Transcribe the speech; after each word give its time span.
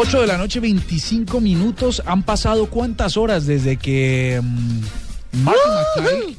Ocho 0.00 0.20
de 0.20 0.28
la 0.28 0.38
noche, 0.38 0.60
25 0.60 1.40
minutos. 1.40 2.02
Han 2.06 2.22
pasado 2.22 2.66
cuántas 2.66 3.16
horas 3.16 3.46
desde 3.46 3.76
que 3.76 4.40
Martin 5.32 5.72
McFly 5.96 6.36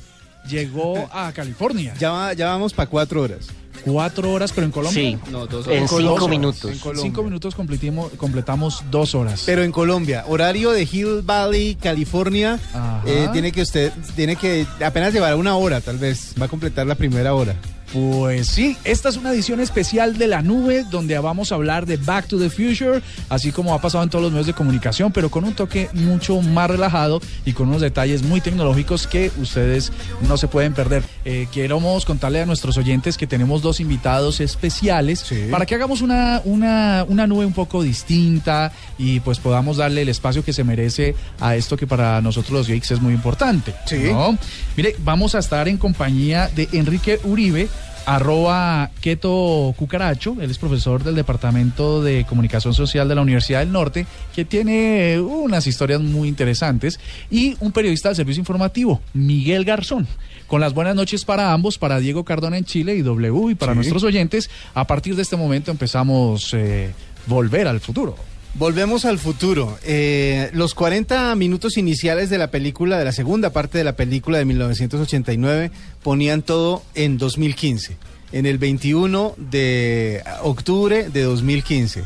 llegó 0.50 1.10
a 1.12 1.32
California. 1.34 1.94
Ya, 2.00 2.32
ya 2.34 2.48
vamos 2.48 2.74
para 2.74 2.90
cuatro 2.90 3.22
horas. 3.22 3.48
Cuatro 3.84 4.32
horas, 4.32 4.52
pero 4.54 4.66
en 4.66 4.72
Colombia. 4.72 5.02
Sí, 5.02 5.18
No, 5.32 5.46
dos 5.48 5.66
en 5.68 5.88
Con 5.88 6.04
dos 6.04 6.12
cinco 6.12 6.14
horas. 6.16 6.30
minutos. 6.30 6.72
En 6.72 6.80
Colombia. 6.80 7.04
Cinco 7.04 7.24
minutos 7.24 7.56
completimo- 7.56 8.10
completamos 8.18 8.84
dos 8.90 9.14
horas. 9.16 9.44
Pero 9.46 9.64
en 9.64 9.72
Colombia, 9.72 10.24
horario 10.28 10.72
de 10.72 10.84
Hill 10.90 11.22
Valley, 11.24 11.76
California, 11.76 12.60
eh, 13.06 13.28
tiene 13.34 13.52
que 13.52 13.62
usted, 13.62 13.92
tiene 14.16 14.36
que 14.38 14.66
apenas 14.86 15.14
llevar 15.14 15.36
una 15.36 15.56
hora, 15.56 15.82
tal 15.82 15.98
vez, 15.98 16.34
va 16.42 16.46
a 16.46 16.50
completar 16.50 16.88
la 16.88 16.96
primera 16.96 17.34
hora. 17.34 17.56
Pues 17.94 18.48
sí, 18.48 18.78
esta 18.84 19.10
es 19.10 19.18
una 19.18 19.32
edición 19.32 19.60
especial 19.60 20.18
de 20.18 20.28
la 20.28 20.42
nube 20.44 20.86
donde 20.92 21.18
vamos 21.18 21.52
a 21.52 21.56
hablar 21.56 21.88
de 21.88 21.98
Back 21.98 22.28
to 22.28 22.38
the 22.38 22.50
Future, 22.52 23.02
así 23.30 23.52
como 23.52 23.74
ha 23.74 23.82
pasado 23.82 24.04
en 24.04 24.10
todos 24.12 24.22
los 24.24 24.32
medios 24.32 24.46
de 24.48 24.54
comunicación, 24.54 25.12
pero 25.12 25.30
con 25.32 25.44
un 25.44 25.54
toque 25.54 25.90
mucho 25.94 26.40
más 26.42 26.70
relajado 26.70 27.20
y 27.46 27.54
con 27.54 27.68
unos 27.70 27.82
detalles 27.82 28.22
muy 28.22 28.42
tecnológicos 28.42 29.08
que 29.08 29.32
ustedes 29.42 29.92
no 30.28 30.38
se 30.38 30.48
pueden 30.48 30.74
perder. 30.76 31.04
Eh, 31.26 31.48
queremos 31.52 32.06
contarle 32.06 32.42
a 32.42 32.46
nuestros 32.46 32.78
oyentes 32.78 33.18
que 33.18 33.26
tenemos 33.26 33.62
dos 33.64 33.80
invitados 33.80 34.40
especiales 34.40 35.20
Sí. 35.20 35.48
para 35.50 35.66
que 35.66 35.76
hagamos 35.76 36.02
una, 36.02 36.42
una, 36.46 37.06
una 37.08 37.26
nube 37.26 37.46
un 37.46 37.54
poco 37.54 37.82
distinta 37.82 38.72
y 38.98 39.20
pues 39.20 39.40
podamos 39.40 39.78
darle 39.78 40.04
el 40.04 40.10
espacio 40.10 40.44
que 40.44 40.54
se 40.54 40.64
merece 40.64 41.16
a 41.40 41.56
esto 41.56 41.76
que 41.76 41.88
para 41.88 42.22
nosotros 42.22 42.52
los 42.54 42.68
geeks 42.68 42.92
es 42.92 43.02
muy 43.02 43.14
importante. 43.14 43.74
Sí. 43.88 43.98
¿no? 44.12 44.38
Mire, 44.78 44.96
vamos 45.00 45.34
a 45.36 45.40
estar 45.40 45.68
en 45.68 45.78
compañía 45.78 46.50
de 46.56 46.70
Enrique 46.74 47.20
Uribe, 47.24 47.68
arroba 48.10 48.90
Keto 49.02 49.72
Cucaracho, 49.78 50.36
él 50.42 50.50
es 50.50 50.58
profesor 50.58 51.04
del 51.04 51.14
Departamento 51.14 52.02
de 52.02 52.26
Comunicación 52.26 52.74
Social 52.74 53.08
de 53.08 53.14
la 53.14 53.22
Universidad 53.22 53.60
del 53.60 53.72
Norte, 53.72 54.08
que 54.36 54.46
tiene 54.46 55.20
unas 55.20 55.68
historias 55.68 56.02
muy 56.02 56.28
interesantes, 56.28 57.00
y 57.30 57.56
un 57.60 57.72
periodista 57.72 58.10
del 58.10 58.16
servicio 58.16 58.42
informativo, 58.42 59.00
Miguel 59.14 59.64
Garzón. 59.64 60.08
Con 60.48 60.60
las 60.60 60.74
buenas 60.74 60.96
noches 60.96 61.24
para 61.24 61.54
ambos, 61.54 61.78
para 61.78 62.00
Diego 62.00 62.26
Cardona 62.26 62.58
en 62.58 62.66
Chile 62.66 62.96
y 62.96 63.04
W, 63.04 63.52
y 63.52 63.56
para 63.56 63.74
Sí. 63.74 63.76
nuestros 63.78 64.04
oyentes, 64.04 64.50
a 64.74 64.88
partir 64.88 65.16
de 65.16 65.22
este 65.22 65.36
momento 65.38 65.70
empezamos 65.70 66.52
eh, 66.56 66.92
Volver 67.28 67.68
al 67.68 67.80
Futuro. 67.80 68.16
Volvemos 68.56 69.06
al 69.06 69.20
futuro. 69.20 69.78
Eh, 69.84 70.50
los 70.54 70.74
40 70.74 71.36
minutos 71.36 71.78
iniciales 71.78 72.30
de 72.30 72.38
la 72.38 72.52
película, 72.52 72.98
de 72.98 73.06
la 73.06 73.12
segunda 73.12 73.52
parte 73.52 73.78
de 73.78 73.84
la 73.84 73.94
película 73.94 74.38
de 74.38 74.46
1989, 74.46 75.72
ponían 76.02 76.42
todo 76.42 76.84
en 76.96 77.18
2015, 77.18 77.98
en 78.32 78.46
el 78.46 78.58
21 78.58 79.36
de 79.38 80.24
octubre 80.42 81.10
de 81.10 81.24
2015. 81.24 82.04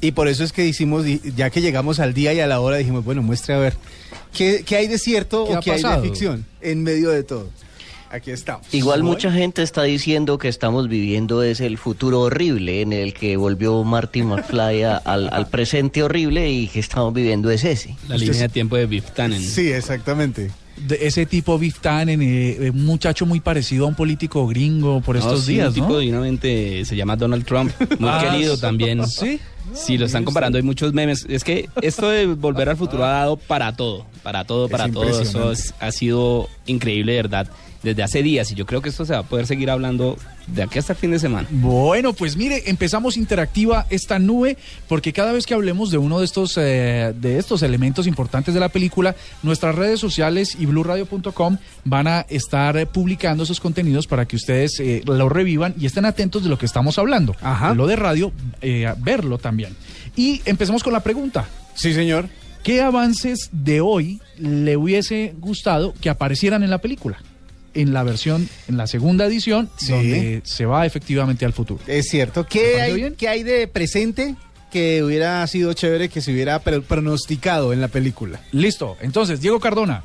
Y 0.00 0.12
por 0.12 0.28
eso 0.28 0.44
es 0.44 0.52
que 0.52 0.66
hicimos, 0.66 1.04
ya 1.34 1.50
que 1.50 1.62
llegamos 1.62 1.98
al 1.98 2.12
día 2.12 2.34
y 2.34 2.40
a 2.40 2.46
la 2.46 2.60
hora, 2.60 2.76
dijimos, 2.76 3.04
bueno, 3.04 3.22
muestre 3.22 3.54
a 3.54 3.58
ver, 3.58 3.74
¿qué, 4.32 4.62
qué 4.64 4.76
hay 4.76 4.88
de 4.88 4.98
cierto 4.98 5.46
¿Qué 5.46 5.56
o 5.56 5.60
qué 5.60 5.72
hay 5.72 5.82
de 5.82 6.02
ficción 6.02 6.44
en 6.60 6.82
medio 6.82 7.10
de 7.10 7.22
todo? 7.22 7.48
Aquí 8.10 8.30
estamos. 8.30 8.72
Igual 8.72 9.02
mucha 9.02 9.30
gente 9.32 9.62
está 9.62 9.82
diciendo 9.82 10.38
que 10.38 10.48
estamos 10.48 10.88
viviendo 10.88 11.42
es 11.42 11.60
el 11.60 11.76
futuro 11.76 12.20
horrible 12.20 12.80
en 12.80 12.92
el 12.92 13.12
que 13.12 13.36
volvió 13.36 13.82
Martin 13.84 14.26
McFly 14.28 14.84
a- 14.84 14.96
al, 14.98 15.28
al 15.32 15.48
presente 15.48 16.02
horrible 16.02 16.50
y 16.50 16.68
que 16.68 16.78
estamos 16.80 17.12
viviendo 17.12 17.50
es 17.50 17.64
ese. 17.64 17.96
La 18.08 18.16
línea 18.16 18.42
de 18.42 18.48
tiempo 18.48 18.76
de 18.76 18.86
Biff 18.86 19.10
Tannen. 19.10 19.42
Sí, 19.42 19.72
exactamente. 19.72 20.50
De 20.76 20.98
ese 21.06 21.24
tipo 21.26 21.58
Biff 21.58 21.80
Tannen, 21.80 22.20
eh, 22.22 22.50
eh, 22.66 22.70
un 22.70 22.84
muchacho 22.84 23.24
muy 23.26 23.40
parecido 23.40 23.86
a 23.86 23.88
un 23.88 23.94
político 23.94 24.46
gringo 24.46 25.00
por 25.00 25.16
No, 25.16 25.22
estos 25.22 25.44
sí, 25.46 25.54
días, 25.54 25.68
un 25.68 25.74
tipo 25.74 25.88
¿no? 25.88 25.98
divinamente 25.98 26.84
se 26.84 26.94
llama 26.96 27.16
Donald 27.16 27.44
Trump, 27.44 27.72
muy 27.98 28.08
Ah, 28.12 28.28
querido 28.30 28.56
también. 28.58 29.06
Sí. 29.06 29.40
Sí, 29.74 29.98
lo 29.98 30.06
están 30.06 30.22
comparando, 30.24 30.58
hay 30.58 30.62
muchos 30.62 30.92
memes. 30.92 31.26
Es 31.28 31.42
que 31.42 31.68
esto 31.82 32.08
de 32.08 32.26
volver 32.26 32.68
al 32.68 32.76
futuro 32.76 33.04
ha 33.04 33.10
dado 33.10 33.36
para 33.36 33.74
todo, 33.74 34.06
para 34.22 34.44
todo, 34.44 34.66
Es 34.66 34.70
para 34.70 34.88
todo. 34.88 35.20
Eso 35.20 35.50
es- 35.50 35.74
ha 35.80 35.90
sido 35.90 36.48
increíble, 36.66 37.12
de 37.12 37.22
verdad, 37.22 37.48
desde 37.86 38.02
hace 38.02 38.22
días. 38.22 38.50
Y 38.50 38.54
yo 38.54 38.66
creo 38.66 38.82
que 38.82 38.88
esto 38.88 39.04
se 39.04 39.12
va 39.12 39.20
a 39.20 39.22
poder 39.22 39.46
seguir 39.46 39.70
hablando 39.70 40.16
de 40.46 40.62
aquí 40.62 40.78
hasta 40.78 40.92
el 40.92 40.98
fin 40.98 41.10
de 41.10 41.18
semana. 41.18 41.48
Bueno, 41.50 42.12
pues 42.12 42.36
mire, 42.36 42.64
empezamos 42.66 43.16
interactiva 43.16 43.86
esta 43.90 44.18
nube 44.18 44.56
porque 44.88 45.12
cada 45.12 45.32
vez 45.32 45.46
que 45.46 45.54
hablemos 45.54 45.90
de 45.90 45.98
uno 45.98 46.18
de 46.18 46.24
estos 46.24 46.56
eh, 46.58 47.14
de 47.16 47.38
estos 47.38 47.62
elementos 47.62 48.06
importantes 48.06 48.54
de 48.54 48.60
la 48.60 48.68
película, 48.68 49.16
nuestras 49.42 49.74
redes 49.74 50.00
sociales 50.00 50.56
y 50.58 50.66
blueradio.com 50.66 51.58
van 51.84 52.08
a 52.08 52.26
estar 52.28 52.76
eh, 52.76 52.86
publicando 52.86 53.44
esos 53.44 53.60
contenidos 53.60 54.06
para 54.06 54.26
que 54.26 54.36
ustedes 54.36 54.80
eh, 54.80 55.02
lo 55.06 55.28
revivan 55.28 55.74
y 55.78 55.86
estén 55.86 56.04
atentos 56.04 56.42
de 56.42 56.48
lo 56.48 56.58
que 56.58 56.66
estamos 56.66 56.98
hablando. 56.98 57.34
Ajá. 57.40 57.74
Lo 57.74 57.86
de 57.86 57.96
radio, 57.96 58.32
eh, 58.60 58.92
verlo 58.98 59.38
también. 59.38 59.76
Y 60.16 60.42
empecemos 60.44 60.82
con 60.82 60.92
la 60.92 61.00
pregunta. 61.00 61.46
Sí, 61.74 61.92
señor. 61.92 62.28
¿Qué 62.62 62.82
avances 62.82 63.50
de 63.52 63.80
hoy 63.80 64.20
le 64.38 64.76
hubiese 64.76 65.34
gustado 65.38 65.94
que 66.00 66.10
aparecieran 66.10 66.64
en 66.64 66.70
la 66.70 66.78
película? 66.78 67.18
En 67.76 67.92
la 67.92 68.02
versión, 68.02 68.48
en 68.68 68.76
la 68.76 68.86
segunda 68.86 69.26
edición, 69.26 69.70
Sí. 69.76 69.92
donde 69.92 70.40
se 70.44 70.66
va 70.66 70.86
efectivamente 70.86 71.44
al 71.44 71.52
futuro. 71.52 71.80
Es 71.86 72.08
cierto. 72.08 72.44
¿Te 72.44 72.48
¿Qué 72.58 72.80
hay, 72.80 72.94
bien? 72.94 73.14
qué 73.16 73.28
hay 73.28 73.42
de 73.42 73.68
presente 73.68 74.34
que 74.72 75.02
hubiera 75.04 75.46
sido 75.46 75.72
chévere 75.74 76.08
que 76.08 76.20
se 76.20 76.32
hubiera 76.32 76.58
pro- 76.58 76.82
pronosticado 76.82 77.72
en 77.72 77.80
la 77.80 77.88
película? 77.88 78.40
Listo. 78.52 78.96
Entonces, 79.00 79.40
Diego 79.40 79.60
Cardona. 79.60 80.02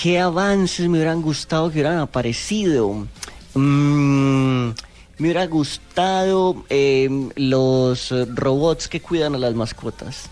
¿Qué 0.00 0.18
avances 0.20 0.86
me 0.88 0.98
hubieran 0.98 1.22
gustado 1.22 1.68
que 1.70 1.74
hubieran 1.80 1.98
aparecido? 1.98 3.06
Mm, 3.54 4.68
me 4.68 4.74
hubiera 5.20 5.46
gustado 5.46 6.64
eh, 6.70 7.08
los 7.36 8.14
robots 8.34 8.86
que 8.88 9.00
cuidan 9.00 9.34
a 9.34 9.38
las 9.38 9.54
mascotas. 9.54 10.30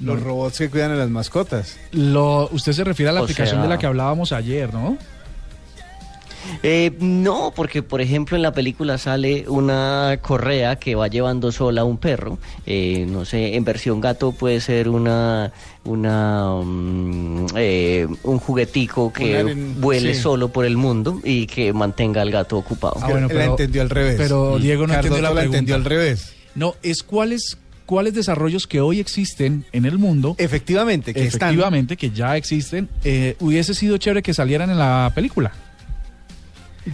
Los 0.00 0.22
robots 0.22 0.58
que 0.58 0.70
cuidan 0.70 0.92
a 0.92 0.94
las 0.96 1.10
mascotas. 1.10 1.76
Lo, 1.92 2.48
usted 2.52 2.72
se 2.72 2.84
refiere 2.84 3.10
a 3.10 3.12
la 3.12 3.20
O 3.20 3.24
aplicación 3.24 3.56
sea- 3.56 3.62
de 3.62 3.68
la 3.68 3.78
que 3.78 3.86
hablábamos 3.86 4.32
ayer, 4.32 4.72
¿no? 4.72 4.96
Eh, 6.62 6.92
no, 7.00 7.52
porque 7.54 7.82
por 7.82 8.00
ejemplo 8.00 8.34
en 8.36 8.42
la 8.42 8.52
película 8.52 8.96
sale 8.96 9.44
una 9.48 10.18
correa 10.22 10.76
que 10.76 10.94
va 10.94 11.08
llevando 11.08 11.52
sola 11.52 11.82
a 11.82 11.84
un 11.84 11.98
perro. 11.98 12.38
Eh, 12.64 13.04
no 13.08 13.24
sé, 13.24 13.56
en 13.56 13.64
versión 13.64 14.00
gato 14.00 14.32
puede 14.32 14.60
ser 14.60 14.88
una, 14.88 15.52
una 15.84 16.54
mm, 16.62 17.46
eh, 17.56 18.06
un 18.22 18.38
juguetico 18.38 19.12
que 19.12 19.42
vuele 19.78 20.14
sí. 20.14 20.22
solo 20.22 20.48
por 20.48 20.64
el 20.64 20.76
mundo 20.76 21.20
y 21.22 21.46
que 21.46 21.72
mantenga 21.72 22.22
al 22.22 22.30
gato 22.30 22.56
ocupado. 22.56 22.94
Ah, 23.02 23.08
bueno, 23.10 23.26
Él 23.28 23.34
la 23.36 23.40
pero- 23.40 23.50
entendió 23.52 23.82
al 23.82 23.90
revés. 23.90 24.14
Pero. 24.16 24.58
Diego 24.58 24.86
no 24.86 24.94
entendió 24.94 25.20
la 25.20 25.34
la 25.34 25.42
entendió 25.44 25.74
al 25.74 25.84
revés. 25.84 26.32
No, 26.54 26.76
es 26.82 27.02
cuáles 27.02 27.58
cuáles 27.88 28.12
desarrollos 28.12 28.66
que 28.66 28.82
hoy 28.82 29.00
existen 29.00 29.64
en 29.72 29.86
el 29.86 29.96
mundo, 29.96 30.34
Efectivamente, 30.36 31.14
que 31.14 31.24
están. 31.24 31.48
efectivamente, 31.48 31.96
que 31.96 32.10
ya 32.10 32.36
existen, 32.36 32.86
eh, 33.02 33.34
hubiese 33.40 33.72
sido 33.72 33.96
chévere 33.96 34.22
que 34.22 34.34
salieran 34.34 34.68
en 34.68 34.78
la 34.78 35.10
película. 35.14 35.52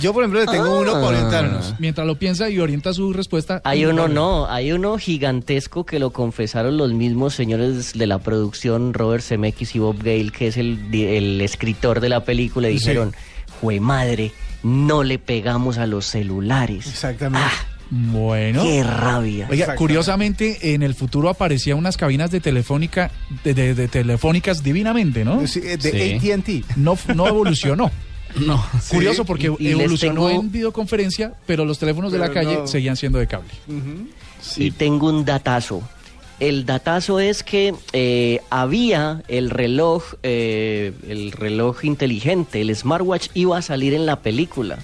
Yo, 0.00 0.12
por 0.12 0.22
ejemplo, 0.22 0.38
le 0.40 0.46
tengo 0.46 0.78
uno 0.80 0.92
para 0.92 1.04
Ah. 1.06 1.08
orientarnos. 1.08 1.74
Mientras 1.80 2.06
lo 2.06 2.16
piensa 2.16 2.48
y 2.48 2.60
orienta 2.60 2.92
su 2.92 3.12
respuesta. 3.12 3.60
Hay 3.64 3.84
uno 3.86 4.06
no, 4.06 4.46
hay 4.48 4.70
uno 4.70 4.96
gigantesco 4.98 5.84
que 5.84 5.98
lo 5.98 6.10
confesaron 6.12 6.76
los 6.76 6.92
mismos 6.92 7.34
señores 7.34 7.92
de 7.98 8.06
la 8.06 8.20
producción, 8.20 8.94
Robert 8.94 9.24
Zemeckis 9.24 9.74
y 9.74 9.80
Bob 9.80 9.98
Gale, 9.98 10.30
que 10.30 10.46
es 10.48 10.56
el, 10.56 11.40
escritor 11.40 11.98
de 12.00 12.08
la 12.08 12.24
película, 12.24 12.70
y 12.70 12.78
Sí. 12.78 12.86
dijeron, 12.86 13.14
jue 13.60 13.80
madre, 13.80 14.30
no 14.62 15.02
le 15.02 15.18
pegamos 15.18 15.78
a 15.78 15.86
los 15.88 16.06
celulares. 16.06 16.86
Exactamente. 16.86 17.46
Bueno. 17.96 18.62
¡Qué 18.64 18.82
rabia! 18.82 19.46
Oiga, 19.50 19.76
curiosamente, 19.76 20.74
en 20.74 20.82
el 20.82 20.94
futuro 20.94 21.28
aparecían 21.28 21.78
unas 21.78 21.96
cabinas 21.96 22.30
de 22.32 22.40
telefónica, 22.40 23.12
de, 23.44 23.54
de- 23.54 23.74
de 23.74 23.86
telefónicas 23.86 24.64
divinamente, 24.64 25.24
¿no? 25.24 25.46
Sí, 25.46 25.60
de 25.60 25.78
Sí. 26.20 26.30
AT&T. 26.32 26.64
No, 26.76 26.98
no 27.14 27.26
evolucionó. 27.28 27.90
No. 28.34 28.60
Curioso 28.90 29.24
porque 29.24 29.46
Y- 29.60 29.62
y 29.62 29.68
les 29.68 29.72
evolucionó 29.78 30.26
tengo- 30.26 30.40
en 30.40 30.50
videoconferencia, 30.50 31.34
pero 31.46 31.64
los 31.64 31.78
teléfonos 31.78 32.10
de 32.10 32.18
la 32.18 32.32
calle 32.32 32.54
no. 32.56 32.66
seguían 32.66 32.96
siendo 32.96 33.20
de 33.20 33.28
cable. 33.28 33.50
Ujú. 33.68 34.08
Y 34.56 34.72
tengo 34.72 35.08
un 35.08 35.24
datazo. 35.24 35.80
el 36.40 36.66
datazo 36.66 37.20
es 37.20 37.44
que 37.44 37.72
eh, 37.92 38.40
había 38.50 39.22
el 39.28 39.50
reloj, 39.50 40.14
eh, 40.24 40.92
el 41.08 41.30
reloj 41.30 41.84
inteligente, 41.84 42.60
el 42.60 42.74
smartwatch 42.74 43.28
iba 43.34 43.56
a 43.58 43.62
salir 43.62 43.94
en 43.94 44.04
la 44.04 44.18
película, 44.20 44.80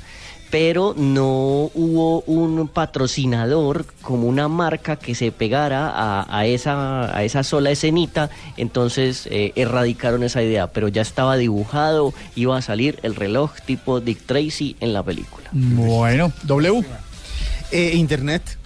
pero 0.51 0.95
no 0.97 1.71
hubo 1.75 2.23
un 2.23 2.69
patrocinador 2.69 3.87
como 4.03 4.27
una 4.27 4.49
marca 4.49 4.97
que 4.97 5.15
se 5.15 5.33
pegara 5.33 5.89
a, 5.89 6.27
a 6.29 6.47
esa, 6.47 7.17
a 7.17 7.23
esa 7.25 7.43
sola 7.45 7.71
escenita, 7.71 8.31
entonces 8.57 9.29
eh, 9.31 9.53
erradicaron 9.55 10.23
esa 10.23 10.43
idea, 10.43 10.67
pero 10.67 10.89
ya 10.89 11.03
estaba 11.03 11.37
dibujado, 11.37 12.13
iba 12.35 12.57
a 12.57 12.63
salir 12.63 12.99
el 13.03 13.15
reloj 13.15 13.53
tipo 13.65 14.01
Dick 14.01 14.27
Tracy 14.27 14.77
en 14.81 14.93
la 14.93 15.03
película. 15.03 15.49
Bueno, 15.53 16.33
W. 16.45 16.85
Eh, 17.71 17.93
Internet. 17.95 18.59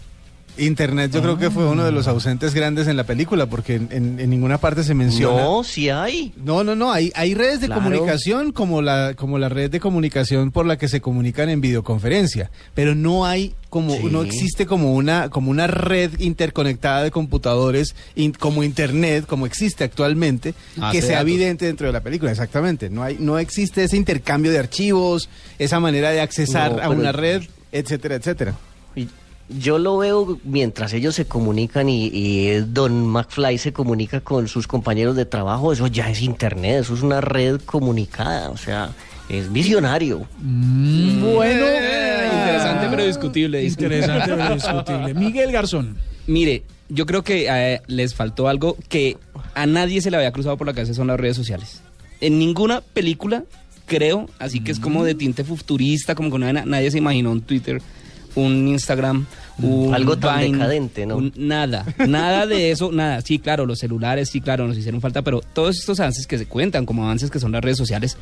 Internet 0.56 1.10
yo 1.12 1.20
creo 1.20 1.36
que 1.36 1.50
fue 1.50 1.66
uno 1.66 1.84
de 1.84 1.90
los 1.90 2.06
ausentes 2.06 2.54
grandes 2.54 2.86
en 2.86 2.96
la 2.96 3.04
película 3.04 3.46
porque 3.46 3.74
en, 3.74 3.88
en- 3.90 4.20
en 4.20 4.30
ninguna 4.30 4.58
parte 4.58 4.84
se 4.84 4.94
menciona. 4.94 5.42
No, 5.42 5.64
sí 5.64 5.88
hay. 5.90 6.32
No, 6.36 6.62
no, 6.62 6.76
no, 6.76 6.92
hay, 6.92 7.10
hay 7.16 7.34
redes 7.34 7.60
de 7.60 7.66
Claro. 7.66 7.82
comunicación 7.82 8.52
como 8.52 8.80
la, 8.80 9.14
como 9.16 9.38
la 9.38 9.48
red 9.48 9.70
de 9.70 9.80
comunicación 9.80 10.52
por 10.52 10.64
la 10.66 10.78
que 10.78 10.86
se 10.88 11.00
comunican 11.00 11.48
en 11.48 11.60
videoconferencia, 11.60 12.50
pero 12.74 12.94
no 12.94 13.26
hay 13.26 13.54
como, 13.68 13.96
Sí. 13.96 14.04
no 14.04 14.22
existe 14.22 14.66
como 14.66 14.94
una, 14.94 15.28
como 15.30 15.50
una 15.50 15.66
red 15.66 16.20
interconectada 16.20 17.02
de 17.02 17.10
computadores 17.10 17.96
in- 18.14 18.30
como 18.32 18.62
internet, 18.62 19.26
como 19.26 19.46
existe 19.46 19.82
actualmente, 19.82 20.54
Ah, 20.80 20.90
que 20.92 21.02
sea 21.02 21.16
datos. 21.16 21.30
evidente 21.30 21.66
dentro 21.66 21.88
de 21.88 21.92
la 21.92 22.00
película, 22.00 22.30
exactamente. 22.30 22.88
No 22.90 23.02
hay, 23.02 23.16
no 23.18 23.38
existe 23.40 23.82
ese 23.82 23.96
intercambio 23.96 24.52
de 24.52 24.60
archivos, 24.60 25.28
esa 25.58 25.80
manera 25.80 26.10
de 26.10 26.20
accesar 26.20 26.76
No, 26.76 26.82
a 26.82 26.88
una 26.90 27.10
red, 27.10 27.42
etcétera, 27.72 28.14
etcétera. 28.14 28.54
Y 28.94 29.08
Yo 29.48 29.78
lo 29.78 29.98
veo 29.98 30.38
mientras 30.44 30.92
ellos 30.94 31.14
se 31.14 31.26
comunican 31.26 31.88
y, 31.88 32.06
y 32.06 32.50
Don 32.60 33.06
McFly 33.08 33.58
se 33.58 33.72
comunica 33.74 34.20
con 34.22 34.48
sus 34.48 34.66
compañeros 34.66 35.16
de 35.16 35.26
trabajo, 35.26 35.72
eso 35.72 35.86
ya 35.86 36.08
es 36.10 36.22
internet, 36.22 36.80
eso 36.80 36.94
es 36.94 37.02
una 37.02 37.20
red 37.20 37.60
comunicada, 37.60 38.48
o 38.50 38.56
sea, 38.56 38.90
es 39.28 39.52
visionario. 39.52 40.26
Bueno, 40.40 41.66
Eh, 41.66 42.30
interesante 42.32 42.86
pero 42.90 43.04
discutible. 43.06 43.64
Interesante 43.64 44.32
pero 44.34 44.54
discutible. 44.54 45.14
Miguel 45.14 45.52
Garzón. 45.52 45.96
Mire, 46.26 46.62
yo 46.88 47.04
creo 47.06 47.22
que 47.22 47.46
eh, 47.50 47.80
les 47.86 48.14
faltó 48.14 48.48
algo 48.48 48.76
que 48.88 49.18
a 49.54 49.66
nadie 49.66 50.00
se 50.00 50.10
le 50.10 50.16
había 50.16 50.32
cruzado 50.32 50.56
por 50.56 50.66
la 50.66 50.72
cabeza 50.72 50.94
son 50.94 51.08
las 51.08 51.20
redes 51.20 51.36
sociales. 51.36 51.82
En 52.20 52.38
ninguna 52.38 52.80
película, 52.80 53.44
creo, 53.86 54.28
así 54.38 54.60
que 54.60 54.72
es 54.72 54.80
como 54.80 55.04
de 55.04 55.14
tinte 55.14 55.44
futurista, 55.44 56.14
como 56.14 56.30
que 56.30 56.38
na- 56.38 56.64
nadie 56.64 56.90
se 56.90 56.98
imaginó 56.98 57.30
un 57.30 57.42
Twitter, 57.42 57.82
un 58.36 58.68
Instagram, 58.68 59.26
un 59.58 59.94
Algo 59.94 60.16
tan 60.18 60.40
Vine, 60.40 60.52
decadente, 60.58 61.06
¿no? 61.06 61.16
un- 61.16 61.32
nada, 61.36 61.84
nada 62.08 62.46
de 62.46 62.70
eso, 62.70 62.90
nada. 62.92 63.20
Sí, 63.20 63.38
claro, 63.38 63.66
los 63.66 63.78
celulares, 63.78 64.28
sí, 64.30 64.40
claro, 64.40 64.66
nos 64.66 64.76
hicieron 64.76 65.00
falta, 65.00 65.22
pero 65.22 65.40
todos 65.52 65.78
estos 65.78 66.00
avances 66.00 66.26
que 66.26 66.38
se 66.38 66.46
cuentan 66.46 66.84
como 66.86 67.04
avances 67.04 67.30
que 67.30 67.38
son 67.40 67.52
las 67.52 67.62
redes 67.62 67.78
sociales, 67.78 68.16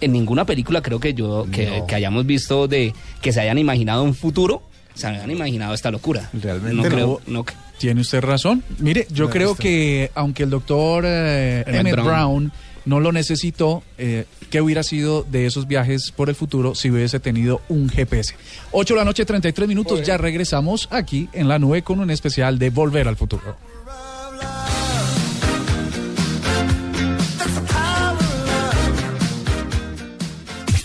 en 0.00 0.12
ninguna 0.12 0.44
película 0.44 0.82
creo 0.82 1.00
que 1.00 1.14
yo 1.14 1.46
que, 1.50 1.82
que 1.88 1.94
hayamos 1.94 2.26
visto 2.26 2.68
de 2.68 2.92
que 3.22 3.32
se 3.32 3.40
hayan 3.40 3.58
imaginado 3.58 4.02
un 4.04 4.14
futuro, 4.14 4.62
se 4.94 5.06
hayan 5.06 5.30
imaginado 5.30 5.74
esta 5.74 5.90
locura. 5.90 6.28
Realmente 6.32 6.76
no 6.76 6.82
no. 6.82 6.88
creo, 6.88 7.20
no, 7.26 7.44
Tiene 7.78 8.00
usted 8.02 8.20
razón. 8.20 8.62
Mire, 8.78 9.06
yo 9.10 9.30
creo 9.30 9.54
que 9.56 10.10
aunque 10.14 10.42
el 10.44 10.50
doctor 10.50 11.04
eh, 11.06 11.64
Emmett 11.66 11.94
Brown. 11.94 12.06
Brown. 12.06 12.52
No 12.84 13.00
lo 13.00 13.12
necesitó, 13.12 13.82
eh, 13.98 14.26
¿qué 14.50 14.60
hubiera 14.60 14.82
sido 14.82 15.22
de 15.22 15.46
esos 15.46 15.66
viajes 15.66 16.12
por 16.14 16.28
el 16.28 16.34
futuro 16.34 16.74
si 16.74 16.90
hubiese 16.90 17.20
tenido 17.20 17.60
un 17.68 17.88
GPS? 17.88 18.34
8 18.72 18.94
de 18.94 18.98
la 18.98 19.04
noche, 19.04 19.24
33 19.24 19.68
minutos, 19.68 20.02
ya 20.02 20.16
regresamos 20.16 20.88
aquí 20.90 21.28
en 21.32 21.48
la 21.48 21.58
nube 21.58 21.82
con 21.82 22.00
un 22.00 22.10
especial 22.10 22.58
de 22.58 22.70
Volver 22.70 23.08
al 23.08 23.16
Futuro. 23.16 23.56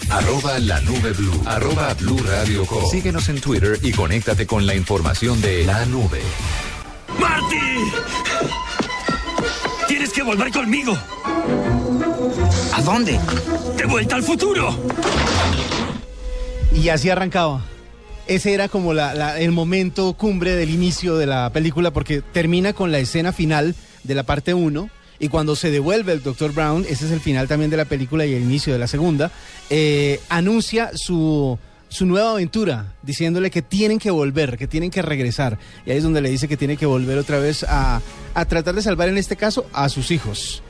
Arroba 0.10 0.58
la 0.60 0.82
nube 0.82 1.14
blue. 1.14 1.44
Arroba 1.46 1.94
blue 1.94 2.18
radio 2.24 2.66
com. 2.66 2.84
Síguenos 2.90 3.30
en 3.30 3.40
Twitter 3.40 3.80
y 3.84 3.92
conéctate 3.92 4.48
con 4.48 4.66
la 4.66 4.74
información 4.74 5.40
de 5.40 5.64
la 5.66 5.86
nube. 5.86 6.22
¡Marty! 7.20 7.56
Tienes 9.88 10.12
que 10.12 10.24
volver 10.24 10.52
conmigo. 10.52 10.98
¿A 12.80 12.82
dónde? 12.82 13.20
¡De 13.76 13.86
vuelta 13.88 14.16
al 14.16 14.24
futuro! 14.24 14.74
Y 16.74 16.88
así 16.88 17.10
arrancaba. 17.10 17.62
Ese 18.26 18.54
era 18.54 18.70
como 18.70 18.94
la- 18.94 19.14
la- 19.14 19.38
el 19.38 19.52
momento 19.52 20.14
cumbre 20.14 20.56
del 20.56 20.70
inicio 20.70 21.18
de 21.18 21.26
la 21.26 21.50
película 21.52 21.92
porque 21.92 22.22
termina 22.22 22.72
con 22.72 22.94
la 22.94 23.00
escena 23.00 23.34
final 23.34 23.76
de 24.06 24.16
la 24.16 24.24
parte 24.24 24.54
1 24.54 24.90
y 25.20 25.28
cuando 25.28 25.58
se 25.58 25.72
devuelve 25.72 26.14
el 26.14 26.24
Dr. 26.24 26.54
Brown, 26.54 26.86
ese 26.88 27.06
es 27.08 27.12
el 27.12 27.20
final 27.20 27.50
también 27.50 27.70
de 27.70 27.76
la 27.76 27.84
película 27.84 28.26
y 28.26 28.34
el 28.34 28.44
inicio 28.44 28.72
de 28.72 28.80
la 28.80 28.88
segunda, 28.88 29.30
eh, 29.70 30.22
anuncia 30.30 30.92
su, 30.96 31.60
su 31.90 32.06
nueva 32.06 32.32
aventura 32.32 32.94
diciéndole 33.04 33.52
que 33.52 33.62
tienen 33.62 34.00
que 34.00 34.10
volver, 34.10 34.58
que 34.58 34.68
tienen 34.68 34.90
que 34.90 35.02
regresar. 35.02 35.60
Y 35.86 35.92
ahí 35.92 35.98
es 35.98 36.04
donde 36.04 36.22
le 36.22 36.30
dice 36.30 36.48
que 36.48 36.56
tiene 36.56 36.78
que 36.78 36.86
volver 36.86 37.18
otra 37.18 37.40
vez 37.40 37.66
a, 37.68 38.00
a 38.34 38.46
tratar 38.46 38.74
de 38.76 38.82
salvar 38.84 39.10
en 39.10 39.18
este 39.18 39.36
caso 39.36 39.66
a 39.74 39.90
sus 39.90 40.12
hijos. 40.12 40.64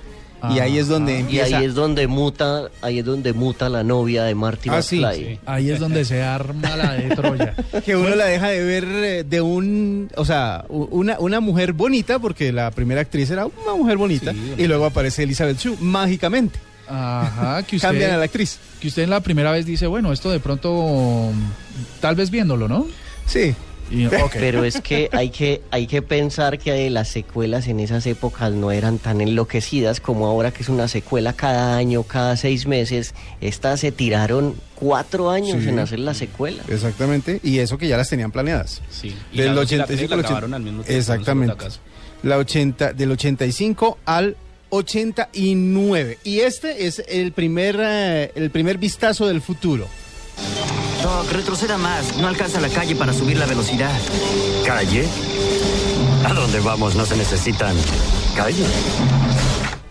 Y 0.56 0.60
ahí 0.60 0.78
es 0.78 0.88
donde 0.88 1.14
Y 1.16 1.20
empieza... 1.22 1.58
ahí 1.58 1.66
es 1.66 1.76
donde 1.76 2.08
muta, 2.08 2.70
ahí 2.82 3.00
es 3.00 3.06
donde 3.06 3.34
muta 3.34 3.68
la 3.70 3.84
novia 3.84 4.24
de 4.24 4.36
Marty 4.36 4.70
Ah, 4.70 4.82
sí. 4.82 5.04
Ahí 5.46 5.70
es 5.70 5.80
donde 5.80 6.06
se 6.06 6.22
arma 6.22 6.76
la 6.78 6.94
de 6.94 7.16
Troya. 7.16 7.54
que 7.86 7.96
uno 7.96 8.16
la 8.16 8.26
deja 8.26 8.48
de 8.50 8.64
ver 8.64 8.84
eh, 8.86 9.24
de 9.24 9.42
un, 9.42 10.10
o 10.16 10.24
sea, 10.26 10.66
una, 10.70 11.20
una 11.20 11.40
mujer 11.40 11.74
bonita, 11.74 12.20
porque 12.20 12.52
la 12.52 12.72
primera 12.72 13.02
actriz 13.02 13.30
era 13.32 13.46
una 13.46 13.74
mujer 13.76 13.98
bonita, 13.98 14.34
y 14.58 14.68
luego 14.68 14.86
aparece 14.86 15.24
Elizabeth 15.24 15.58
Shue, 15.60 15.76
mágicamente. 15.80 16.60
Ajá, 16.88 17.62
que 17.68 17.78
Cambian 17.78 18.12
a 18.12 18.18
la 18.18 18.26
usted, 18.26 18.26
actriz. 18.26 18.60
que 18.80 18.88
usted 18.88 19.08
la 19.08 19.20
primera 19.22 19.52
vez 19.52 19.66
dice, 19.66 19.88
bueno, 19.88 20.12
esto 20.12 20.32
de 20.32 20.40
pronto, 20.40 21.30
tal 22.00 22.16
vez 22.16 22.30
viéndolo, 22.32 22.68
¿no? 22.68 22.88
Sí. 23.26 23.54
Y. 23.92 24.08
Pero 24.34 24.64
es 24.64 24.82
que 24.82 25.10
hay 25.12 25.30
que 25.30 25.62
hay 25.72 25.88
que 25.88 26.02
pensar 26.02 26.60
que 26.60 26.90
las 26.90 27.08
secuelas 27.08 27.68
en 27.68 27.80
esas 27.80 28.06
épocas 28.06 28.52
no 28.52 28.72
eran 28.72 28.98
tan 29.00 29.22
enloquecidas 29.22 30.00
como 30.00 30.28
ahora 30.28 30.52
que 30.52 30.64
es 30.64 30.70
una 30.70 30.88
secuela 30.88 31.34
cada 31.34 31.76
año, 31.78 32.04
cada 32.04 32.38
seis 32.38 32.68
meses. 32.68 33.14
Estas 33.42 33.80
se 33.80 33.92
tiraron 33.92 34.56
cuatro 34.76 35.30
años 35.32 35.64
Sí. 35.64 35.70
en 35.70 35.80
hacer 35.80 36.00
la 36.00 36.14
secuela. 36.14 36.64
Exactamente, 36.70 37.40
y 37.44 37.60
eso 37.60 37.78
que 37.78 37.88
ya 37.88 37.98
las 37.98 38.10
tenían 38.10 38.32
planeadas. 38.32 38.82
Sí. 38.90 39.16
Y 39.34 39.38
Del 39.40 39.56
la 39.56 39.62
85 39.62 39.88
tres 39.88 40.10
la 40.10 40.14
al 40.16 40.20
80. 40.20 40.28
grabaron 40.30 40.54
al 40.54 40.62
mismo 40.62 40.84
tiempo, 40.84 41.00
Exactamente. 41.00 41.66
La 42.24 42.38
80, 42.38 42.94
del 42.94 43.12
85 43.12 43.98
al 44.06 44.36
89. 44.70 46.18
Y 46.24 46.40
este 46.40 46.86
es 46.88 47.04
el 47.08 47.32
primer, 47.32 47.78
eh, 47.80 48.32
el 48.36 48.50
primer 48.52 48.78
vistazo 48.78 49.28
del 49.28 49.42
futuro. 49.42 49.88
Doc, 51.04 51.32
retroceda 51.32 51.78
más. 51.78 52.18
No 52.18 52.28
alcanza 52.28 52.60
la 52.60 52.70
calle 52.70 52.96
para 52.96 53.14
subir 53.14 53.38
la 53.38 53.46
velocidad. 53.46 53.98
¿Calle? 54.66 55.06
¿A 56.26 56.34
dónde 56.34 56.60
vamos? 56.60 56.96
No 56.96 57.06
se 57.06 57.16
necesitan 57.16 57.76
calle. 58.36 58.64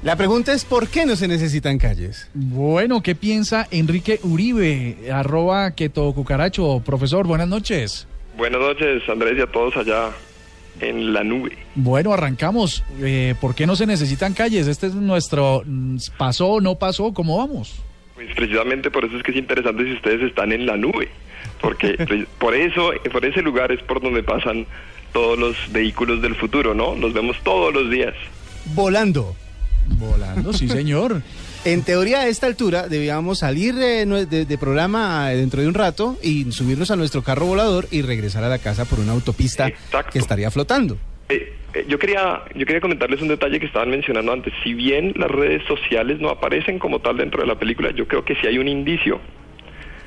La 0.02 0.14
pregunta 0.16 0.52
es, 0.52 0.64
¿por 0.64 0.88
qué 0.88 1.06
no 1.06 1.16
se 1.16 1.26
necesitan 1.26 1.78
calles? 1.78 2.28
Bueno, 2.34 3.02
¿qué 3.02 3.14
piensa 3.14 3.66
Enrique 3.70 4.20
Uribe? 4.22 5.10
Arroba 5.12 5.72
Keto 5.72 6.12
Cucaracho. 6.12 6.80
Profesor, 6.84 7.26
buenas 7.26 7.48
noches. 7.48 8.06
Buenas 8.36 8.60
noches, 8.60 9.02
Andrés, 9.08 9.34
y 9.38 9.40
a 9.40 9.46
todos 9.50 9.76
allá 9.76 10.10
en 10.80 11.12
la 11.12 11.24
nube. 11.24 11.58
Bueno, 11.74 12.12
arrancamos. 12.12 12.84
Eh, 13.00 13.34
¿Por 13.40 13.54
qué 13.56 13.66
no 13.66 13.74
se 13.74 13.86
necesitan 13.86 14.34
calles? 14.34 14.68
Este 14.68 14.86
es 14.86 14.94
nuestro... 14.94 15.62
mm, 15.66 15.96
¿Pasó 16.16 16.46
o 16.48 16.60
no 16.60 16.76
pasó? 16.76 17.12
¿Cómo 17.12 17.38
vamos? 17.38 17.74
Pues 18.18 18.34
precisamente 18.34 18.90
por 18.90 19.04
eso 19.04 19.16
es 19.16 19.22
que 19.22 19.30
es 19.30 19.36
interesante 19.36 19.84
si 19.84 19.92
ustedes 19.92 20.22
están 20.22 20.50
en 20.50 20.66
la 20.66 20.76
nube, 20.76 21.08
porque 21.60 22.26
por 22.40 22.52
eso, 22.52 22.90
por 23.12 23.24
ese 23.24 23.42
lugar 23.42 23.70
es 23.70 23.80
por 23.84 24.02
donde 24.02 24.24
pasan 24.24 24.66
todos 25.12 25.38
los 25.38 25.56
vehículos 25.70 26.20
del 26.20 26.34
futuro, 26.34 26.74
¿no? 26.74 26.96
Los 26.96 27.14
vemos 27.14 27.36
todos 27.44 27.72
los 27.72 27.88
días. 27.88 28.14
Volando. 28.74 29.36
Volando, 29.86 30.52
sí, 30.52 30.68
señor. 30.68 31.22
En 31.64 31.82
teoría, 31.82 32.20
a 32.20 32.28
esta 32.28 32.46
altura 32.46 32.86
debíamos 32.88 33.40
salir 33.40 33.74
de, 33.74 34.06
de 34.26 34.58
programa 34.58 35.32
eh, 35.32 35.36
dentro 35.36 35.60
de 35.60 35.66
un 35.66 35.74
rato 35.74 36.16
y 36.22 36.50
subirnos 36.52 36.92
a 36.92 36.96
nuestro 36.96 37.22
carro 37.22 37.46
volador 37.46 37.88
y 37.90 38.02
regresar 38.02 38.44
a 38.44 38.48
la 38.48 38.58
casa 38.58 38.84
por 38.84 39.00
una 39.00 39.12
autopista 39.12 39.66
Exacto. 39.66 40.12
que 40.12 40.18
estaría 40.20 40.52
flotando. 40.52 40.96
Eh, 41.28 41.52
yo 41.86 41.98
quería 41.98 42.42
yo 42.54 42.66
quería 42.66 42.80
comentarles 42.80 43.20
un 43.20 43.28
detalle 43.28 43.60
que 43.60 43.66
estaban 43.66 43.90
mencionando 43.90 44.32
antes. 44.32 44.52
Si 44.62 44.74
bien 44.74 45.12
las 45.16 45.30
redes 45.30 45.62
sociales 45.66 46.20
no 46.20 46.30
aparecen 46.30 46.78
como 46.78 47.00
tal 47.00 47.18
dentro 47.18 47.40
de 47.40 47.46
la 47.46 47.58
película, 47.58 47.90
yo 47.90 48.06
creo 48.08 48.24
que 48.24 48.34
sí 48.36 48.46
hay 48.46 48.58
un 48.58 48.68
indicio. 48.68 49.20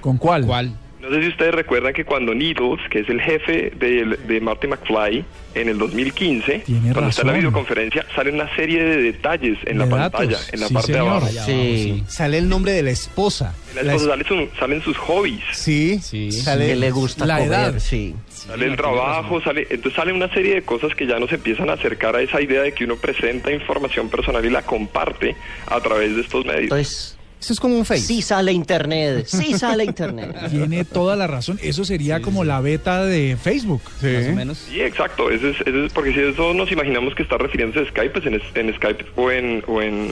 ¿Con 0.01 0.17
cuál? 0.17 0.45
¿Cuál? 0.45 0.75
No 1.01 1.09
sé 1.09 1.21
si 1.21 1.27
ustedes 1.29 1.53
recuerdan 1.55 1.93
que 1.93 2.05
cuando 2.05 2.33
Needles, 2.35 2.79
que 2.91 2.99
es 2.99 3.09
el 3.09 3.19
jefe 3.19 3.71
de, 3.75 4.17
de 4.27 4.39
Marty 4.39 4.67
McFly, 4.67 5.25
en 5.55 5.67
el 5.67 5.77
2015, 5.79 6.59
Tiene 6.59 6.93
cuando 6.93 7.09
está 7.09 7.21
en 7.23 7.27
la 7.27 7.33
videoconferencia, 7.33 8.05
sale 8.15 8.31
una 8.31 8.53
serie 8.55 8.83
de 8.83 9.01
detalles 9.01 9.57
en 9.65 9.79
la 9.79 9.87
pantalla, 9.89 10.37
en 10.51 10.59
la 10.59 10.67
Sí, 10.67 10.73
parte 10.73 10.93
señor. 10.93 11.03
de 11.23 11.39
abajo. 11.39 11.45
Sí. 11.47 12.03
Sale 12.07 12.37
el 12.37 12.47
nombre 12.47 12.71
de 12.73 12.83
la 12.83 12.91
esposa. 12.91 13.55
La 13.75 13.81
la 13.83 13.95
es- 13.95 14.01
esposa 14.03 14.11
sale 14.11 14.27
su- 14.27 14.57
salen 14.59 14.81
sus 14.83 14.97
hobbies, 14.97 15.41
Sí, 15.53 15.99
Sí. 16.03 16.31
sale 16.31 16.67
que 16.67 16.75
le 16.75 16.91
gusta 16.91 17.25
la 17.25 17.37
comer, 17.39 17.51
edad. 17.51 17.79
sí. 17.79 18.15
sale 18.29 18.65
el 18.67 18.75
trabajo, 18.75 19.41
sale, 19.41 19.67
entonces 19.69 19.93
sale 19.93 20.13
una 20.13 20.31
serie 20.33 20.55
de 20.55 20.61
cosas 20.63 20.93
que 20.95 21.05
ya 21.07 21.19
nos 21.19 21.31
empiezan 21.31 21.69
a 21.69 21.73
acercar 21.73 22.15
a 22.15 22.21
esa 22.21 22.41
idea 22.41 22.61
de 22.61 22.73
que 22.73 22.85
uno 22.85 22.95
presenta 22.95 23.51
información 23.51 24.09
personal 24.09 24.43
y 24.45 24.49
la 24.49 24.61
comparte 24.63 25.35
a 25.67 25.79
través 25.79 26.15
de 26.15 26.21
estos 26.21 26.45
medios. 26.45 26.63
Entonces, 26.63 27.17
Eso 27.41 27.53
es 27.53 27.59
como 27.59 27.75
un 27.75 27.85
face. 27.85 28.01
sí 28.01 28.21
sale 28.21 28.51
internet, 28.53 29.25
sí 29.25 29.53
sale 29.57 29.83
internet. 29.83 30.35
Tiene 30.51 30.85
toda 30.85 31.15
la 31.15 31.25
razón. 31.25 31.59
Eso 31.63 31.83
sería 31.83 32.21
como 32.21 32.43
la 32.43 32.61
beta 32.61 33.03
de 33.03 33.35
Facebook. 33.41 33.81
Más 34.01 34.27
o 34.27 34.35
menos. 34.35 34.57
Sí, 34.69 34.79
exacto. 34.79 35.31
Ese 35.31 35.49
es, 35.49 35.61
ese 35.61 35.85
es- 35.85 35.91
porque 35.93 36.13
si 36.13 36.19
eso 36.19 36.53
nos 36.53 36.71
imaginamos 36.71 37.15
que 37.15 37.23
está 37.23 37.37
refiriéndose 37.39 37.87
a 37.87 37.89
Skype, 37.89 38.11
pues 38.21 38.25
en, 38.55 38.73
Skype 38.75 39.05
o 39.15 39.31
en, 39.31 39.63
o 39.67 39.81
en, 39.81 40.11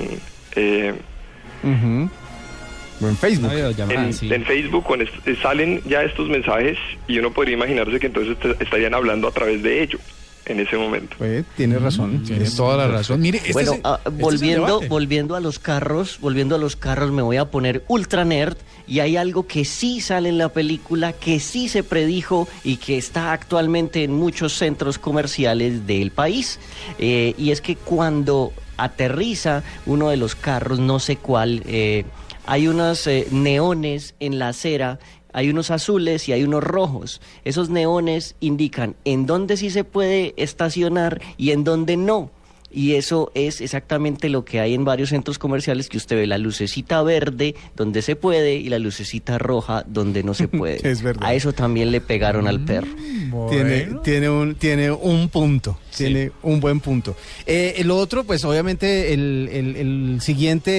eh. 0.55 0.93
O 3.01 3.07
en 3.07 3.15
Facebook. 3.15 3.51
En, 3.89 4.13
sí. 4.13 4.33
en 4.33 4.43
Facebook 4.43 4.86
o 4.89 4.95
en 4.95 5.01
est- 5.03 5.27
eh, 5.27 5.38
salen 5.41 5.81
ya 5.88 6.03
estos 6.03 6.27
mensajes 6.27 6.77
y 7.07 7.17
uno 7.19 7.31
podría 7.31 7.53
imaginarse 7.55 8.00
que 8.00 8.07
entonces 8.07 8.38
te- 8.39 8.62
estarían 8.63 8.93
hablando 8.93 9.27
a 9.27 9.31
través 9.31 9.63
de 9.63 9.83
ello 9.83 10.00
en 10.46 10.60
ese 10.60 10.77
momento. 10.77 11.15
Pues, 11.17 11.46
tiene 11.55 11.77
razón. 11.77 12.24
Tiene 12.24 12.46
Es- 12.46 12.55
toda 12.55 12.75
la 12.77 12.88
razón. 12.88 13.22
Mire, 13.22 13.38
este 13.38 13.53
bueno, 13.53 13.74
es- 13.74 13.79
ah, 13.84 14.00
este 14.05 14.22
volviendo, 14.22 14.81
volviendo 14.89 15.36
a 15.36 15.39
los 15.39 15.60
carros, 15.60 16.17
volviendo 16.19 16.55
a 16.55 16.58
los 16.58 16.75
carros, 16.75 17.12
me 17.12 17.22
voy 17.22 17.38
a 17.38 17.46
poner 17.51 17.84
ultra 17.88 18.25
nerd 18.25 18.58
y 18.88 19.00
hay 19.01 19.15
algo 19.17 19.46
que 19.46 19.65
sí 19.65 20.01
sale 20.01 20.29
en 20.29 20.38
la 20.39 20.50
película, 20.50 21.13
que 21.13 21.39
sí 21.39 21.69
se 21.69 21.84
predijo 21.84 22.48
y 22.63 22.77
que 22.77 22.98
está 22.98 23.31
actualmente 23.31 24.03
en 24.03 24.13
muchos 24.13 24.53
centros 24.53 24.98
comerciales 24.98 25.86
del 25.86 26.12
país. 26.12 26.60
Eh, 26.98 27.36
y 27.38 27.51
es 27.51 27.62
que 27.62 27.75
cuando 27.75 28.51
aterriza 28.77 29.63
uno 29.86 30.10
de 30.10 30.17
los 30.17 30.36
carros, 30.36 30.79
no 30.79 31.00
sé 31.00 31.17
cuál, 31.17 31.62
eh, 31.67 32.05
hay 32.46 32.67
unos 32.67 33.05
eh, 33.05 33.27
neones 33.29 34.15
en 34.19 34.39
la 34.39 34.48
acera 34.50 34.98
hay 35.33 35.50
unos 35.50 35.71
azules 35.71 36.27
y 36.27 36.33
hay 36.33 36.43
unos 36.43 36.63
rojos. 36.63 37.21
Esos 37.45 37.69
neones 37.69 38.36
indican 38.39 38.95
en 39.05 39.25
dónde 39.25 39.57
sí 39.57 39.69
se 39.69 39.83
puede 39.83 40.33
estacionar 40.38 41.21
y 41.38 41.51
en 41.51 41.63
dónde 41.63 41.98
no. 41.98 42.31
Y 42.72 42.94
eso 42.94 43.32
es 43.34 43.62
exactamente 43.62 44.30
lo 44.30 44.46
que 44.46 44.60
hay 44.60 44.76
en 44.76 44.86
varios 44.86 45.10
centros 45.10 45.40
comerciales 45.40 45.90
que 45.90 45.98
usted 45.98 46.16
ve 46.18 46.28
la 46.28 46.38
lucecita 46.38 47.02
verde 47.02 47.56
donde 47.76 48.02
se 48.04 48.16
puede 48.16 48.56
y 48.58 48.70
la 48.70 48.78
lucecita 48.78 49.40
roja 49.40 49.84
donde 49.88 50.22
no 50.24 50.34
se 50.36 50.48
puede. 50.48 50.88
Es 50.88 51.02
verdad. 51.02 51.26
A 51.28 51.34
eso 51.34 51.52
también 51.54 51.92
le 51.92 52.00
pegaron 52.00 52.48
al 52.48 52.60
perro. 52.60 52.88
Tiene, 53.50 53.86
Bueno. 53.86 54.02
tiene, 54.02 54.30
un, 54.30 54.56
tiene 54.56 54.92
un 54.92 55.30
punto, 55.30 55.80
tiene 55.96 56.32
un 56.44 56.60
buen 56.60 56.80
punto. 56.80 57.16
Eh, 57.48 57.76
el 57.78 57.90
otro, 57.92 58.24
pues 58.24 58.46
obviamente 58.46 59.14
el, 59.14 59.50
el- 59.52 59.76
el 59.76 60.22
siguiente 60.22 60.72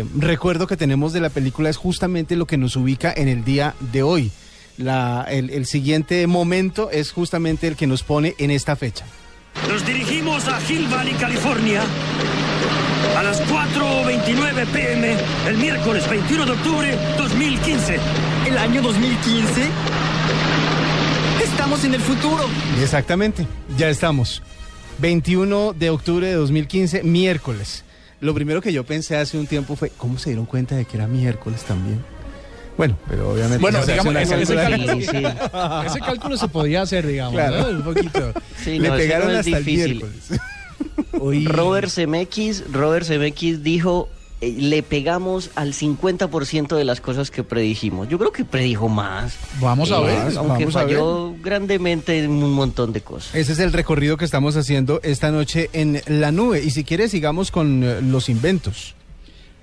eh, 0.00 0.04
recuerdo 0.16 0.66
que 0.66 0.76
tenemos 0.76 1.12
de 1.12 1.20
la 1.20 1.30
película 1.30 1.68
es 1.68 1.76
justamente 1.76 2.36
lo 2.36 2.46
que 2.46 2.56
nos 2.58 2.76
ubica 2.76 3.12
en 3.16 3.28
el 3.28 3.44
día 3.44 3.74
de 3.92 4.02
hoy. 4.02 4.30
La, 4.76 5.26
el, 5.30 5.50
el 5.50 5.66
siguiente 5.66 6.26
momento 6.26 6.90
es 6.90 7.12
justamente 7.12 7.66
el 7.68 7.76
que 7.76 7.86
nos 7.86 8.02
pone 8.02 8.34
en 8.38 8.50
esta 8.50 8.74
fecha. 8.76 9.04
Nos 9.68 9.84
dirigimos 9.86 10.46
a 10.48 10.60
Hill 10.70 10.86
Valley, 10.88 11.14
California. 11.14 11.82
A 13.16 13.22
las 13.22 13.40
4.29 13.42 14.66
pm, 14.66 15.16
el 15.46 15.56
miércoles 15.56 16.08
21 16.08 16.46
de 16.46 16.52
octubre 16.52 16.98
2015. 17.16 17.98
¿El 18.46 18.58
año 18.58 18.82
2015? 18.82 19.68
Estamos 21.42 21.84
en 21.84 21.94
el 21.94 22.00
futuro. 22.00 22.44
Exactamente, 22.82 23.46
ya 23.76 23.88
estamos. 23.88 24.42
21 24.98 25.72
de 25.72 25.90
octubre 25.90 26.26
de 26.26 26.34
2015, 26.34 27.02
miércoles. 27.02 27.84
Lo 28.20 28.34
primero 28.34 28.60
que 28.60 28.72
yo 28.72 28.84
pensé 28.84 29.16
hace 29.16 29.38
un 29.38 29.46
tiempo 29.46 29.76
fue, 29.76 29.90
¿cómo 29.90 30.18
se 30.18 30.30
dieron 30.30 30.46
cuenta 30.46 30.76
de 30.76 30.84
que 30.84 30.96
era 30.96 31.06
miércoles 31.06 31.62
también? 31.64 32.04
Bueno, 32.76 32.96
pero 33.08 33.30
obviamente... 33.32 33.58
Bueno, 33.58 33.78
hace 33.78 33.92
digamos, 33.92 34.16
ese, 34.16 34.42
ese 34.42 34.54
cálculo, 34.56 34.92
ese 35.86 36.00
cálculo 36.00 36.36
se 36.36 36.48
podía 36.48 36.82
hacer, 36.82 37.06
digamos, 37.06 37.34
Claro. 37.34 37.62
¿no? 37.72 37.78
Un 37.78 37.82
poquito. 37.82 38.32
Sí, 38.62 38.78
Le 38.78 38.88
no, 38.88 38.96
pegaron 38.96 39.32
no 39.32 39.38
hasta 39.38 39.56
el 39.58 39.64
difícil. 39.64 39.94
miércoles. 39.96 40.40
Hoy- 41.20 41.46
Robert 41.46 41.88
Zemeckis, 41.88 42.64
Robert 42.72 43.06
Zemeckis 43.06 43.62
dijo, 43.62 44.08
eh, 44.40 44.52
le 44.58 44.82
pegamos 44.82 45.50
al 45.54 45.72
50% 45.72 46.76
de 46.76 46.84
las 46.84 47.00
cosas 47.00 47.30
que 47.30 47.44
predijimos. 47.44 48.08
Yo 48.08 48.18
creo 48.18 48.32
que 48.32 48.44
predijo 48.44 48.88
más. 48.88 49.36
Vamos 49.60 49.92
a 49.92 49.98
Eh, 50.00 50.06
ver. 50.06 50.36
Aunque 50.36 50.64
vamos 50.64 50.76
a 50.76 50.80
falló 50.80 51.34
grandemente 51.40 52.18
en 52.24 52.30
un 52.30 52.52
montón 52.52 52.92
de 52.92 53.00
cosas. 53.02 53.32
Ese 53.36 53.52
es 53.52 53.60
el 53.60 53.72
recorrido 53.72 54.16
que 54.16 54.24
estamos 54.24 54.56
haciendo 54.56 55.00
esta 55.04 55.30
noche 55.30 55.70
en 55.72 56.02
la 56.06 56.32
nube. 56.32 56.62
Y 56.64 56.70
si 56.70 56.82
quieres, 56.82 57.12
sigamos 57.12 57.52
con 57.52 57.84
eh, 57.84 58.00
los 58.02 58.28
inventos. 58.28 58.96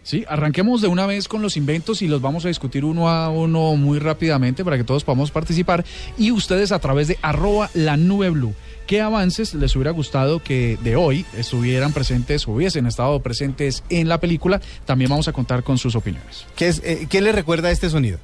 Sí, 0.03 0.25
arranquemos 0.27 0.81
de 0.81 0.87
una 0.87 1.05
vez 1.05 1.27
con 1.27 1.41
los 1.41 1.57
inventos 1.57 2.01
y 2.01 2.07
los 2.07 2.21
vamos 2.21 2.45
a 2.45 2.47
discutir 2.47 2.85
uno 2.85 3.09
a 3.09 3.29
uno 3.29 3.75
muy 3.75 3.99
rápidamente 3.99 4.63
para 4.63 4.77
que 4.77 4.83
todos 4.83 5.03
podamos 5.03 5.31
participar. 5.31 5.85
Y 6.17 6.31
ustedes 6.31 6.71
a 6.71 6.79
través 6.79 7.07
de 7.07 7.17
arroba 7.21 7.69
la 7.73 7.97
nube 7.97 8.29
blue. 8.29 8.55
¿Qué 8.87 8.99
avances 8.99 9.53
les 9.53 9.75
hubiera 9.75 9.91
gustado 9.91 10.43
que 10.43 10.77
de 10.83 10.95
hoy 10.95 11.25
estuvieran 11.37 11.93
presentes, 11.93 12.47
hubiesen 12.47 12.87
estado 12.87 13.21
presentes 13.21 13.83
en 13.89 14.09
la 14.09 14.19
película? 14.19 14.59
También 14.85 15.09
vamos 15.09 15.27
a 15.27 15.33
contar 15.33 15.63
con 15.63 15.77
sus 15.77 15.95
opiniones. 15.95 16.45
¿Qué, 16.55 16.67
es, 16.67 16.81
eh, 16.83 17.07
¿qué 17.09 17.21
le 17.21 17.31
recuerda 17.31 17.69
a 17.69 17.71
este 17.71 17.89
sonido? 17.89 18.19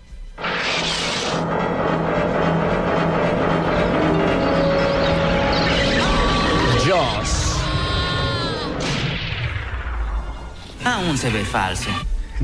Aún 11.08 11.18
se 11.18 11.30
ve 11.30 11.46
falso. 11.46 11.90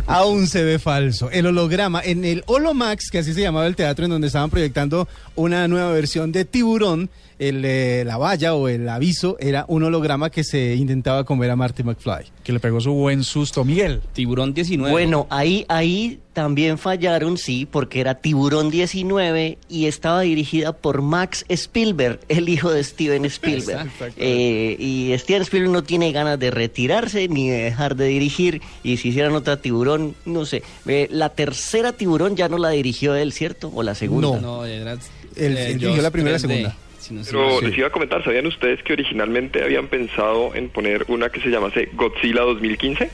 Aún 0.07 0.47
se 0.47 0.63
ve 0.63 0.79
falso. 0.79 1.29
El 1.29 1.47
holograma 1.47 2.01
en 2.01 2.23
el 2.23 2.45
Holomax, 2.45 3.11
que 3.11 3.17
así 3.17 3.33
se 3.33 3.41
llamaba 3.41 3.67
el 3.67 3.75
teatro 3.75 4.05
en 4.05 4.11
donde 4.11 4.27
estaban 4.27 4.49
proyectando 4.49 5.05
una 5.35 5.67
nueva 5.67 5.91
versión 5.91 6.31
de 6.31 6.45
Tiburón, 6.45 7.09
el, 7.49 7.63
eh, 7.65 8.03
la 8.05 8.17
valla 8.17 8.53
o 8.55 8.67
el 8.67 8.87
aviso 8.89 9.37
era 9.39 9.65
un 9.67 9.83
holograma 9.83 10.29
que 10.29 10.43
se 10.43 10.75
intentaba 10.75 11.23
comer 11.23 11.49
a 11.51 11.55
Marty 11.55 11.83
McFly. 11.83 12.25
Que 12.43 12.51
le 12.53 12.59
pegó 12.59 12.79
su 12.81 12.91
buen 12.93 13.23
susto, 13.23 13.63
Miguel. 13.63 14.01
Tiburón 14.13 14.53
19. 14.53 14.91
Bueno, 14.91 15.27
ahí, 15.29 15.65
ahí 15.69 16.19
también 16.33 16.77
fallaron, 16.77 17.37
sí, 17.37 17.67
porque 17.69 18.01
era 18.01 18.15
Tiburón 18.15 18.69
19 18.71 19.57
y 19.69 19.85
estaba 19.85 20.21
dirigida 20.21 20.73
por 20.73 21.01
Max 21.01 21.45
Spielberg, 21.47 22.19
el 22.27 22.49
hijo 22.49 22.71
de 22.71 22.83
Steven 22.83 23.25
Spielberg. 23.25 23.87
Eh, 24.17 24.75
y 24.79 25.13
Steven 25.17 25.41
Spielberg 25.43 25.71
no 25.71 25.83
tiene 25.83 26.11
ganas 26.11 26.39
de 26.39 26.51
retirarse 26.51 27.27
ni 27.27 27.49
de 27.49 27.57
dejar 27.63 27.95
de 27.95 28.05
dirigir. 28.07 28.61
Y 28.83 28.97
si 28.97 29.09
hicieran 29.09 29.33
otra 29.35 29.57
Tiburón, 29.61 30.15
no 30.25 30.45
sé. 30.45 30.63
Eh, 30.87 31.07
la 31.11 31.29
tercera 31.29 31.93
Tiburón 31.93 32.35
ya 32.35 32.49
no 32.49 32.57
la 32.57 32.69
dirigió 32.69 33.15
él, 33.15 33.31
¿cierto? 33.33 33.71
O 33.73 33.83
la 33.83 33.95
segunda. 33.95 34.39
No, 34.39 34.65
era. 34.65 34.93
Él- 35.35 35.57
él 35.57 35.79
dirigió 35.79 36.01
la 36.01 36.11
primera 36.11 36.37
y 36.37 36.41
la 36.41 36.47
3D, 36.47 36.51
segunda. 36.51 36.75
Si 37.03 37.13
no 37.13 37.23
sé 37.23 37.31
Pero 37.31 37.61
les 37.61 37.77
iba 37.77 37.87
a 37.87 37.91
comentar, 37.91 38.23
¿sabían 38.23 38.47
ustedes 38.47 38.81
que 38.83 38.93
originalmente 38.93 39.63
habían 39.63 39.87
pensado 39.87 40.55
en 40.55 40.69
poner 40.69 41.05
una 41.09 41.29
que 41.29 41.41
se 41.41 41.49
llamase 41.49 41.89
Godzilla 41.93 42.41
2015? 42.41 43.09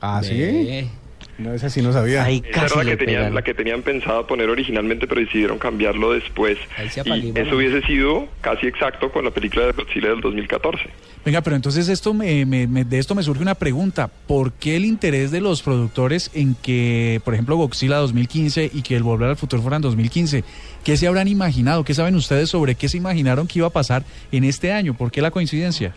Ah, 0.00 0.20
sí. 0.22 0.88
No, 1.38 1.52
esa 1.52 1.68
sí 1.68 1.82
no 1.82 1.92
sabía. 1.92 2.24
Ahí 2.24 2.42
Esa 2.48 2.64
era 2.66 2.76
la 2.76 2.84
que, 2.90 2.96
tenían, 2.96 3.18
pegan. 3.20 3.34
la 3.34 3.42
que 3.42 3.52
tenían 3.54 3.82
pensado 3.82 4.26
poner 4.26 4.48
originalmente, 4.48 5.06
pero 5.06 5.20
decidieron 5.20 5.58
cambiarlo 5.58 6.12
después. 6.12 6.56
Ahí 6.78 6.88
se 6.88 7.02
Y 7.06 7.32
eso 7.36 7.56
hubiese 7.56 7.82
sido 7.86 8.26
casi 8.40 8.66
exacto 8.66 9.12
con 9.12 9.24
la 9.24 9.30
película 9.30 9.66
de 9.66 9.72
Godzilla 9.72 10.08
del 10.08 10.22
2014. 10.22 10.84
Venga, 11.26 11.42
pero 11.42 11.56
entonces 11.56 11.88
esto 11.88 12.14
me, 12.14 12.46
me- 12.46 12.66
me- 12.66 12.84
de 12.84 12.98
esto 12.98 13.14
me 13.14 13.22
surge 13.22 13.42
una 13.42 13.54
pregunta. 13.54 14.08
¿Por 14.26 14.52
qué 14.52 14.76
el 14.76 14.84
interés 14.86 15.30
de 15.30 15.40
los 15.42 15.62
productores 15.62 16.30
en 16.34 16.54
que, 16.54 17.20
por 17.24 17.34
ejemplo, 17.34 17.56
Godzilla 17.56 17.96
2015 17.96 18.70
y 18.72 18.82
que 18.82 18.96
el 18.96 19.02
Volver 19.02 19.28
al 19.30 19.36
Futuro 19.36 19.60
fueran 19.60 19.82
2015? 19.82 20.42
¿Qué 20.84 20.96
se 20.96 21.06
habrán 21.06 21.28
imaginado? 21.28 21.84
¿Qué 21.84 21.92
saben 21.94 22.14
ustedes 22.14 22.48
sobre 22.48 22.76
qué 22.76 22.88
se 22.88 22.96
imaginaron 22.96 23.46
que 23.46 23.58
iba 23.58 23.66
a 23.66 23.70
pasar 23.70 24.04
en 24.32 24.44
este 24.44 24.72
año? 24.72 24.94
¿Por 24.94 25.10
qué 25.10 25.20
la 25.20 25.30
coincidencia? 25.32 25.94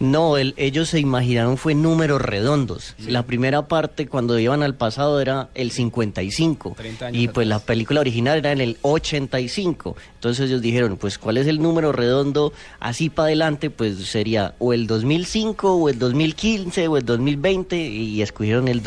No, 0.00 0.36
el- 0.36 0.54
ellos 0.56 0.88
se 0.88 0.98
imaginaron 1.00 1.56
fue 1.56 1.74
números 1.74 2.20
redondos. 2.20 2.94
La 3.06 3.22
primera 3.22 3.68
parte 3.68 4.06
cuando 4.08 4.38
iban 4.38 4.62
al 4.62 4.74
pasado 4.74 5.20
era 5.20 5.48
el 5.54 5.70
55 5.70 6.74
30 6.76 7.06
años 7.06 7.22
y 7.22 7.28
pues 7.28 7.46
la 7.46 7.58
película 7.60 8.00
original 8.00 8.38
era 8.38 8.52
en 8.52 8.60
el 8.60 8.76
85. 8.82 9.96
Entonces 10.14 10.46
ellos 10.48 10.60
dijeron, 10.62 10.96
pues 10.96 11.18
¿cuál 11.18 11.36
es 11.36 11.46
el 11.46 11.60
número 11.62 11.92
redondo 11.92 12.52
así 12.80 13.08
para 13.08 13.26
adelante? 13.26 13.70
Pues 13.70 13.96
sería 14.06 14.54
o 14.58 14.72
el 14.72 14.86
2005 14.86 15.74
o 15.74 15.88
el 15.88 15.98
2015 15.98 16.88
o 16.88 16.96
el 16.96 17.04
2020 17.04 17.76
y 17.76 18.20
escogieron 18.22 18.68
el 18.68 18.82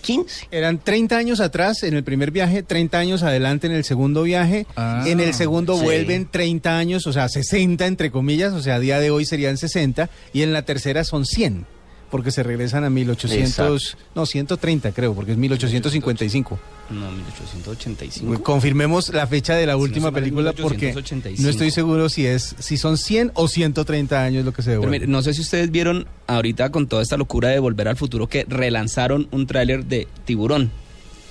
2015. 0.00 0.48
Eran 0.50 0.78
30 0.78 1.16
años 1.16 1.40
atrás 1.40 1.82
en 1.82 1.94
el 1.94 2.04
primer 2.04 2.30
viaje, 2.30 2.62
30 2.62 2.98
años 2.98 3.22
adelante 3.22 3.66
en 3.66 3.72
el 3.72 3.84
segundo 3.84 4.22
viaje. 4.22 4.66
Ah, 4.76 5.04
en 5.06 5.20
el 5.20 5.34
segundo 5.34 5.76
sí. 5.76 5.84
vuelven 5.84 6.28
30 6.30 6.78
años, 6.78 7.06
o 7.06 7.12
sea, 7.12 7.28
60 7.28 7.86
entre 7.86 8.10
comillas, 8.10 8.52
o 8.52 8.62
sea, 8.62 8.76
a 8.76 8.80
día 8.80 9.00
de 9.00 9.10
hoy 9.10 9.24
serían 9.24 9.56
60. 9.56 10.10
Y 10.32 10.42
en 10.42 10.52
la 10.52 10.62
tercera 10.62 11.04
son 11.04 11.26
100, 11.26 11.66
porque 12.10 12.30
se 12.30 12.42
regresan 12.42 12.84
a 12.84 12.90
1800, 12.90 13.96
no, 14.14 14.26
130 14.26 14.92
creo, 14.92 15.14
porque 15.14 15.32
es 15.32 15.38
1855. 15.38 16.58
No, 16.90 17.10
1885. 17.12 18.42
Confirmemos 18.42 19.10
la 19.10 19.26
fecha 19.26 19.54
de 19.54 19.66
la 19.66 19.74
Si 19.74 19.78
no 19.78 19.82
última 19.84 20.12
película 20.12 20.52
porque 20.52 20.86
1885. 20.86 21.42
no 21.42 21.48
estoy 21.48 21.70
seguro 21.70 22.08
si 22.08 22.26
es 22.26 22.56
si 22.58 22.76
son 22.76 22.96
100 22.98 23.32
o 23.34 23.48
130 23.48 24.22
años 24.22 24.44
lo 24.44 24.52
que 24.52 24.62
se 24.62 24.70
devuelve. 24.72 24.90
mire, 24.98 25.06
no 25.06 25.22
sé 25.22 25.34
si 25.34 25.40
ustedes 25.40 25.70
vieron 25.70 26.06
ahorita 26.26 26.70
con 26.70 26.86
toda 26.88 27.02
esta 27.02 27.16
locura 27.16 27.48
de 27.48 27.58
Volver 27.58 27.88
al 27.88 27.96
Futuro 27.96 28.26
que 28.28 28.44
relanzaron 28.48 29.28
un 29.30 29.46
tráiler 29.46 29.84
de 29.84 30.08
Tiburón, 30.24 30.70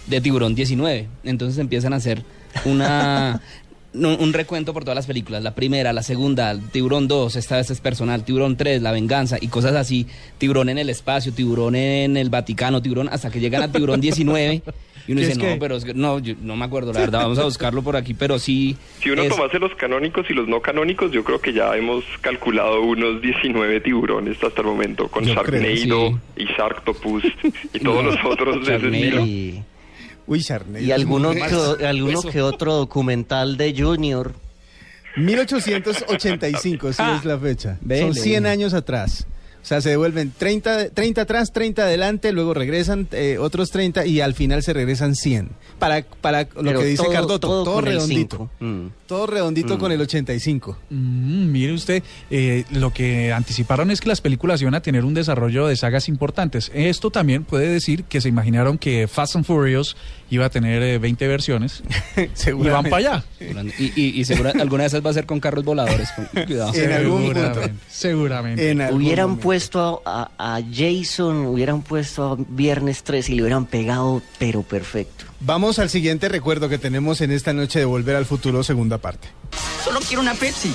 de 0.07 0.21
Tiburón 0.21 0.55
19. 0.55 1.07
Entonces 1.23 1.59
empiezan 1.59 1.93
a 1.93 1.97
hacer 1.97 2.23
una 2.65 3.41
un, 3.93 4.05
un 4.05 4.33
recuento 4.33 4.73
por 4.73 4.83
todas 4.83 4.95
las 4.95 5.07
películas. 5.07 5.43
La 5.43 5.55
primera, 5.55 5.93
la 5.93 6.03
segunda, 6.03 6.57
Tiburón 6.71 7.07
2, 7.07 7.35
esta 7.35 7.57
vez 7.57 7.69
es 7.71 7.81
personal, 7.81 8.23
Tiburón 8.23 8.55
3, 8.55 8.81
La 8.81 8.91
Venganza 8.91 9.37
y 9.41 9.47
cosas 9.47 9.75
así. 9.75 10.07
Tiburón 10.37 10.69
en 10.69 10.77
el 10.77 10.89
espacio, 10.89 11.33
Tiburón 11.33 11.75
en 11.75 12.17
el 12.17 12.29
Vaticano, 12.29 12.81
Tiburón, 12.81 13.09
hasta 13.11 13.29
que 13.29 13.39
llegan 13.39 13.63
a 13.63 13.71
Tiburón 13.71 13.99
19. 14.01 14.63
Y 15.09 15.13
uno 15.13 15.21
¿Qué 15.21 15.27
dice, 15.27 15.41
es 15.43 15.53
no, 15.55 15.59
pero 15.59 15.75
es 15.75 15.85
que- 15.85 15.95
no, 15.95 16.19
yo 16.19 16.35
no 16.39 16.55
me 16.55 16.65
acuerdo, 16.65 16.93
la 16.93 16.99
verdad, 16.99 17.21
vamos 17.23 17.39
a 17.39 17.43
buscarlo 17.45 17.81
por 17.81 17.95
aquí, 17.95 18.13
pero 18.13 18.37
sí. 18.37 18.77
Si 19.01 19.09
uno 19.09 19.23
es- 19.23 19.29
tomase 19.29 19.57
los 19.57 19.73
canónicos 19.73 20.29
y 20.29 20.33
los 20.33 20.47
no 20.47 20.61
canónicos, 20.61 21.11
yo 21.11 21.23
creo 21.23 21.41
que 21.41 21.51
ya 21.51 21.75
hemos 21.75 22.03
calculado 22.21 22.79
unos 22.83 23.19
19 23.19 23.81
tiburones 23.81 24.37
hasta 24.43 24.61
el 24.61 24.67
momento, 24.67 25.07
con 25.07 25.25
Yo 25.25 25.33
creo, 25.41 25.61
Sharknado 25.63 26.19
y 26.37 26.45
Sharktopus 26.45 27.23
y 27.73 27.79
todos 27.79 28.05
los 28.05 28.17
otros 28.23 28.63
de 28.67 28.75
ese 28.75 28.85
estilo. 28.85 29.25
Y, 29.25 29.63
Uy, 30.27 30.43
Charney. 30.43 30.85
y 30.85 30.91
alguno, 30.91 31.31
que, 31.31 31.55
o- 31.55 31.87
alguno 31.87 32.21
que 32.21 32.41
otro 32.43 32.75
documental 32.75 33.57
de 33.57 33.73
Junior. 33.75 34.35
1885, 35.17 36.93
sí 36.93 37.01
Ah, 37.03 37.15
es 37.19 37.25
la 37.25 37.37
fecha. 37.39 37.77
vele. 37.81 38.01
Son 38.03 38.13
100 38.13 38.45
años 38.45 38.73
atrás. 38.75 39.25
O 39.61 39.65
sea, 39.69 39.81
se 39.81 39.89
devuelven 39.89 40.31
30, 40.37 40.77
de- 40.77 40.89
30 40.89 41.21
atrás, 41.21 41.51
30 41.51 41.83
adelante, 41.83 42.31
luego 42.31 42.53
regresan 42.53 43.07
eh, 43.11 43.37
otros 43.39 43.69
30 43.71 44.05
y 44.05 44.21
al 44.21 44.33
final 44.33 44.63
se 44.63 44.73
regresan 44.73 45.15
100. 45.15 45.49
Para, 45.77 46.03
para 46.21 46.43
lo 46.55 46.63
Pero 46.63 46.79
que 46.79 46.85
dice 46.85 47.03
todo- 47.03 47.11
Cardoto, 47.11 47.47
todo 47.47 47.63
todo, 47.65 47.81
redondito. 47.81 48.49
Mm. 48.59 48.87
Todo 49.09 49.25
redondito 49.25 49.75
Mm. 49.75 49.79
con 49.79 49.91
el 49.91 49.99
85. 50.01 50.77
Mm, 50.91 51.51
mire 51.51 51.73
usted, 51.73 52.03
eh, 52.29 52.63
lo 52.69 52.93
que 52.93 53.33
anticiparon 53.33 53.89
es 53.89 54.01
que 54.01 54.07
las 54.07 54.21
películas 54.21 54.61
iban 54.61 54.75
a 54.75 54.81
tener 54.83 55.03
un 55.03 55.15
desarrollo 55.15 55.65
de 55.65 55.75
sagas 55.75 56.07
importantes. 56.07 56.69
Esto 56.75 57.09
también 57.09 57.43
puede 57.43 57.67
decir 57.69 58.03
que 58.03 58.21
se 58.21 58.29
imaginaron 58.29 58.77
que 58.77 59.07
Fast 59.07 59.35
and 59.35 59.45
Furious 59.45 59.97
iba 60.29 60.45
a 60.45 60.49
tener 60.51 60.83
eh, 60.83 60.99
20 60.99 61.27
versiones 61.27 61.81
y 62.45 62.51
van 62.69 62.83
para 62.83 62.97
allá. 62.97 63.23
Y, 63.79 63.99
y, 63.99 64.19
y 64.21 64.25
segura- 64.25 64.53
alguna 64.59 64.83
de 64.83 64.87
esas 64.89 65.03
va 65.03 65.09
a 65.09 65.13
ser 65.13 65.25
con 65.25 65.39
carros 65.39 65.65
voladores. 65.65 66.11
con- 66.11 66.25
Cuidado. 66.45 66.71
En 66.75 66.91
algún 66.91 67.23
punto. 67.33 67.39
Seguramente, 67.41 67.73
seguramente. 67.89 68.69
En 68.69 68.81
algún 68.81 69.01
Hubieran 69.01 69.25
momento. 69.29 69.43
puesto 69.43 70.01
a, 70.05 70.29
a- 70.37 70.57
a 70.57 70.61
Jason, 70.71 71.47
hubieran 71.47 71.81
puesto 71.81 72.33
a 72.33 72.37
Viernes 72.47 73.01
3 73.01 73.27
y 73.31 73.35
le 73.37 73.41
hubieran 73.41 73.65
pegado, 73.65 74.21
pero 74.37 74.61
perfecto. 74.61 75.25
Vamos 75.41 75.79
al 75.79 75.89
siguiente 75.89 76.27
recuerdo 76.27 76.67
que 76.67 76.77
tenemos 76.77 77.21
en 77.21 77.31
esta 77.31 77.53
noche 77.53 77.79
de 77.79 77.85
Volver 77.85 78.15
al 78.15 78.25
Futuro, 78.25 78.63
segunda 78.63 78.97
parte. 78.97 79.29
Solo 79.83 79.99
quiero 80.01 80.21
una 80.21 80.33
Pepsi. 80.35 80.73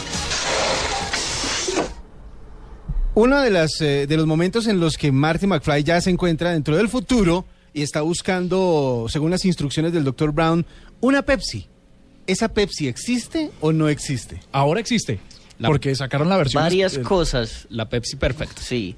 Uno 3.14 3.40
de, 3.42 3.50
las, 3.50 3.80
eh, 3.80 4.06
de 4.08 4.16
los 4.16 4.26
momentos 4.26 4.66
en 4.66 4.80
los 4.80 4.96
que 4.96 5.12
Marty 5.12 5.46
McFly 5.46 5.84
ya 5.84 6.00
se 6.00 6.10
encuentra 6.10 6.50
dentro 6.52 6.76
del 6.76 6.88
futuro 6.88 7.44
y 7.72 7.82
está 7.82 8.00
buscando, 8.00 9.06
según 9.08 9.30
las 9.30 9.44
instrucciones 9.44 9.92
del 9.92 10.02
Dr. 10.02 10.32
Brown, 10.32 10.66
una 11.00 11.22
Pepsi. 11.22 11.68
¿Esa 12.26 12.48
Pepsi 12.48 12.88
existe 12.88 13.50
o 13.60 13.72
no 13.72 13.88
existe? 13.88 14.40
Ahora 14.50 14.80
existe, 14.80 15.20
La- 15.58 15.68
porque 15.68 15.94
sacaron 15.94 16.28
la 16.28 16.38
versión... 16.38 16.62
Varias 16.62 16.96
eh, 16.96 17.02
cosas. 17.02 17.66
La 17.68 17.88
Pepsi 17.88 18.16
Perfect. 18.16 18.58
Sí. 18.58 18.96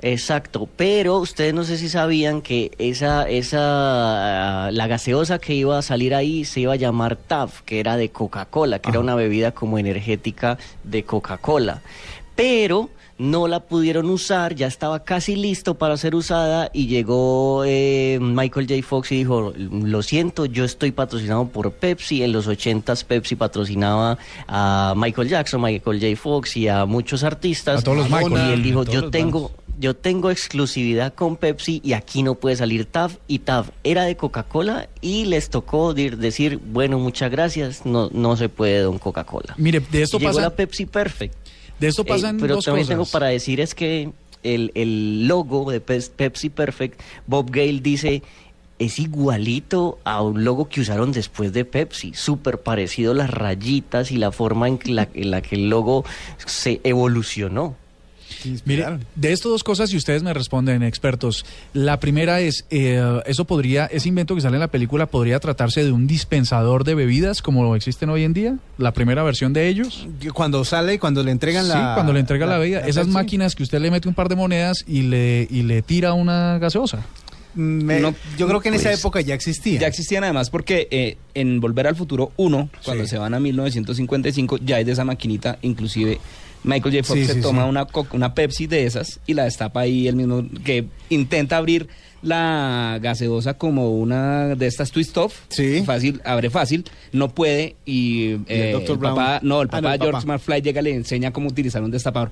Exacto, 0.00 0.68
pero 0.76 1.18
ustedes 1.18 1.52
no 1.54 1.64
sé 1.64 1.76
si 1.76 1.88
sabían 1.88 2.40
que 2.40 2.70
esa, 2.78 3.28
esa, 3.28 4.70
la 4.70 4.86
gaseosa 4.86 5.38
que 5.40 5.54
iba 5.54 5.76
a 5.76 5.82
salir 5.82 6.14
ahí 6.14 6.44
se 6.44 6.60
iba 6.60 6.74
a 6.74 6.76
llamar 6.76 7.16
TAF, 7.16 7.62
que 7.62 7.80
era 7.80 7.96
de 7.96 8.10
Coca-Cola, 8.10 8.78
que 8.78 8.90
era 8.90 9.00
una 9.00 9.16
bebida 9.16 9.50
como 9.52 9.78
energética 9.78 10.56
de 10.84 11.02
Coca-Cola. 11.02 11.82
Pero 12.36 12.90
no 13.18 13.48
la 13.48 13.60
pudieron 13.60 14.08
usar, 14.10 14.54
ya 14.54 14.68
estaba 14.68 15.02
casi 15.02 15.34
listo 15.34 15.74
para 15.74 15.96
ser 15.96 16.14
usada 16.14 16.70
y 16.72 16.86
llegó 16.86 17.64
eh, 17.66 18.18
Michael 18.20 18.68
J. 18.68 18.82
Fox 18.86 19.10
y 19.10 19.16
dijo, 19.16 19.52
lo 19.56 20.02
siento, 20.02 20.46
yo 20.46 20.64
estoy 20.64 20.92
patrocinado 20.92 21.48
por 21.48 21.72
Pepsi, 21.72 22.22
en 22.22 22.32
los 22.32 22.48
80s 22.48 23.04
Pepsi 23.04 23.34
patrocinaba 23.34 24.18
a 24.46 24.94
Michael 24.96 25.28
Jackson, 25.28 25.60
Michael 25.60 26.00
J. 26.00 26.16
Fox 26.16 26.56
y 26.56 26.68
a 26.68 26.84
muchos 26.86 27.24
artistas. 27.24 27.80
A 27.80 27.82
todos 27.82 27.98
los 27.98 28.10
Michael. 28.10 28.50
Y 28.50 28.52
él 28.52 28.62
dijo, 28.62 28.84
yo 28.84 29.10
tengo, 29.10 29.50
yo 29.78 29.94
tengo 29.94 30.30
exclusividad 30.30 31.14
con 31.14 31.36
Pepsi 31.36 31.80
y 31.84 31.92
aquí 31.92 32.22
no 32.22 32.34
puede 32.34 32.56
salir 32.56 32.84
TAF 32.86 33.16
y 33.26 33.40
TAF 33.40 33.70
era 33.84 34.04
de 34.04 34.16
Coca-Cola 34.16 34.88
y 35.00 35.24
les 35.26 35.50
tocó 35.50 35.94
decir, 35.94 36.58
bueno, 36.58 36.98
muchas 36.98 37.30
gracias, 37.30 37.86
no, 37.86 38.08
no 38.12 38.36
se 38.36 38.48
puede 38.48 38.80
don 38.80 38.98
Coca-Cola. 38.98 39.54
Mire, 39.56 39.80
de 39.80 40.02
esto 40.02 40.16
Y 40.16 40.20
Llegó 40.20 40.32
pasa... 40.32 40.42
la 40.42 40.50
Pepsi 40.56 40.86
Perfect. 40.86 41.34
De 41.78 41.88
esto 41.88 42.02
Eh, 42.02 42.06
pasan 42.06 42.38
pero 42.38 42.56
dos 42.56 42.64
también 42.64 42.86
cosas. 42.86 42.96
tengo 42.96 43.06
para 43.06 43.26
decir 43.28 43.60
es 43.60 43.74
que 43.74 44.10
el, 44.42 44.72
el 44.74 45.26
logo 45.28 45.70
de 45.70 45.80
Pepsi 45.80 46.48
Perfect, 46.50 47.00
Bob 47.26 47.50
Gale 47.50 47.80
dice, 47.80 48.22
es 48.78 48.98
igualito 48.98 49.98
a 50.04 50.22
un 50.22 50.44
logo 50.44 50.68
que 50.68 50.80
usaron 50.80 51.12
después 51.12 51.52
de 51.52 51.64
Pepsi, 51.64 52.14
súper 52.14 52.58
parecido 52.62 53.14
las 53.14 53.30
rayitas 53.30 54.10
y 54.12 54.16
la 54.16 54.30
forma 54.32 54.68
en 54.68 54.78
la, 54.86 55.08
en 55.14 55.30
la 55.30 55.40
que 55.42 55.56
el 55.56 55.68
logo 55.70 56.04
se 56.46 56.80
evolucionó. 56.84 57.76
Mire, 58.64 58.98
de 59.14 59.32
estas 59.32 59.50
dos 59.50 59.64
cosas, 59.64 59.90
si 59.90 59.96
ustedes 59.96 60.22
me 60.22 60.32
responden, 60.34 60.82
expertos, 60.82 61.44
la 61.72 61.98
primera 62.00 62.40
es, 62.40 62.64
eh, 62.70 63.20
eso 63.26 63.44
podría, 63.44 63.86
ese 63.86 64.08
invento 64.08 64.34
que 64.34 64.40
sale 64.40 64.56
en 64.56 64.60
la 64.60 64.68
película 64.68 65.06
podría 65.06 65.38
tratarse 65.40 65.84
de 65.84 65.92
un 65.92 66.06
dispensador 66.06 66.84
de 66.84 66.94
bebidas 66.94 67.42
como 67.42 67.74
existen 67.76 68.10
hoy 68.10 68.24
en 68.24 68.32
día, 68.32 68.56
la 68.78 68.92
primera 68.92 69.22
versión 69.22 69.52
de 69.52 69.68
ellos. 69.68 70.06
Cuando 70.34 70.64
sale, 70.64 70.98
cuando 70.98 71.22
le 71.22 71.30
entregan 71.32 71.64
Sí, 71.64 71.70
la... 71.72 71.92
cuando 71.94 72.12
le 72.12 72.20
entrega 72.20 72.46
la, 72.46 72.58
bebida, 72.58 72.80
esas 72.80 73.08
máquinas 73.08 73.54
que 73.54 73.62
usted 73.62 73.80
le 73.80 73.90
mete 73.90 74.08
un 74.08 74.14
par 74.14 74.28
de 74.28 74.36
monedas 74.36 74.84
y 74.86 75.02
le, 75.02 75.46
y 75.50 75.62
le 75.62 75.82
tira 75.82 76.12
una 76.12 76.58
gaseosa. 76.58 77.04
Me- 77.54 77.98
No, 77.98 78.14
yo 78.36 78.46
creo 78.46 78.60
que 78.60 78.68
en 78.68 78.74
esa 78.74 78.90
pues, 78.90 79.00
época 79.00 79.20
ya 79.20 79.34
existía. 79.34 79.80
Ya 79.80 79.86
existían 79.88 80.22
además 80.22 80.48
porque 80.50 80.86
eh, 80.92 81.16
en 81.34 81.58
Volver 81.60 81.86
al 81.88 81.96
Futuro 81.96 82.30
1, 82.36 82.68
cuando 82.84 83.04
Sí. 83.04 83.10
se 83.10 83.18
van 83.18 83.34
a 83.34 83.40
1955, 83.40 84.58
ya 84.58 84.76
hay 84.76 84.84
de 84.84 84.92
esa 84.92 85.04
maquinita, 85.04 85.58
inclusive 85.62 86.20
Michael 86.64 86.94
J. 86.94 87.04
Fox 87.06 87.20
Sí, 87.20 87.26
se 87.26 87.34
sí, 87.34 87.40
toma 87.40 87.62
sí. 87.64 87.68
Una, 87.70 87.86
una 88.12 88.34
Pepsi 88.34 88.66
de 88.66 88.84
esas 88.86 89.20
y 89.26 89.34
la 89.34 89.44
destapa 89.44 89.80
ahí 89.80 90.08
el 90.08 90.16
mismo, 90.16 90.44
que 90.64 90.86
intenta 91.10 91.56
abrir 91.56 91.88
la 92.20 92.98
gaseosa 93.00 93.54
como 93.54 93.92
una 93.92 94.56
de 94.56 94.66
estas 94.66 94.90
twist 94.90 95.16
off, 95.18 95.36
Sí. 95.50 95.82
fácil, 95.86 96.20
abre 96.24 96.50
fácil, 96.50 96.84
no 97.12 97.28
puede 97.32 97.76
y 97.86 98.32
eh, 98.48 98.70
el 98.70 98.72
Dr. 98.72 98.90
el 98.92 98.98
Brown. 98.98 99.14
papá, 99.14 99.40
no, 99.42 99.62
el 99.62 99.68
Ah, 99.70 99.76
no, 99.76 99.82
papá 99.82 99.94
el 99.94 100.00
George 100.00 100.20
papá. 100.26 100.32
McFly 100.34 100.62
llega 100.62 100.80
y 100.80 100.84
le 100.84 100.94
enseña 100.94 101.32
cómo 101.32 101.48
utilizar 101.48 101.80
un 101.82 101.92
destapador. 101.92 102.30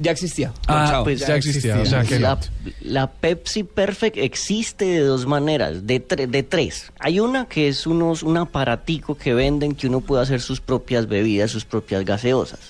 Ya 0.00 0.12
existía. 0.12 0.52
Ah, 0.68 0.86
Chao. 0.90 1.04
pues 1.04 1.20
ya 1.26 1.34
existía, 1.36 1.78
o 1.80 1.84
sea 1.86 2.04
que 2.04 2.20
la, 2.20 2.38
la 2.82 3.10
Pepsi 3.10 3.64
Perfect 3.64 4.16
existe 4.16 4.84
de 4.84 5.00
dos 5.00 5.26
maneras, 5.26 5.86
de, 5.86 6.06
tre- 6.06 6.28
de 6.28 6.42
tres. 6.44 6.92
Hay 7.00 7.18
una 7.18 7.46
que 7.46 7.68
es 7.68 7.86
unos, 7.86 8.22
un 8.22 8.36
aparatico 8.36 9.16
que 9.16 9.34
venden 9.34 9.74
que 9.74 9.88
uno 9.88 10.00
puede 10.00 10.22
hacer 10.22 10.40
sus 10.40 10.60
propias 10.60 11.08
bebidas, 11.08 11.50
sus 11.50 11.64
propias 11.64 12.04
gaseosas. 12.04 12.60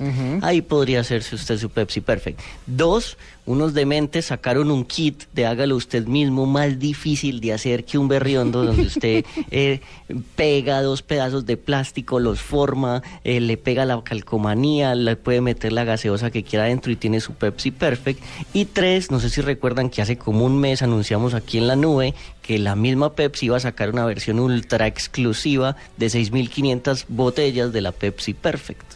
Ahí 0.41 0.63
podría 0.63 1.01
hacerse 1.01 1.35
usted 1.35 1.59
su 1.59 1.69
Pepsi 1.71 2.01
Perfect. 2.01 2.41
Dos, 2.67 3.19
unos 3.49 3.73
dementes 3.73 4.27
sacaron 4.27 4.71
un 4.71 4.85
kit 4.85 5.25
de 5.33 5.47
hágalo 5.47 5.75
usted 5.75 6.07
mismo, 6.07 6.45
más 6.45 6.79
difícil 6.79 7.41
de 7.41 7.55
hacer 7.55 7.85
que 7.87 7.97
un 7.97 8.07
berriondo, 8.07 8.63
donde 8.63 8.83
usted 8.83 9.25
eh, 9.51 9.81
pega 10.37 10.83
dos 10.83 11.01
pedazos 11.01 11.47
de 11.47 11.57
plástico, 11.57 12.21
los 12.21 12.41
forma, 12.41 13.03
eh, 13.25 13.41
le 13.41 13.57
pega 13.57 13.87
la 13.87 14.03
calcomanía, 14.05 14.95
le 14.95 15.17
puede 15.17 15.41
meter 15.41 15.73
la 15.73 15.85
gaseosa 15.85 16.31
que 16.31 16.45
quiera 16.45 16.67
adentro 16.67 16.93
y 16.93 16.97
tiene 16.97 17.21
su 17.21 17.33
Pepsi 17.33 17.71
Perfect. 17.71 18.23
Y 18.53 18.67
tres, 18.67 19.11
no 19.11 19.19
sé 19.19 19.31
si 19.31 19.41
recuerdan 19.41 19.89
que 19.89 20.03
hace 20.03 20.19
como 20.19 20.45
un 20.45 20.61
mes 20.61 20.83
anunciamos 20.83 21.33
aquí 21.33 21.57
en 21.57 21.69
la 21.69 21.77
nube 21.77 22.15
que 22.49 22.59
la 22.59 22.75
misma 22.75 23.13
Pepsi 23.13 23.45
iba 23.47 23.59
a 23.59 23.61
sacar 23.61 23.91
una 23.91 24.07
versión 24.07 24.41
ultra 24.41 24.87
exclusiva 24.87 25.77
de 25.99 26.07
6.500 26.07 27.05
botellas 27.09 27.75
de 27.75 27.83
la 27.83 27.93
Pepsi 27.93 28.33
Perfect. 28.33 28.95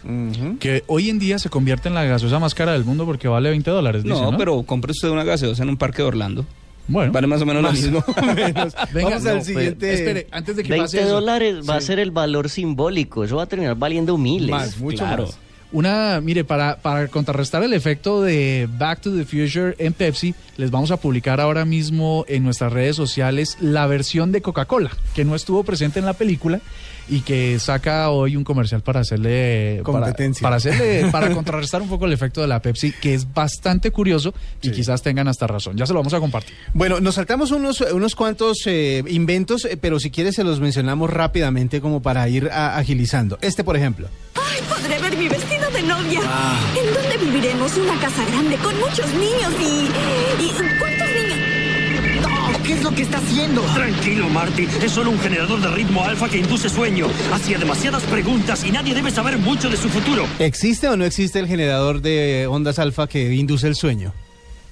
Que 0.59 0.83
hoy 0.87 1.11
en 1.11 1.19
día 1.19 1.39
se 1.39 1.51
convierte 1.51 1.89
en 1.89 1.95
la 1.95 2.03
gaseosa 2.05 2.39
más 2.39 2.55
cara 2.55 2.73
del 2.73 2.87
mundo 2.87 3.05
porque 3.05 3.29
vale 3.29 3.51
20 3.51 3.71
dólares. 3.71 4.05
No, 4.07 4.15
dice, 4.19 4.31
¿no? 4.33 4.39
pero 4.39 4.63
compre 4.63 4.93
usted 4.93 5.11
una 5.11 5.23
gaseosa 5.25 5.65
en 5.65 5.69
un 5.69 5.77
parque 5.77 5.99
de 6.01 6.09
Orlando. 6.09 6.47
Bueno. 6.89 7.13
Vale 7.13 7.27
más 7.27 7.43
o 7.43 7.47
menos 7.47 7.63
Más 7.63 7.79
lo 7.83 8.01
mismo. 8.01 8.05
menos. 8.35 8.75
Venga, 8.95 9.11
Vamos 9.11 9.23
no, 9.25 9.31
al 9.31 9.37
pero 9.37 9.45
siguiente. 9.45 9.93
espere, 9.95 10.27
antes 10.31 10.57
de 10.57 10.63
que 10.63 10.69
20 10.71 10.85
pase 10.85 11.01
eso. 11.03 11.11
dólares 11.11 11.69
va 11.69 11.77
a 11.77 11.81
ser 11.83 11.99
el 11.99 12.11
valor 12.11 12.49
simbólico, 12.49 13.23
eso 13.23 13.37
va 13.37 13.43
a 13.43 13.47
terminar 13.47 13.77
valiendo 13.77 14.17
miles. 14.17 14.49
Más, 14.51 14.79
mucho 14.79 15.05
Claro. 15.05 15.27
más. 15.27 15.39
Una, 15.73 16.21
mire, 16.21 16.45
para, 16.45 16.77
para 16.77 17.09
contrarrestar 17.09 17.63
el 17.63 17.73
efecto 17.73 18.21
de 18.23 18.69
Back 18.79 19.01
to 19.01 19.11
the 19.17 19.25
Future 19.25 19.75
en 19.79 19.95
Pepsi, 19.95 20.35
les 20.59 20.71
vamos 20.71 20.91
a 20.91 20.99
publicar 20.99 21.41
ahora 21.41 21.65
mismo 21.65 22.25
en 22.29 22.45
nuestras 22.45 22.73
redes 22.73 22.95
sociales 22.95 23.57
la 23.61 23.87
versión 23.87 24.33
de 24.33 24.43
Coca-Cola, 24.43 24.91
que 25.15 25.25
no 25.25 25.35
estuvo 25.35 25.65
presente 25.65 25.99
en 25.99 26.05
la 26.05 26.13
película 26.13 26.61
y 27.09 27.21
que 27.23 27.59
saca 27.59 28.11
hoy 28.11 28.37
un 28.37 28.45
comercial 28.45 28.81
para 28.83 29.01
hacerle 29.01 29.81
Competencia. 29.83 30.43
Para, 30.43 30.57
para 30.59 30.73
hacerle 30.73 31.09
para 31.11 31.35
contrarrestar 31.35 31.81
un 31.83 31.89
poco 31.89 32.05
el 32.07 32.13
efecto 32.13 32.41
de 32.43 32.47
la 32.47 32.61
Pepsi, 32.63 32.93
que 32.93 33.15
es 33.15 33.33
bastante 33.33 33.91
curioso 33.91 34.35
y 34.61 34.69
Sí. 34.69 34.75
quizás 34.75 35.03
tengan 35.03 35.27
hasta 35.27 35.47
razón. 35.47 35.77
Ya 35.77 35.87
se 35.87 35.93
lo 35.95 36.01
vamos 36.01 36.13
a 36.15 36.21
compartir. 36.21 36.55
Bueno, 36.75 37.01
nos 37.01 37.15
saltamos 37.17 37.51
unos, 37.51 37.81
unos 37.81 38.15
cuantos 38.15 38.59
eh, 38.67 39.03
inventos, 39.09 39.65
eh, 39.65 39.77
pero 39.81 39.99
si 39.99 40.11
quieres 40.11 40.35
se 40.37 40.45
los 40.45 40.61
mencionamos 40.61 41.11
rápidamente 41.11 41.81
como 41.81 42.03
para 42.03 42.29
ir 42.29 42.49
a- 42.53 42.77
agilizando. 42.77 43.39
Este, 43.41 43.65
por 43.65 43.77
ejemplo. 43.77 44.09
¡Ay, 44.35 44.61
podré 44.69 44.99
ver 45.01 45.17
mi 45.17 45.29
vestido 45.29 45.52
de 45.83 45.89
novia! 45.89 46.21
¿En 46.77 46.95
dónde 46.95 47.17
viviremos? 47.19 47.77
Una 47.77 47.99
casa 48.01 48.25
grande 48.25 48.57
con 48.57 48.79
muchos 48.79 49.07
niños 49.15 49.53
y... 49.61 49.89
y 50.43 50.53
¿Cuántos 50.79 51.09
niños? 51.09 51.39
No, 52.23 52.63
¿qué 52.63 52.73
es 52.75 52.83
lo 52.83 52.91
que 52.95 53.03
está 53.03 53.19
haciendo? 53.19 53.63
Tranquilo, 53.75 54.29
Marty. 54.29 54.69
Es 54.83 54.93
solo 54.93 55.11
un 55.11 55.19
generador 55.19 55.61
de 55.61 55.69
ritmo 55.69 56.05
alfa 56.05 56.29
que 56.29 56.39
induce 56.39 56.69
sueño. 56.69 57.07
Hacía 57.33 57.59
demasiadas 57.59 58.03
preguntas 58.05 58.65
y 58.65 58.73
nadie 58.73 58.95
debe 58.95 59.11
saber 59.11 59.39
mucho 59.39 59.69
de 59.71 59.77
su 59.77 59.89
futuro. 59.89 60.27
¿Existe 60.39 60.89
o 60.89 60.97
no 60.97 61.05
existe 61.05 61.39
el 61.39 61.49
generador 61.49 62.01
de 62.01 62.47
ondas 62.49 62.79
alfa 62.79 63.07
que 63.07 63.35
induce 63.35 63.67
el 63.67 63.75
sueño? 63.75 64.13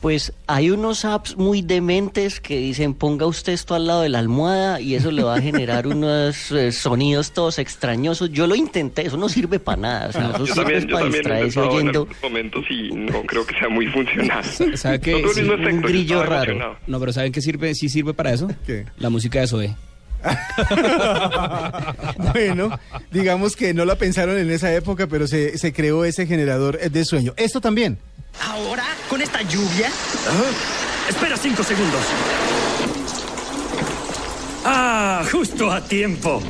Pues 0.01 0.33
hay 0.47 0.71
unos 0.71 1.05
apps 1.05 1.37
muy 1.37 1.61
dementes 1.61 2.41
que 2.41 2.57
dicen 2.57 2.95
ponga 2.95 3.27
usted 3.27 3.53
esto 3.53 3.75
al 3.75 3.87
lado 3.87 4.01
de 4.01 4.09
la 4.09 4.19
almohada 4.19 4.81
y 4.81 4.95
eso 4.95 5.11
le 5.11 5.23
va 5.23 5.35
a 5.37 5.41
generar 5.43 5.87
unos 5.87 6.51
eh, 6.53 6.73
sonidos 6.73 7.33
todos 7.33 7.59
extrañosos. 7.59 8.31
Yo 8.31 8.47
lo 8.47 8.55
intenté, 8.55 9.07
eso 9.07 9.19
no 9.19 9.29
sirve 9.29 9.59
para 9.59 9.77
nada. 9.77 10.09
O 10.09 10.13
sea, 10.13 10.31
eso 10.31 10.47
Yo 10.47 10.55
sirve 10.55 10.73
también, 10.81 10.89
para 10.91 11.05
distraerse 11.07 11.61
en 11.61 11.69
oyendo. 11.69 12.01
algunos 12.01 12.23
momentos 12.23 12.65
y 12.71 12.91
no 12.95 13.23
creo 13.25 13.47
que 13.47 13.55
sea 13.59 13.69
muy 13.69 13.87
funcional. 13.89 14.45
¿Sabe 14.75 15.01
qué? 15.01 15.21
No 15.21 15.33
Sí, 15.35 15.43
un 15.43 15.83
grillo 15.83 16.23
raro. 16.23 16.79
No, 16.87 16.99
pero 16.99 17.13
¿saben 17.13 17.31
qué 17.33 17.43
sirve? 17.43 17.75
¿Sí 17.75 17.89
sirve 17.89 18.15
para 18.15 18.33
eso? 18.33 18.49
¿Qué? 18.67 18.87
La 18.99 19.11
música 19.11 19.41
de 19.41 19.47
Zoe. 19.47 19.77
bueno, 22.33 22.79
digamos 23.11 23.57
que 23.57 23.75
no 23.75 23.85
la 23.85 23.97
pensaron 23.97 24.39
en 24.39 24.51
esa 24.51 24.73
época, 24.75 25.07
pero 25.07 25.27
se, 25.27 25.59
se 25.59 25.73
creó 25.73 26.05
ese 26.05 26.27
generador 26.27 26.79
eh, 26.81 26.91
de 26.91 27.05
sueño. 27.05 27.35
Esto 27.37 27.61
también. 27.61 27.99
¿Ahora? 28.43 28.85
¿Con 29.09 29.23
esta 29.23 29.43
lluvia? 29.43 29.91
Espera 31.09 31.37
cinco 31.37 31.63
segundos. 31.63 32.01
Ah, 34.65 35.23
justo 35.31 35.71
a 35.71 35.83
tiempo. 35.83 36.43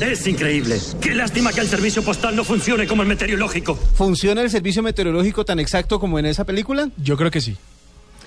Es 0.00 0.26
increíble. 0.26 0.78
Qué 1.00 1.14
lástima 1.14 1.52
que 1.52 1.60
el 1.60 1.68
servicio 1.68 2.02
postal 2.02 2.34
no 2.34 2.42
funcione 2.42 2.86
como 2.86 3.02
el 3.02 3.08
meteorológico. 3.08 3.76
¿Funciona 3.76 4.40
el 4.40 4.50
servicio 4.50 4.82
meteorológico 4.82 5.44
tan 5.44 5.60
exacto 5.60 6.00
como 6.00 6.18
en 6.18 6.26
esa 6.26 6.44
película? 6.44 6.88
Yo 6.96 7.18
creo 7.18 7.30
que 7.30 7.42
sí. 7.42 7.56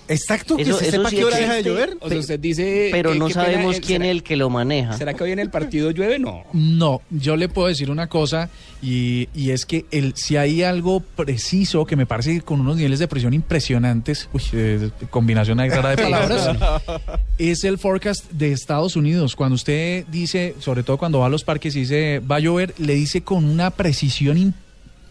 ¿Exacto? 0.08 0.58
¿Que 0.58 0.64
Eso- 0.64 0.78
se 0.80 0.88
eso 0.90 0.98
sepa 0.98 1.10
sí 1.10 1.16
qué 1.16 1.24
hora 1.26 1.38
existe. 1.38 1.56
deja 1.56 1.56
de 1.56 1.64
llover? 1.88 1.98
O 2.02 2.10
sea, 2.10 2.20
usted 2.20 2.40
dice... 2.40 2.90
Pero 2.92 3.16
no 3.16 3.28
pena, 3.28 3.44
sabemos 3.46 3.78
eh, 3.78 3.82
quién 3.82 4.02
¿será- 4.02 4.06
es 4.06 4.12
el 4.12 4.24
que 4.24 4.36
lo 4.36 4.50
maneja. 4.50 4.94
¿Será 4.98 5.14
que 5.14 5.24
hoy 5.24 5.32
en 5.32 5.40
el 5.40 5.50
partido 5.50 5.92
llueve? 5.92 6.20
No. 6.20 6.44
No, 6.54 7.02
yo 7.10 7.36
le 7.38 7.48
puedo 7.50 7.68
decir 7.70 7.90
una 7.90 8.08
cosa 8.08 8.50
y, 8.82 9.30
y 9.34 9.52
es 9.52 9.66
que 9.66 9.86
el, 9.92 10.14
si 10.16 10.36
hay 10.38 10.62
algo 10.64 11.00
preciso 11.00 11.86
que 11.86 11.96
me 11.96 12.06
parece 12.06 12.42
con 12.42 12.60
unos 12.62 12.76
niveles 12.78 13.00
de 13.00 13.08
presión 13.08 13.34
impresionantes, 13.34 14.30
uy, 14.34 14.42
eh, 14.54 14.90
combinación 15.10 15.58
rara 15.60 15.90
de 15.92 15.98
palabras, 15.98 16.50
es 17.38 17.64
el 17.64 17.78
forecast 17.78 18.30
de 18.32 18.52
Estados 18.52 18.96
Unidos. 18.96 19.36
Cuando 19.36 19.56
usted 19.56 20.06
dice, 20.12 20.56
sobre 20.60 20.84
todo 20.84 20.98
cuando 20.98 21.20
va 21.20 21.28
a 21.28 21.30
los 21.30 21.44
parques 21.44 21.76
y 21.76 21.82
dice 21.82 22.20
va 22.20 22.38
a 22.38 22.40
llover, 22.40 22.74
le 22.78 22.94
dice 22.96 23.22
con 23.22 23.46
una 23.46 23.72
precisión 23.72 24.38
im- 24.38 24.54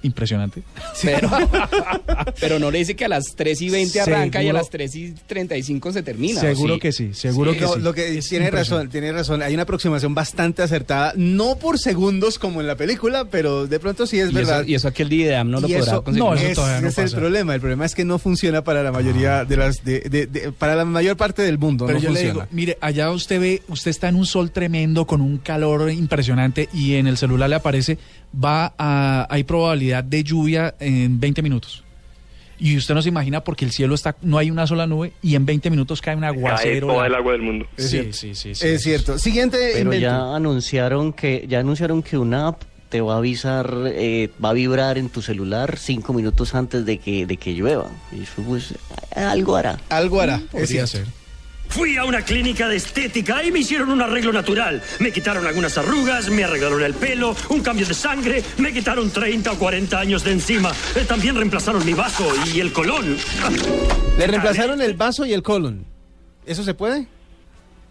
impresionante. 0.03 0.63
Pero, 1.03 1.31
pero 2.41 2.59
no 2.59 2.71
le 2.71 2.79
dice 2.79 2.95
que 2.97 3.05
a 3.05 3.09
las 3.09 3.35
3 3.37 3.61
y 3.63 3.71
20 3.71 4.01
arranca 4.01 4.43
y 4.43 4.49
a 4.49 4.53
las 4.53 4.69
3 4.71 4.95
y 4.97 5.13
35 5.27 5.93
se 5.93 6.03
termina. 6.03 6.39
¿o 6.39 6.41
Seguro 6.41 6.75
sí? 6.75 6.81
que 6.81 6.93
sí, 6.93 7.15
seguro 7.15 7.53
Sí, 7.53 7.59
que 7.59 7.65
no, 7.65 7.75
sí. 7.75 7.81
Lo 7.81 7.95
que 7.95 8.19
Es 8.19 8.29
tiene 8.29 8.51
razón, 8.51 8.89
tiene 8.89 9.13
razón. 9.13 9.43
Hay 9.43 9.55
una 9.55 9.63
aproximación 9.65 10.15
bastante 10.15 10.63
acertada, 10.63 11.13
no 11.17 11.57
por 11.57 11.79
segundos 11.79 12.39
como 12.39 12.61
en 12.61 12.67
la 12.67 12.77
película, 12.77 13.27
pero 13.27 13.67
de 13.67 13.79
pronto 13.81 14.07
sí 14.07 14.19
es 14.21 14.31
Y 14.31 14.35
verdad. 14.35 14.61
eso, 14.63 14.71
y 14.71 14.75
eso 14.75 14.89
aquí 14.89 15.03
el 15.03 15.09
DIDAM 15.09 15.51
no 15.51 15.61
lo 15.61 15.69
podrá 15.69 15.83
eso- 15.83 16.05
conseguir. 16.05 16.25
no, 16.29 16.35
eso 16.35 16.47
es, 16.49 16.55
todavía 16.55 16.81
no 16.81 16.89
es 16.89 16.99
el 16.99 17.11
problema. 17.11 17.55
El 17.55 17.61
problema 17.61 17.85
es 17.87 17.95
que 17.95 18.05
no 18.05 18.19
funciona 18.19 18.63
para 18.65 18.83
la 18.83 18.93
mayoría 18.93 19.45
de 19.45 19.57
las, 19.57 19.85
de, 19.85 20.01
de- 20.01 20.27
de- 20.27 20.53
para 20.53 20.75
la 20.77 20.85
mayor 20.85 21.17
parte 21.17 21.43
del 21.43 21.59
mundo. 21.59 21.87
Pero 21.87 21.99
no 21.99 22.03
yo 22.05 22.11
le 22.11 22.15
funciona. 22.17 22.33
digo, 22.45 22.47
mire, 22.53 22.79
allá 22.81 23.11
usted 23.11 23.41
ve, 23.41 23.63
usted 23.69 23.91
está 23.91 24.09
en 24.09 24.17
un 24.17 24.27
sol 24.27 24.51
tremendo 24.51 25.07
con 25.07 25.21
un 25.21 25.39
calor 25.39 25.91
impresionante 25.91 26.69
y 26.73 26.95
en 26.95 27.07
el 27.07 27.17
celular 27.17 27.49
le 27.51 27.57
aparece, 27.57 27.99
va 28.33 28.75
a, 28.79 29.27
hay 29.31 29.45
probabilidad 29.45 30.05
de 30.05 30.25
lluvia 30.25 30.75
en 30.81 31.19
20 31.21 31.43
minutos. 31.43 31.85
Y 32.59 32.77
usted 32.77 32.95
no 32.95 33.03
se 33.03 33.09
imagina 33.09 33.43
porque 33.43 33.65
el 33.65 33.73
cielo 33.73 33.95
está, 33.95 34.15
no 34.23 34.39
hay 34.39 34.49
una 34.51 34.67
sola 34.69 34.87
nube 34.87 35.13
y 35.21 35.35
en 35.35 35.45
20 35.45 35.69
minutos 35.69 36.01
cae 36.01 36.15
un 36.15 36.21
Cae 36.21 36.31
aguacero. 36.31 36.87
toda 36.87 37.01
la- 37.01 37.07
el 37.09 37.15
agua 37.17 37.33
del 37.33 37.43
mundo. 37.43 37.67
Es 37.77 37.85
Sí, 37.85 37.91
cierto. 37.91 38.13
sí, 38.13 38.35
sí, 38.37 38.55
sí. 38.55 38.67
es 38.69 38.83
cierto. 38.83 39.19
Siguiente 39.19 39.59
Pero 39.73 39.85
invento. 39.93 40.01
ya 40.03 40.37
anunciaron 40.37 41.13
que 41.13 41.45
ya 41.49 41.59
anunciaron 41.59 42.03
que 42.05 42.17
una 42.19 42.49
app 42.49 42.63
te 42.89 43.01
va 43.01 43.15
a 43.15 43.19
avisar, 43.19 43.75
eh, 43.89 44.31
va 44.45 44.51
a 44.51 44.53
vibrar 44.53 44.97
en 44.99 45.09
tu 45.09 45.23
celular 45.23 45.77
cinco 45.79 46.13
minutos 46.13 46.55
antes 46.55 46.85
de 46.87 46.99
que 46.99 47.27
de 47.27 47.37
que 47.37 47.53
llueva. 47.55 47.91
Y 48.13 48.23
eso 48.23 48.43
pues 48.47 48.75
algo 49.17 49.57
hará. 49.57 49.79
Algo 49.89 50.21
hará. 50.21 50.37
es 50.37 50.43
Podría 50.43 50.87
cierto. 50.87 51.09
ser. 51.11 51.22
Fui 51.73 51.97
a 51.97 52.05
una 52.05 52.23
clínica 52.23 52.69
de 52.69 52.77
estética 52.77 53.43
y 53.43 53.51
me 53.51 53.61
hicieron 53.61 53.91
un 53.91 54.03
arreglo 54.03 54.33
natural. 54.33 54.83
Me 54.99 55.11
quitaron 55.11 55.47
algunas 55.47 55.77
arrugas, 55.79 56.29
me 56.29 56.45
arreglaron 56.45 56.83
el 56.83 56.93
pelo, 56.95 57.35
un 57.49 57.61
cambio 57.63 57.87
de 57.87 57.95
sangre, 57.95 58.43
me 58.59 58.73
quitaron 58.73 59.11
30 59.11 59.53
o 59.53 59.59
40 59.59 59.99
años 59.99 60.23
de 60.23 60.33
encima. 60.33 60.71
Eh, 60.95 61.05
también 61.09 61.35
reemplazaron 61.35 61.85
mi 61.87 61.95
vaso 61.95 62.31
y 62.55 62.61
el 62.61 62.73
colón. 62.73 63.17
Le 64.19 64.27
reemplazaron 64.27 64.83
el 64.83 64.95
vaso 64.95 65.25
y 65.25 65.33
el 65.33 65.43
colon. 65.43 65.85
¿Eso 66.45 66.63
se 66.63 66.75
puede? 66.75 67.07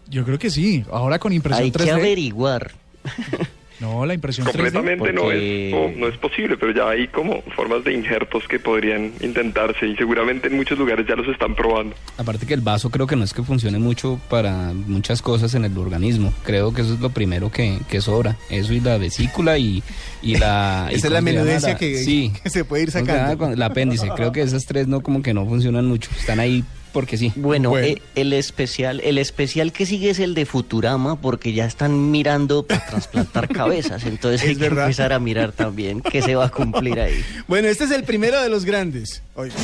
Yo 0.08 0.24
creo 0.24 0.38
que 0.38 0.50
sí. 0.50 0.84
Ahora 0.90 1.18
con 1.18 1.32
impresión 1.32 1.64
Hay 1.64 1.70
3D. 1.72 1.84
que 1.84 1.90
averiguar. 1.90 2.70
No, 3.82 4.06
la 4.06 4.14
impresión 4.14 4.46
3D. 4.46 4.52
Completamente 4.52 5.12
no, 5.12 5.22
porque- 5.22 5.68
es, 5.68 5.74
no, 5.74 6.00
no 6.00 6.08
es 6.08 6.16
posible, 6.18 6.56
pero 6.56 6.72
ya 6.72 6.88
hay 6.88 7.08
como 7.08 7.42
formas 7.56 7.84
de 7.84 7.92
injertos 7.92 8.44
que 8.48 8.58
podrían 8.58 9.12
intentarse 9.20 9.86
y 9.86 9.96
seguramente 9.96 10.46
en 10.48 10.56
muchos 10.56 10.78
lugares 10.78 11.04
ya 11.06 11.16
los 11.16 11.26
están 11.28 11.54
probando. 11.54 11.94
Aparte 12.16 12.46
que 12.46 12.54
el 12.54 12.60
vaso 12.60 12.90
creo 12.90 13.06
que 13.06 13.16
no 13.16 13.24
es 13.24 13.34
que 13.34 13.42
funcione 13.42 13.78
mucho 13.78 14.20
para 14.30 14.72
muchas 14.72 15.20
cosas 15.20 15.54
en 15.54 15.64
el 15.64 15.76
organismo. 15.76 16.32
Creo 16.44 16.72
que 16.72 16.82
eso 16.82 16.94
es 16.94 17.00
lo 17.00 17.10
primero 17.10 17.50
que, 17.50 17.78
que 17.90 18.00
sobra. 18.00 18.36
Eso 18.50 18.72
y 18.72 18.80
la 18.80 18.98
vesícula 18.98 19.58
y, 19.58 19.82
y 20.22 20.36
la... 20.36 20.88
y 20.92 20.94
Esa 20.94 21.08
es 21.08 21.12
la 21.12 21.20
menudencia 21.20 21.70
La- 21.72 21.78
que, 21.78 21.96
sí. 21.98 22.32
que 22.42 22.50
se 22.50 22.64
puede 22.64 22.84
ir 22.84 22.90
sacando. 22.92 23.36
Con 23.36 23.52
El 23.52 23.62
apéndice. 23.62 24.08
Creo 24.14 24.30
que 24.32 24.42
esas 24.42 24.64
tres 24.64 24.86
no 24.86 25.00
como 25.02 25.22
que 25.22 25.34
no 25.34 25.44
funcionan 25.46 25.86
mucho. 25.86 26.08
Están 26.18 26.38
ahí 26.40 26.62
porque 26.92 27.16
sí. 27.16 27.32
Bueno, 27.36 27.70
Bueno. 27.70 27.86
eh, 27.86 28.02
el 28.14 28.32
especial, 28.32 29.00
el 29.00 29.18
especial 29.18 29.72
que 29.72 29.86
sigue 29.86 30.10
es 30.10 30.18
el 30.18 30.34
de 30.34 30.46
Futurama, 30.46 31.20
porque 31.20 31.52
ya 31.52 31.64
están 31.66 32.10
mirando 32.10 32.64
para 32.66 32.84
trasplantar 32.86 33.48
cabezas. 33.52 34.04
Entonces 34.04 34.42
Es 34.42 34.48
hay 34.50 34.56
que 34.56 34.66
empezar 34.66 35.12
a 35.12 35.18
mirar 35.18 35.52
también 35.52 36.00
qué 36.02 36.22
se 36.22 36.34
va 36.34 36.46
a 36.46 36.50
cumplir 36.50 37.00
ahí. 37.00 37.24
Bueno, 37.48 37.68
este 37.68 37.84
es 37.84 37.90
el 37.90 38.04
primero 38.04 38.40
de 38.42 38.48
los 38.48 38.64
grandes. 38.64 39.22
Oiga. 39.34 39.54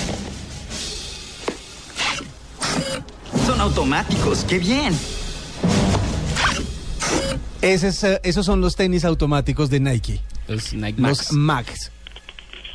Son 3.46 3.60
automáticos, 3.60 4.44
qué 4.48 4.58
bien. 4.58 4.94
Ese 7.62 7.88
es, 7.88 8.04
eh, 8.04 8.20
esos 8.22 8.46
son 8.46 8.60
los 8.60 8.76
tenis 8.76 9.04
automáticos 9.04 9.70
de 9.70 9.80
Nike. 9.80 10.20
Los 10.46 10.72
Nike 10.72 11.00
Los 11.00 11.32
Max. 11.32 11.90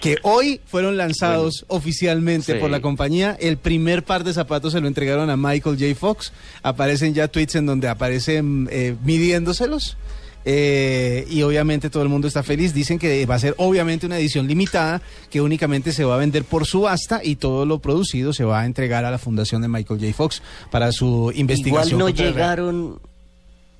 Que 0.03 0.17
hoy 0.23 0.59
fueron 0.65 0.97
lanzados 0.97 1.63
oficialmente 1.69 2.53
Sí. 2.55 2.59
por 2.59 2.69
la 2.69 2.81
compañía. 2.81 3.37
El 3.39 3.55
primer 3.55 4.03
par 4.03 4.25
de 4.25 4.33
zapatos 4.33 4.73
se 4.73 4.81
lo 4.81 4.87
entregaron 4.89 5.29
a 5.29 5.37
Michael 5.37 5.77
J. 5.79 5.95
Fox. 5.95 6.33
Aparecen 6.61 7.13
ya 7.13 7.29
tweets 7.29 7.55
en 7.55 7.65
donde 7.65 7.87
aparecen 7.87 8.67
eh, 8.69 8.95
midiéndoselos. 9.03 9.95
Eh, 10.45 11.25
y 11.29 11.41
obviamente 11.43 11.89
todo 11.89 12.03
el 12.03 12.09
mundo 12.09 12.27
está 12.27 12.43
feliz. 12.43 12.73
Dicen 12.73 12.99
que 12.99 13.25
va 13.25 13.35
a 13.35 13.39
ser 13.39 13.55
obviamente 13.57 14.05
una 14.05 14.17
edición 14.19 14.45
limitada 14.45 15.01
que 15.29 15.39
únicamente 15.39 15.93
se 15.93 16.03
va 16.03 16.15
a 16.15 16.17
vender 16.17 16.43
por 16.43 16.65
subasta 16.65 17.21
y 17.23 17.37
todo 17.37 17.65
lo 17.65 17.79
producido 17.79 18.33
se 18.33 18.43
va 18.43 18.59
a 18.59 18.65
entregar 18.65 19.05
a 19.05 19.11
la 19.11 19.17
fundación 19.19 19.61
de 19.61 19.69
Michael 19.69 20.01
J. 20.01 20.13
Fox 20.13 20.41
para 20.69 20.91
su 20.91 21.31
investigación. 21.33 21.97
Igual 21.97 21.99
no 21.99 22.09
llegaron, 22.09 22.99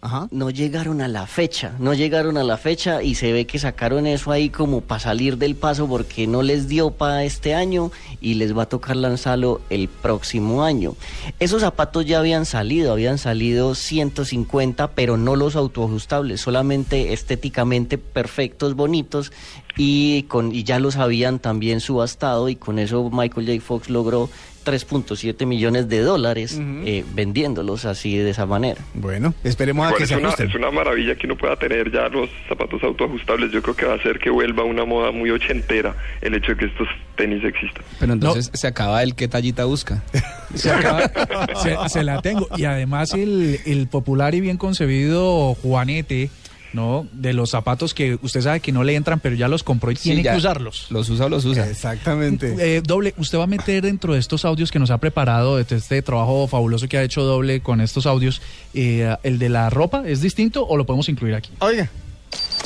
Ajá. 0.04 0.28
no 0.32 0.50
llegaron 0.50 1.00
a 1.00 1.08
la 1.08 1.28
fecha, 1.28 1.76
no 1.80 1.94
llegaron 1.94 2.38
a 2.38 2.44
la 2.44 2.58
fecha 2.58 3.02
y 3.02 3.16
se 3.16 3.32
ve 3.32 3.48
que 3.48 3.58
sacaron 3.58 4.06
eso 4.06 4.32
ahí 4.32 4.50
como 4.50 4.82
para 4.82 5.00
salir 5.00 5.38
del 5.38 5.56
paso 5.56 5.88
porque 5.88 6.28
no 6.28 6.42
les 6.42 6.68
dio 6.68 6.92
para 6.92 7.24
este 7.24 7.56
año 7.56 7.90
y 8.20 8.34
les 8.34 8.56
va 8.56 8.64
a 8.64 8.66
tocar 8.66 8.98
lanzarlo 8.98 9.62
el 9.70 9.88
próximo 9.88 10.66
año. 10.66 10.96
Esos 11.40 11.62
zapatos 11.62 12.06
ya 12.06 12.20
habían 12.20 12.46
salido, 12.46 12.92
habían 12.92 13.18
salido 13.18 13.76
150, 13.76 14.92
pero 14.92 15.16
no 15.16 15.38
los 15.38 15.56
autoajustables, 15.56 16.42
solamente 16.42 17.14
estéticamente 17.14 17.98
perfectos, 17.98 18.76
bonitos 18.76 19.32
y 19.78 20.24
con 20.24 20.54
y 20.54 20.66
ya 20.66 20.80
los 20.80 20.98
habían 20.98 21.40
también 21.40 21.80
subastado 21.80 22.50
y 22.50 22.58
con 22.58 22.78
eso 22.78 23.10
Michael 23.10 23.48
J. 23.48 23.62
Fox 23.62 23.90
logró 23.90 24.30
3.7 24.64 25.46
millones 25.46 25.90
de 25.90 26.00
dólares 26.02 26.60
eh, 26.60 27.04
vendiéndolos 27.14 27.86
así 27.86 28.18
de 28.18 28.30
esa 28.30 28.46
manera. 28.46 28.82
Bueno, 28.94 29.34
esperemos 29.44 29.92
a 29.92 29.96
que 29.96 30.04
es, 30.04 30.10
se 30.10 30.16
una, 30.18 30.28
ajusten. 30.28 30.50
es 30.50 30.56
una 30.56 30.72
maravilla 30.72 31.16
que 31.16 31.26
uno 31.28 31.38
pueda 31.38 31.56
tener 31.56 31.92
ya 31.92 32.08
los 32.10 32.30
zapatos 32.48 32.82
autoajustables. 32.84 33.52
Yo 33.52 33.62
creo 33.62 33.76
que 33.76 33.86
va 33.86 33.94
a 33.94 33.98
hacer 33.98 34.20
que 34.20 34.30
vuelva 34.30 34.64
una 34.64 34.86
moda 34.86 35.12
muy 35.12 35.30
ochentera 35.32 35.96
el 36.22 36.34
hecho 36.36 36.52
de 36.54 36.58
que 36.58 36.66
estos 36.66 36.88
tenis 37.16 37.44
existan. 37.44 37.84
Pero 38.00 38.14
entonces 38.14 38.50
se 38.54 38.68
acaba 38.68 39.04
el 39.04 39.16
qué 39.16 39.28
tallita 39.28 39.66
busca. 39.66 40.04
Se, 40.54 40.70
acaba- 40.72 41.12
se- 41.56 41.90
se 41.90 42.04
la 42.04 42.22
tengo. 42.22 42.48
Y 42.58 42.66
además 42.66 43.14
el, 43.16 43.60
el 43.66 43.88
popular 43.88 44.36
y 44.36 44.42
bien 44.42 44.58
concebido 44.58 45.56
Juanete, 45.56 46.30
¿no? 46.74 47.08
De 47.14 47.34
los 47.34 47.52
zapatos 47.52 47.94
que 47.94 48.18
usted 48.22 48.42
sabe 48.42 48.60
que 48.60 48.72
no 48.72 48.84
le 48.84 48.96
entran, 48.96 49.20
pero 49.20 49.36
ya 49.36 49.48
los 49.48 49.64
compró 49.64 49.92
y 49.92 49.96
Sí, 49.96 50.04
tiene 50.10 50.24
ya. 50.24 50.32
que 50.32 50.38
usarlos. 50.40 50.88
Los 50.90 51.10
usa 51.10 51.28
o 51.28 51.30
los 51.30 51.46
usa. 51.46 51.70
Exactamente. 51.70 52.56
Eh, 52.60 52.82
doble, 52.82 53.14
usted 53.18 53.38
va 53.38 53.44
a 53.46 53.48
meter 53.48 53.82
dentro 53.84 54.14
de 54.14 54.20
estos 54.20 54.44
audios 54.46 54.72
que 54.72 54.80
nos 54.80 54.90
ha 54.92 54.98
preparado, 54.98 55.58
de 55.58 55.66
este 55.76 56.02
trabajo 56.02 56.48
fabuloso 56.48 56.88
que 56.88 56.98
ha 56.98 57.04
hecho 57.04 57.24
Doble 57.24 57.62
con 57.62 57.80
estos 57.82 58.06
audios, 58.06 58.42
eh, 58.74 59.16
el 59.24 59.40
de 59.40 59.50
la 59.50 59.70
ropa, 59.70 60.04
¿es 60.06 60.22
distinto 60.22 60.66
o 60.68 60.76
lo 60.78 60.86
podemos 60.86 61.08
incluir 61.10 61.36
aquí? 61.36 61.52
Oiga. 61.60 61.90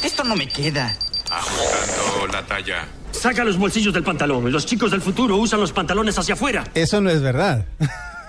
Esto 0.04 0.24
no 0.24 0.36
me 0.36 0.48
queda. 0.48 0.96
Ajustando 1.30 2.28
la 2.32 2.46
talla. 2.46 2.88
Saca 3.12 3.44
los 3.44 3.58
bolsillos 3.58 3.94
del 3.94 4.04
pantalón. 4.04 4.52
Los 4.52 4.66
chicos 4.66 4.92
del 4.92 5.02
futuro 5.02 5.38
usan 5.38 5.60
los 5.60 5.72
pantalones 5.72 6.18
hacia 6.18 6.36
afuera. 6.36 6.64
Eso 6.74 7.02
no 7.02 7.10
es 7.10 7.22
verdad. 7.22 7.66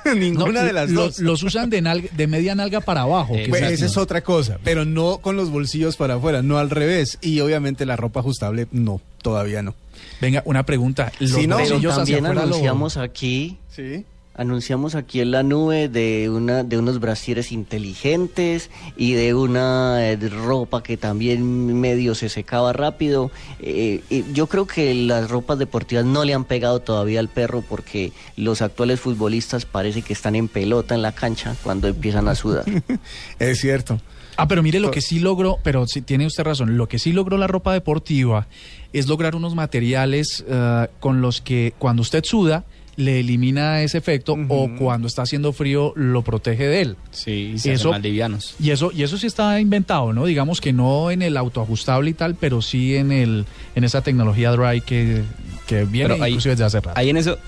Ninguna 0.17 0.61
No, 0.61 0.65
de 0.67 0.73
las 0.73 0.91
lo- 0.91 1.03
dos. 1.05 1.19
Los 1.19 1.43
usan 1.43 1.71
de, 1.71 1.83
nalga- 1.83 2.11
de 2.11 2.27
media 2.27 2.55
nalga 2.55 2.81
para 2.81 3.03
abajo. 3.03 3.35
que 3.35 3.49
Pues, 3.49 3.63
es- 3.63 3.73
esa 3.73 3.87
es 3.87 3.97
otra 3.97 4.23
cosa, 4.23 4.59
pero 4.65 4.85
no 4.85 5.19
con 5.19 5.37
los 5.37 5.51
bolsillos 5.51 5.97
para 5.97 6.15
afuera, 6.15 6.43
no 6.43 6.59
al 6.59 6.71
revés. 6.71 7.19
Y 7.21 7.41
obviamente 7.41 7.87
la 7.87 7.97
ropa 7.97 8.21
ajustable, 8.21 8.67
no, 8.73 9.01
todavía 9.23 9.63
no. 9.63 9.75
Venga, 10.21 10.43
una 10.47 10.65
pregunta. 10.65 11.13
¿Los 11.21 11.31
Sí, 11.33 11.47
no, 11.47 11.59
bolsillos 11.59 11.97
hacia 11.99 12.17
también 12.17 12.35
lo- 12.35 12.43
anunciamos 12.43 12.97
aquí 12.97 13.59
Sí. 13.75 14.05
Anunciamos 14.39 14.95
aquí 14.95 15.21
en 15.21 15.33
la 15.33 15.43
nube 15.43 15.89
de 15.89 16.31
una 16.31 16.63
de 16.63 16.79
unos 16.79 17.01
brasieres 17.01 17.53
inteligentes 17.53 18.71
y 18.97 19.13
de 19.13 19.35
una 19.35 20.09
eh, 20.09 20.17
de 20.17 20.29
ropa 20.31 20.83
que 20.83 20.97
también 20.97 21.79
medio 21.79 22.15
se 22.15 22.29
secaba 22.29 22.73
rápido. 22.73 23.31
Eh, 23.61 24.01
eh, 24.09 24.25
yo 24.33 24.47
creo 24.47 24.67
que 24.67 24.95
las 24.95 25.29
ropas 25.29 25.59
deportivas 25.59 26.05
no 26.05 26.25
le 26.25 26.35
han 26.35 26.45
pegado 26.45 26.81
todavía 26.81 27.19
al 27.19 27.29
perro 27.29 27.63
porque 27.69 28.13
los 28.37 28.63
actuales 28.63 29.01
futbolistas 29.01 29.67
parece 29.67 30.03
que 30.03 30.13
están 30.13 30.37
en 30.37 30.49
pelota 30.49 30.95
en 30.95 31.03
la 31.03 31.13
cancha 31.13 31.57
cuando 31.63 31.89
empiezan 31.89 32.29
a 32.29 32.35
sudar. 32.35 32.65
Es 33.39 33.61
cierto. 33.61 34.01
Ah, 34.41 34.47
pero 34.47 34.63
mire 34.63 34.79
lo 34.79 34.93
que 34.93 35.01
sí 35.01 35.19
logró, 35.19 35.59
pero 35.65 35.85
sí 35.89 36.01
tiene 36.01 36.25
usted 36.25 36.45
razón, 36.45 36.77
lo 36.77 36.89
que 36.89 37.01
sí 37.01 37.11
logró 37.11 37.37
la 37.39 37.49
ropa 37.49 37.73
deportiva 37.73 38.47
es 38.93 39.09
lograr 39.09 39.35
unos 39.35 39.57
materiales 39.57 40.45
eh, 40.49 40.87
con 41.01 41.21
los 41.21 41.41
que 41.41 41.75
cuando 41.77 42.03
usted 42.03 42.23
suda 42.23 42.65
le 42.99 43.21
elimina 43.21 43.81
ese 43.83 43.97
efecto 43.97 44.37
o 44.49 44.69
cuando 44.77 45.07
está 45.07 45.23
haciendo 45.23 45.53
frío 45.53 45.93
lo 45.95 46.23
protege 46.23 46.67
de 46.67 46.81
él. 46.83 46.97
Sí, 47.13 47.53
y 47.55 47.59
se 47.61 47.79
más 47.89 48.03
livianos. 48.03 48.57
Y 48.61 48.71
eso, 48.73 48.91
y 48.93 49.05
eso 49.05 49.17
sí 49.17 49.29
está 49.29 49.61
inventado, 49.61 50.13
¿no? 50.13 50.25
Digamos 50.27 50.61
que 50.61 50.73
no 50.73 51.11
en 51.13 51.23
el 51.23 51.37
autoajustable 51.37 52.11
y 52.11 52.15
tal, 52.15 52.35
pero 52.35 52.61
sí 52.61 52.97
en 52.97 53.13
el, 53.13 53.47
en 53.77 53.85
esa 53.85 54.03
tecnología 54.03 54.51
dry 54.51 54.81
que, 54.81 55.23
que 55.69 55.85
viene 55.85 56.09
Pero 56.15 56.25
ahí- 56.25 56.33
inclusive 56.33 56.55
desde 56.57 56.65
hace 56.65 56.81
rato. 56.81 56.99
Ahí 56.99 57.09
en 57.11 57.19
eso, 57.19 57.39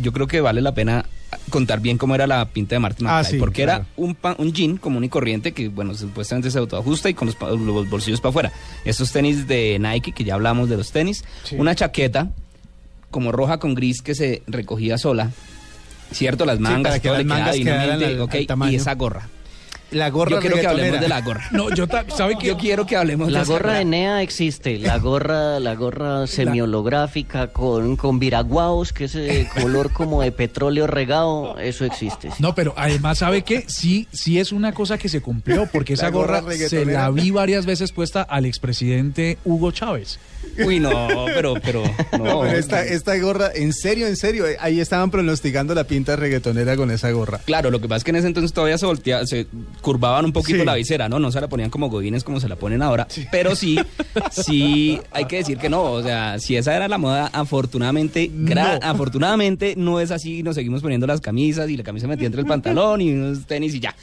yo 0.00 0.12
creo 0.12 0.28
que 0.28 0.40
vale 0.40 0.60
la 0.62 0.72
pena 0.72 1.04
contar 1.50 1.80
bien 1.80 1.98
cómo 1.98 2.14
era 2.14 2.26
la 2.28 2.44
pinta 2.50 2.76
de 2.76 2.78
Martin 2.78 3.06
Ah, 3.08 3.18
McFly, 3.18 3.32
sí, 3.32 3.38
porque 3.40 3.64
claro. 3.64 3.82
era 3.82 3.86
un, 3.96 4.14
pa- 4.14 4.36
un 4.38 4.52
jean 4.52 4.76
común 4.76 5.02
y 5.02 5.08
corriente 5.08 5.50
que, 5.50 5.68
bueno, 5.68 5.94
supuestamente 5.94 6.48
se 6.50 6.58
autoajusta 6.58 7.10
y 7.10 7.14
con 7.14 7.26
los, 7.26 7.36
los 7.60 7.90
bolsillos 7.90 8.20
para 8.20 8.30
afuera. 8.30 8.52
Estos 8.84 9.10
tenis 9.10 9.48
de 9.48 9.78
Nike, 9.80 10.12
que 10.12 10.22
ya 10.24 10.34
hablamos 10.34 10.68
de 10.68 10.76
los 10.76 10.92
tenis, 10.92 11.24
Sí. 11.42 11.56
una 11.58 11.74
chaqueta 11.74 12.30
como 13.12 13.30
roja 13.30 13.58
con 13.58 13.74
gris 13.76 14.02
que 14.02 14.16
se 14.16 14.42
recogía 14.48 14.98
sola, 14.98 15.30
¿cierto? 16.10 16.44
Las 16.44 16.58
mangas, 16.58 16.82
para 16.82 16.98
que 17.00 17.08
todo 17.08 17.12
las 17.12 17.18
le 17.22 17.24
quedaba 17.24 17.40
mangas 17.40 17.56
quedaran 17.64 18.02
al- 18.02 18.20
ok, 18.20 18.34
al 18.48 18.72
y 18.72 18.74
esa 18.76 18.94
gorra. 18.96 19.28
La 19.92 20.10
gorra 20.10 20.32
Yo 20.32 20.40
quiero 20.40 20.56
que 20.56 20.66
hablemos 20.66 21.00
de 21.00 21.08
la 21.08 21.20
gorra. 21.20 21.48
No, 21.50 21.74
yo 21.74 21.86
¿sabe 22.16 22.36
qué? 22.38 22.48
Yo 22.48 22.56
quiero 22.56 22.86
que 22.86 22.96
hablemos 22.96 23.28
de 23.28 23.32
La 23.32 23.42
esa 23.42 23.52
gorra 23.52 23.74
de 23.74 23.84
NEA 23.84 24.22
existe, 24.22 24.78
la 24.78 24.98
gorra, 24.98 25.60
la 25.60 25.74
gorra 25.74 26.26
semiholográfica 26.26 27.48
con, 27.48 27.96
con 27.96 28.18
viraguaos, 28.18 28.92
que 28.92 29.04
es 29.04 29.14
eh, 29.14 29.48
color 29.60 29.92
como 29.92 30.22
de 30.22 30.32
petróleo 30.32 30.86
regado, 30.86 31.58
eso 31.58 31.84
existe. 31.84 32.30
sí. 32.30 32.36
No, 32.42 32.54
pero 32.54 32.74
además, 32.76 33.18
¿sabe 33.18 33.42
qué? 33.42 33.64
Sí, 33.68 34.08
sí 34.12 34.38
es 34.38 34.52
una 34.52 34.72
cosa 34.72 34.98
que 34.98 35.08
se 35.08 35.20
cumplió, 35.20 35.66
porque 35.70 35.94
esa 35.94 36.04
La 36.04 36.10
gorra 36.10 36.40
gorra, 36.40 36.56
se 36.56 36.84
la 36.84 37.10
vi 37.10 37.30
varias 37.30 37.66
veces 37.66 37.92
puesta 37.92 38.22
al 38.22 38.44
expresidente 38.46 39.38
Hugo 39.44 39.70
Chávez. 39.72 40.18
Uy, 40.64 40.80
no, 40.80 41.26
pero, 41.26 41.54
pero, 41.62 41.82
no. 42.18 42.24
No, 42.24 42.40
pero 42.40 42.58
esta, 42.58 42.84
esta 42.84 43.16
gorra, 43.18 43.50
en 43.54 43.72
serio, 43.72 44.06
en 44.06 44.16
serio, 44.16 44.46
eh, 44.46 44.56
ahí 44.60 44.80
estaban 44.80 45.10
pronosticando 45.10 45.74
la 45.74 45.84
pinta 45.84 46.16
reggaetonera 46.16 46.76
con 46.76 46.90
esa 46.90 47.10
gorra. 47.10 47.38
Claro, 47.44 47.70
lo 47.70 47.80
que 47.80 47.88
pasa 47.88 47.98
es 47.98 48.04
que 48.04 48.10
en 48.10 48.16
ese 48.16 48.26
entonces 48.26 48.52
todavía 48.52 48.78
se 48.78 48.86
voltea, 48.86 49.26
se 49.26 49.46
curvaban 49.82 50.24
un 50.24 50.32
poquito 50.32 50.60
Sí. 50.60 50.64
la 50.64 50.74
visera, 50.76 51.08
¿no? 51.10 51.18
No 51.18 51.30
se 51.30 51.40
la 51.40 51.48
ponían 51.48 51.68
como 51.68 51.90
godines 51.90 52.24
como 52.24 52.40
se 52.40 52.48
la 52.48 52.56
ponen 52.56 52.80
ahora. 52.80 53.06
Pero 53.30 53.54
sí, 53.54 53.78
sí, 54.30 54.98
hay 55.10 55.26
que 55.26 55.36
decir 55.36 55.58
que 55.58 55.68
no. 55.68 55.82
O 55.92 56.02
sea, 56.02 56.38
si 56.38 56.56
esa 56.56 56.74
era 56.74 56.88
la 56.88 56.96
moda, 56.98 57.28
afortunadamente, 57.32 58.30
No. 58.32 58.60
afortunadamente 58.82 59.74
no 59.76 60.00
es 60.00 60.10
así. 60.10 60.42
Nos 60.42 60.54
seguimos 60.54 60.82
poniendo 60.82 61.06
las 61.06 61.20
camisas 61.20 61.68
y 61.68 61.76
la 61.76 61.82
camisa 61.84 62.06
metida 62.06 62.26
entre 62.26 62.40
el 62.40 62.46
pantalón 62.46 63.00
y 63.00 63.12
unos 63.12 63.46
tenis 63.46 63.74
y 63.74 63.80
ya. 63.80 63.94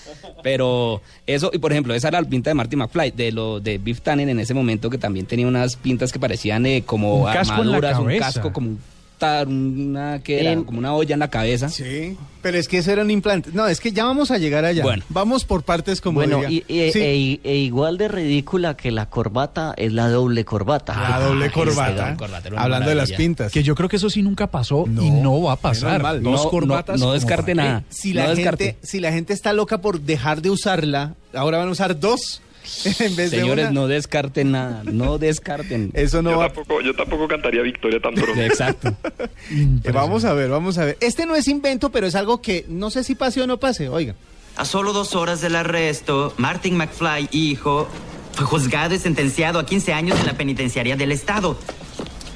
Pero 0.44 1.02
eso, 1.26 1.50
y 1.54 1.58
por 1.60 1.72
ejemplo, 1.72 1.94
esa 1.94 2.10
era 2.10 2.22
la 2.22 2.28
pinta 2.30 2.50
de 2.50 2.54
Marty 2.54 2.76
McFly, 2.76 3.12
de 3.12 3.32
lo 3.32 3.60
de 3.60 3.78
Biff 3.78 4.02
Tannen 4.02 4.30
en 4.30 4.40
ese 4.40 4.54
momento, 4.54 4.90
que 4.90 4.98
también 4.98 5.26
tenía 5.26 5.48
unas 5.48 5.76
pintas 5.76 6.12
que 6.12 6.20
parecían 6.20 6.66
eh, 6.66 6.84
como 6.86 7.24
Un 7.26 7.32
casco 7.34 7.54
armaduras, 7.56 7.98
un 8.00 8.06
cabeza. 8.06 8.26
casco 8.26 8.54
como 8.54 8.70
un 8.70 8.80
tar- 9.20 9.48
una, 9.48 10.22
que 10.24 10.40
era? 10.40 10.54
En- 10.54 10.64
como 10.64 10.80
una 10.80 10.94
olla 10.96 11.14
en 11.14 11.20
la 11.20 11.30
cabeza. 11.30 11.70
Sí, 11.70 12.18
pero 12.42 12.58
es 12.58 12.68
que 12.68 12.80
eso 12.80 12.92
era 12.92 13.04
un 13.04 13.12
implante. 13.12 13.52
No, 13.54 13.68
es 13.68 13.80
que 13.80 13.92
ya 13.92 14.06
vamos 14.06 14.32
a 14.32 14.38
llegar 14.40 14.66
allá. 14.66 14.82
Bueno. 14.82 15.04
Vamos 15.10 15.46
por 15.46 15.62
partes 15.64 16.02
como 16.02 16.16
bueno, 16.16 16.42
y, 16.50 16.64
y- 16.68 16.92
Sí. 16.92 17.00
e, 17.00 17.40
e 17.44 17.56
igual 17.58 17.98
de 17.98 18.08
ridícula 18.08 18.76
que 18.76 18.90
la 18.92 19.08
corbata 19.10 19.74
es 19.78 19.94
la 19.94 20.10
doble 20.10 20.46
corbata. 20.46 20.96
La 21.10 21.20
doble 21.20 21.46
Ah, 21.46 21.52
corbata. 21.52 22.18
Hablando 22.58 22.90
de 22.90 22.96
las 22.96 23.12
pintas. 23.12 23.52
Que 23.52 23.62
yo 23.62 23.76
creo 23.76 23.90
que 23.90 23.98
eso 23.98 24.10
sí 24.10 24.22
nunca 24.22 24.48
pasó 24.48 24.86
y 24.88 24.90
No, 25.12 25.22
no 25.22 25.42
va 25.44 25.54
a 25.54 25.56
pasar. 25.58 26.02
mal. 26.02 26.24
Dos 26.24 26.34
No, 26.40 26.44
no, 26.46 26.50
corbatas. 26.50 27.00
no 27.00 27.14
descarte 27.14 27.54
nada. 27.54 27.84
si 27.90 28.14
No 28.14 28.22
la, 28.24 28.30
descarte. 28.34 28.64
gente, 28.66 28.88
si 28.88 29.00
la 29.00 29.12
gente 29.12 29.34
está 29.34 29.54
loca 29.54 29.82
por 29.82 30.00
dejar 30.02 30.42
de 30.42 30.50
usarla, 30.50 31.16
ahora 31.34 31.58
van 31.60 31.68
a 31.68 31.72
usar 31.72 32.00
dos 32.00 32.42
en 33.00 33.16
vez 33.16 33.30
Señores, 33.32 33.66
de 33.66 33.72
una. 33.72 33.82
no 33.82 33.88
descarten 33.88 34.52
nada, 34.52 34.84
no 34.86 35.18
descarten. 35.18 35.92
Eso 35.94 36.22
no 36.22 36.32
yo, 36.32 36.38
va. 36.38 36.48
tampoco, 36.48 36.82
yo 36.82 36.94
tampoco 36.94 37.28
cantaría 37.28 37.62
Victoria 37.62 38.00
tan 38.00 38.14
pronto. 38.14 38.42
Exacto. 38.42 38.96
Eh, 39.52 39.92
vamos 39.92 40.26
a 40.26 40.34
ver, 40.34 40.50
vamos 40.50 40.78
a 40.78 40.86
ver. 40.86 40.98
Este 41.02 41.26
no 41.26 41.36
es 41.36 41.48
invento, 41.48 41.92
pero 41.92 42.06
es 42.06 42.14
algo 42.16 42.42
que 42.42 42.66
no 42.68 42.90
sé 42.92 43.04
si 43.04 43.16
pase 43.16 43.42
o 43.42 43.48
no 43.48 43.60
pase. 43.60 43.90
Oigan. 43.90 44.16
A 44.58 44.66
solo 44.66 44.94
dos 44.94 45.16
horas 45.16 45.42
del 45.42 45.56
arresto, 45.56 46.34
Martin 46.38 46.78
McFly, 46.78 47.30
hijo, 47.32 47.88
fue 48.34 48.46
juzgado 48.46 48.94
y 48.94 49.00
sentenciado 49.00 49.58
a 49.60 49.66
15 49.66 49.94
años 49.94 50.20
en 50.20 50.28
la 50.28 50.34
penitenciaría 50.34 50.96
del 50.98 51.12
Estado. 51.12 51.58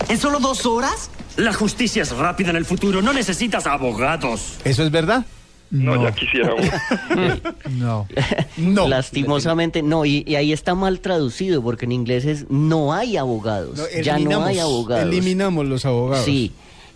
¿En 0.09 0.17
solo 0.17 0.39
dos 0.39 0.65
horas? 0.65 1.09
La 1.37 1.53
justicia 1.53 2.01
es 2.03 2.11
rápida 2.15 2.49
en 2.49 2.55
el 2.55 2.65
futuro. 2.65 3.01
No 3.01 3.13
necesitas 3.13 3.67
abogados. 3.67 4.57
¿Eso 4.63 4.83
es 4.83 4.91
verdad? 4.91 5.25
No, 5.73 5.95
No, 5.95 6.03
ya 6.03 6.11
quisiéramos. 6.11 6.61
no. 7.71 8.07
No. 8.57 8.87
Lastimosamente 8.87 9.81
no, 9.81 10.05
y, 10.05 10.23
y 10.27 10.35
ahí 10.35 10.53
está 10.53 10.75
mal 10.75 10.99
traducido 10.99 11.63
porque 11.63 11.85
en 11.85 11.93
inglés 11.93 12.25
es 12.25 12.45
no 12.51 12.93
hay 12.93 13.17
abogados. 13.17 13.79
No, 13.79 13.83
ya 14.01 14.13
no 14.13 14.17
eliminamos, 14.17 14.47
hay 14.49 14.59
abogados. 14.59 15.03
Eliminamos 15.03 15.65
los 15.65 15.85
abogados. 15.85 16.25
Sí. 16.25 16.51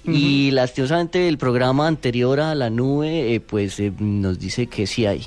Y 0.05 0.51
lastimosamente 0.51 1.27
el 1.27 1.39
programa 1.39 1.87
anterior 1.87 2.39
a 2.39 2.53
la 2.53 2.69
nube, 2.69 3.33
eh, 3.33 3.39
pues 3.39 3.79
eh, 3.79 3.91
nos 3.99 4.39
dice 4.39 4.67
que 4.67 4.85
sí 4.85 5.07
hay. 5.07 5.25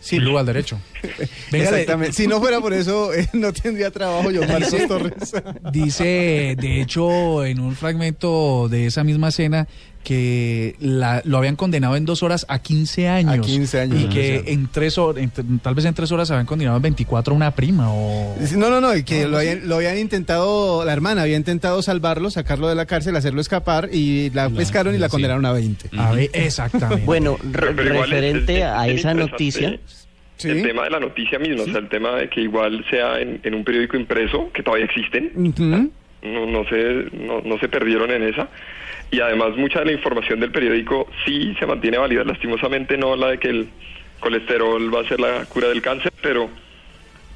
Sí. 0.00 0.18
Blue 0.18 0.36
al 0.36 0.46
derecho. 0.46 0.78
Venga, 1.52 1.70
Exactamente. 1.70 2.12
Si 2.14 2.26
no 2.26 2.40
fuera 2.40 2.60
por 2.60 2.72
eso, 2.72 3.14
eh, 3.14 3.28
no 3.32 3.52
tendría 3.52 3.90
trabajo 3.90 4.30
yo, 4.30 4.42
Marcos 4.46 4.86
Torres. 4.86 5.32
Dice, 5.72 6.56
de 6.58 6.80
hecho, 6.80 7.44
en 7.44 7.60
un 7.60 7.74
fragmento 7.74 8.68
de 8.68 8.86
esa 8.86 9.02
misma 9.02 9.28
escena, 9.28 9.66
que 10.06 10.76
la- 10.78 11.20
lo 11.24 11.36
habían 11.38 11.56
condenado 11.56 11.96
en 11.96 12.04
dos 12.04 12.22
horas 12.22 12.46
a 12.48 12.60
15 12.60 13.08
años. 13.08 13.34
A 13.34 13.40
15 13.40 13.80
años, 13.80 14.00
Y 14.02 14.06
que 14.08 14.44
en 14.46 14.68
tres 14.70 14.98
horas, 14.98 15.20
en- 15.24 15.58
tal 15.58 15.74
vez 15.74 15.84
en 15.84 15.94
tres 15.94 16.12
horas 16.12 16.30
habían 16.30 16.46
condenado 16.46 16.76
en 16.76 16.82
24 16.84 17.32
a 17.34 17.36
una 17.36 17.50
prima 17.50 17.92
o... 17.92 18.36
No, 18.56 18.70
no, 18.70 18.80
no, 18.80 18.94
y 18.96 19.02
que 19.02 19.26
lo 19.26 19.38
habían, 19.38 19.66
lo 19.68 19.74
habían 19.76 19.98
intentado, 19.98 20.84
la 20.84 20.92
hermana 20.92 21.22
había 21.22 21.36
intentado 21.36 21.82
salvarlo, 21.82 22.30
sacarlo 22.30 22.68
de 22.68 22.76
la 22.76 22.86
cárcel, 22.86 23.16
hacerlo 23.16 23.40
escapar 23.40 23.88
y 23.92 24.30
la 24.30 24.48
pescaron 24.48 24.94
y 24.94 24.98
la 24.98 25.08
sí. 25.08 25.10
condenaron 25.10 25.44
a 25.44 25.50
20. 25.52 25.90
A 25.98 26.12
ver, 26.12 26.30
exactamente. 26.32 27.04
Bueno, 27.04 27.36
re- 27.52 27.72
referente 27.72 28.62
a 28.62 28.86
esa 28.86 29.12
noticia, 29.12 29.78
Sí. 30.38 30.50
El 30.50 30.62
tema 30.62 30.84
de 30.84 30.90
la 30.90 31.00
noticia 31.00 31.38
misma, 31.38 31.62
o 31.62 31.64
sea, 31.64 31.78
el 31.78 31.88
tema 31.88 32.10
de 32.16 32.28
que 32.28 32.42
igual 32.42 32.84
sea 32.90 33.18
en, 33.20 33.40
en 33.42 33.54
un 33.54 33.64
periódico 33.64 33.96
impreso, 33.96 34.50
que 34.52 34.62
todavía 34.62 34.84
existen, 34.84 35.32
Ujú. 35.34 35.90
No, 36.22 36.46
no, 36.46 36.64
se, 36.68 37.06
no, 37.16 37.40
no 37.44 37.58
se 37.58 37.68
perdieron 37.68 38.10
en 38.10 38.22
esa. 38.24 38.48
Y 39.10 39.20
además 39.20 39.56
mucha 39.56 39.80
de 39.80 39.86
la 39.86 39.92
información 39.92 40.40
del 40.40 40.50
periódico 40.50 41.06
sí 41.24 41.54
se 41.58 41.66
mantiene 41.66 41.98
válida, 41.98 42.24
lastimosamente 42.24 42.96
no 42.98 43.14
la 43.16 43.28
de 43.28 43.38
que 43.38 43.48
el 43.48 43.68
colesterol 44.20 44.92
va 44.94 45.02
a 45.02 45.08
ser 45.08 45.20
la 45.20 45.44
cura 45.44 45.68
del 45.68 45.80
cáncer, 45.80 46.12
pero, 46.20 46.48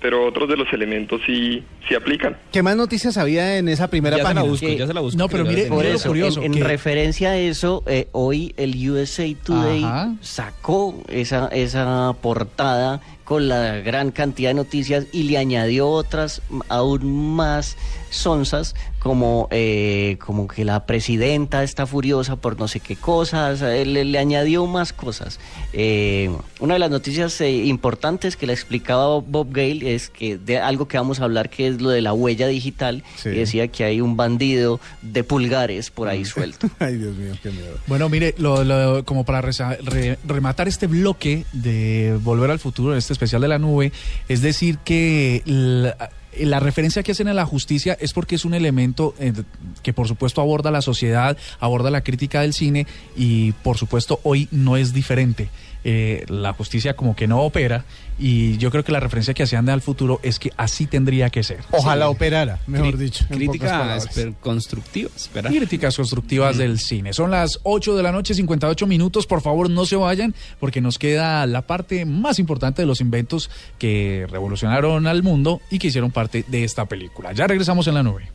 pero 0.01 0.27
otros 0.27 0.49
de 0.49 0.57
los 0.57 0.73
elementos 0.73 1.21
sí, 1.25 1.62
sí 1.88 1.95
aplican. 1.95 2.37
¿Qué 2.53 2.62
más 2.62 2.75
noticias 2.75 3.16
había 3.19 3.59
en 3.59 3.69
esa 3.69 3.88
primera 3.88 4.16
Ya 4.16 4.23
se 4.25 4.29
la 4.29 4.35
página? 4.35 4.51
busco, 4.51 4.66
ya 4.69 4.87
se 4.87 4.95
la 4.95 5.01
busco. 5.01 5.19
No, 5.19 5.29
pero 5.29 5.45
mire, 5.45 5.66
Por 5.66 5.87
eso, 5.87 6.09
curioso. 6.09 6.40
en, 6.40 6.47
en 6.47 6.53
que- 6.61 6.64
referencia 6.64 7.31
a 7.31 7.37
eso, 7.38 7.85
eh, 7.87 8.09
hoy 8.12 8.53
el 8.57 8.75
USA 8.90 9.27
Today 9.45 9.85
Ajá. 9.85 10.14
sacó 10.23 11.05
esa, 11.09 11.49
esa 11.49 12.14
portada 12.21 13.01
con 13.31 13.47
la 13.47 13.77
gran 13.77 14.11
cantidad 14.11 14.51
de 14.51 14.55
noticias 14.55 15.07
y 15.12 15.23
le 15.23 15.38
añadió 15.38 15.88
otras 15.88 16.43
aún 16.69 17.37
más 17.37 17.77
sonzas, 18.11 18.75
como, 18.99 19.47
eh, 19.53 20.16
como 20.19 20.49
que 20.49 20.64
la 20.64 20.85
presidenta 20.85 21.62
está 21.62 21.87
furiosa 21.87 22.35
por 22.35 22.59
no 22.59 22.66
sé 22.66 22.81
qué 22.81 22.97
cosas, 22.97 23.62
eh, 23.62 23.87
le, 23.87 24.05
le 24.05 24.19
añadió 24.19 24.66
más 24.66 24.93
cosas. 24.93 25.38
Eh, 25.73 26.29
una 26.59 26.75
de 26.75 26.81
las 26.81 26.90
noticias 26.90 27.40
eh, 27.40 27.51
importantes 27.66 28.37
que 28.37 28.49
le 28.49 28.53
explicaba 28.53 29.07
Bob 29.21 29.53
Gale 29.53 29.95
es 29.95 30.11
que 30.11 30.37
de 30.37 30.59
algo 30.59 30.88
que 30.88 30.99
vamos 30.99 31.21
a 31.21 31.25
hablar 31.25 31.51
que 31.51 31.69
es 31.69 31.81
lo 31.81 31.90
de 31.90 32.03
la 32.03 32.12
huella 32.12 32.49
digital, 32.49 33.05
Sí. 33.16 33.29
y 33.29 33.33
decía 33.37 33.69
que 33.69 33.85
hay 33.85 34.01
un 34.01 34.16
bandido 34.16 34.81
de 35.03 35.23
pulgares 35.23 35.90
por 35.90 36.09
Mm. 36.09 36.11
ahí 36.11 36.25
suelto. 36.59 36.69
Ay, 36.81 36.97
Dios 36.97 37.14
mío, 37.16 37.35
qué 37.45 37.51
miedo. 37.53 37.77
Bueno, 37.87 38.09
mire, 38.09 38.35
lo- 38.38 38.64
lo- 38.64 39.05
como 39.05 39.25
para 39.25 39.40
re- 39.40 40.19
rematar 40.27 40.66
este 40.66 40.88
bloque 40.88 41.45
de 41.53 42.19
Volver 42.25 42.51
al 42.51 42.59
Futuro, 42.59 42.97
este 42.97 43.12
especial 43.20 43.42
de 43.42 43.48
la 43.48 43.59
nube, 43.59 43.92
es 44.28 44.40
decir 44.40 44.78
que 44.78 45.42
la, 45.44 46.61
referencia 46.61 47.02
que 47.02 47.12
hacen 47.12 47.28
a 47.28 47.35
la 47.35 47.44
justicia 47.44 47.96
es 48.00 48.14
porque 48.14 48.37
es 48.37 48.46
un 48.46 48.54
elemento 48.54 49.14
eh, 49.18 49.35
que 49.83 49.92
por 49.92 50.09
supuesto 50.09 50.40
aborda 50.40 50.70
la 50.70 50.80
sociedad, 50.80 51.37
aborda 51.59 51.90
la 51.90 52.00
crítica 52.00 52.40
del 52.40 52.54
cine 52.54 52.87
y 53.14 53.52
por 53.52 53.76
supuesto 53.76 54.20
hoy 54.22 54.48
no 54.50 54.78
es 54.78 54.94
diferente. 54.94 55.50
Eh, 55.83 56.25
la 56.29 56.53
justicia 56.53 56.95
como 56.95 57.16
que 57.16 57.27
no 57.27 57.40
opera 57.40 57.85
y 58.19 58.59
yo 58.59 58.71
creo 58.71 58.85
que 58.85 58.93
la 58.93 59.01
referencia 59.01 59.33
que 59.33 59.45
hacían 59.45 59.66
al 59.71 59.81
futuro 59.81 60.21
es 60.23 60.38
que 60.38 60.53
así 60.59 60.87
tendría 60.87 61.31
que 61.31 61.43
ser. 61.43 61.61
Ojalá 61.71 62.05
Sí. 62.07 62.12
operara, 62.12 62.59
mejor 62.66 62.95
Cri- 62.97 62.99
dicho. 62.99 63.25
en 63.25 63.29
pocas 63.29 63.38
Crítica 63.38 63.66
palabras. 63.71 64.09
esper- 64.14 64.35
constructiva, 64.40 65.11
espera. 65.16 65.49
Críticas 65.49 65.97
constructivas 65.97 66.59
del 66.59 66.79
cine. 66.79 67.14
Son 67.14 67.31
las 67.31 67.61
8 67.62 67.97
de 67.97 68.03
la 68.03 68.12
noche, 68.12 68.35
58 68.35 68.87
minutos. 68.87 69.27
Por 69.27 69.40
favor, 69.40 69.71
no 69.71 69.87
se 69.87 69.97
vayan 69.97 70.35
porque 70.59 70.83
nos 70.83 70.99
queda 70.99 71.47
la 71.47 71.62
parte 71.62 72.05
más 72.05 72.38
importante 72.38 72.83
de 72.83 72.87
los 72.87 73.01
inventos 73.01 73.51
que 73.79 74.27
revolucionaron 74.31 75.07
al 75.07 75.23
mundo 75.23 75.62
y 75.71 75.79
que 75.79 75.87
hicieron 75.87 76.11
parte 76.11 76.45
de 76.47 76.64
esta 76.64 76.85
película. 76.85 77.33
Ya 77.33 77.47
regresamos 77.47 77.87
en 77.87 77.95
la 77.95 78.03
nube. 78.03 78.29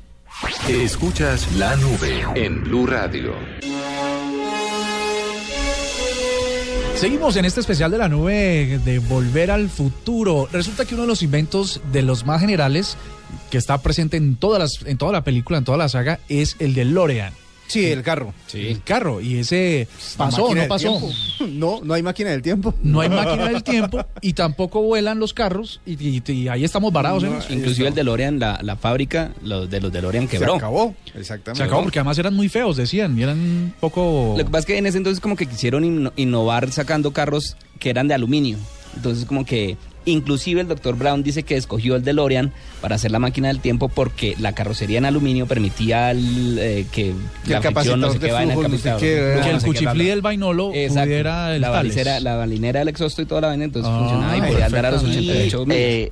Escuchas 0.67 1.47
la 1.57 1.75
nube 1.75 2.23
en 2.35 2.63
Blue 2.63 2.87
Radio. 2.87 3.33
Seguimos 6.95 7.35
en 7.35 7.43
este 7.43 7.59
especial 7.59 7.91
de 7.91 7.97
la 7.97 8.07
nube 8.07 8.79
de 8.83 8.99
Volver 8.99 9.51
al 9.51 9.69
Futuro. 9.69 10.47
Resulta 10.51 10.85
que 10.85 10.95
uno 10.95 11.03
de 11.03 11.09
los 11.09 11.23
inventos 11.23 11.81
de 11.91 12.01
los 12.01 12.25
más 12.25 12.39
generales 12.39 12.95
que 13.51 13.57
está 13.57 13.77
presente 13.79 14.15
en 14.15 14.37
todas 14.37 14.59
las 14.59 14.87
en 14.87 14.97
toda 14.97 15.11
la 15.11 15.23
película, 15.23 15.57
en 15.57 15.65
toda 15.65 15.77
la 15.77 15.89
saga 15.89 16.19
es 16.29 16.55
el 16.59 16.73
de 16.73 16.85
Lorean. 16.85 17.33
Sí, 17.67 17.85
el 17.87 18.03
carro. 18.03 18.33
El 18.53 18.83
carro 18.83 19.19
y 19.21 19.39
ese 19.39 19.87
pasó, 20.17 20.53
no 20.53 20.67
pasó. 20.67 21.01
No, 21.49 21.79
no 21.83 21.93
hay 21.93 22.03
máquina 22.03 22.29
del 22.31 22.41
tiempo. 22.41 22.73
No 22.83 23.01
hay 23.01 23.09
máquina 23.09 23.47
del 23.49 23.63
tiempo 23.63 24.05
y 24.21 24.33
tampoco 24.33 24.81
vuelan 24.81 25.19
los 25.19 25.33
carros 25.33 25.81
y, 25.85 25.93
y- 26.17 26.23
y 26.31 26.47
ahí 26.47 26.63
estamos 26.63 26.93
varados. 26.93 27.23
¿eh? 27.23 27.29
Inclusive 27.49 27.87
el 27.89 27.95
DeLorean, 27.95 28.39
la, 28.39 28.59
la 28.61 28.75
fábrica 28.75 29.31
los 29.41 29.69
de 29.69 29.81
los 29.81 29.91
DeLorean 29.91 30.27
quebró. 30.27 30.51
Se 30.53 30.57
acabó. 30.57 30.95
Exactamente. 31.15 31.57
Se 31.57 31.63
acabó 31.63 31.83
porque 31.83 31.99
además 31.99 32.17
eran 32.19 32.33
muy 32.35 32.49
feos, 32.49 32.77
decían, 32.77 33.17
y 33.17 33.23
eran 33.23 33.37
un 33.39 33.73
poco... 33.79 34.35
Lo 34.37 34.43
que 34.43 34.49
pasa 34.51 34.59
es 34.59 34.65
que 34.67 34.77
en 34.77 34.85
ese 34.85 34.97
entonces 34.97 35.19
como 35.19 35.35
que 35.35 35.45
quisieron 35.47 35.83
inno- 35.83 36.13
innovar 36.15 36.71
sacando 36.71 37.11
carros 37.13 37.57
que 37.79 37.89
eran 37.89 38.07
de 38.07 38.13
aluminio. 38.13 38.57
Entonces 38.95 39.25
como 39.25 39.43
que 39.45 39.75
inclusive 40.05 40.61
el 40.61 40.67
doctor 40.67 40.95
Brown 40.97 41.23
dice 41.23 41.43
que 41.43 41.55
escogió 41.57 41.95
el 41.95 42.03
DeLorean 42.03 42.51
para 42.81 42.95
hacer 42.95 43.11
la 43.11 43.19
máquina 43.19 43.47
del 43.49 43.59
tiempo 43.59 43.89
porque 43.89 44.35
la 44.39 44.53
carrocería 44.53 44.97
en 44.99 45.05
aluminio 45.05 45.47
permitía 45.47 46.11
el, 46.11 46.57
eh, 46.59 46.85
que, 46.91 47.13
Que 47.43 47.51
la 47.51 47.57
el 47.57 47.63
fricción 47.63 47.99
no 47.99 48.11
sé 48.11 48.19
qué 48.19 48.31
vaina, 48.31 48.53
el 48.53 48.61
no 48.61 48.77
sé 48.77 48.91
qué, 48.93 48.97
que 48.99 49.33
el 49.33 49.37
no 49.53 49.59
sé 49.59 49.65
qué, 49.65 49.65
cuchiflí 49.65 50.05
del 50.05 50.21
vainolo 50.21 50.71
Exacto. 50.73 51.05
pudiera 51.07 51.55
el 51.55 51.61
la 51.61 51.67
tales. 51.71 51.83
balicera, 51.83 52.19
la 52.19 52.35
balinera 52.35 52.79
del 52.79 52.87
exhausto 52.89 53.21
y 53.21 53.25
toda 53.25 53.41
la 53.41 53.47
vaina, 53.47 53.63
entonces 53.65 53.91
Ah, 53.93 53.99
funcionaba 53.99 54.37
y 54.37 54.51
podía 54.51 54.65
andar 54.67 54.85
a 54.85 54.91
los 54.91 55.01
perfectamente. 55.03 55.47
88 55.47 55.65
mil. 55.65 55.77
Eh, 55.77 56.11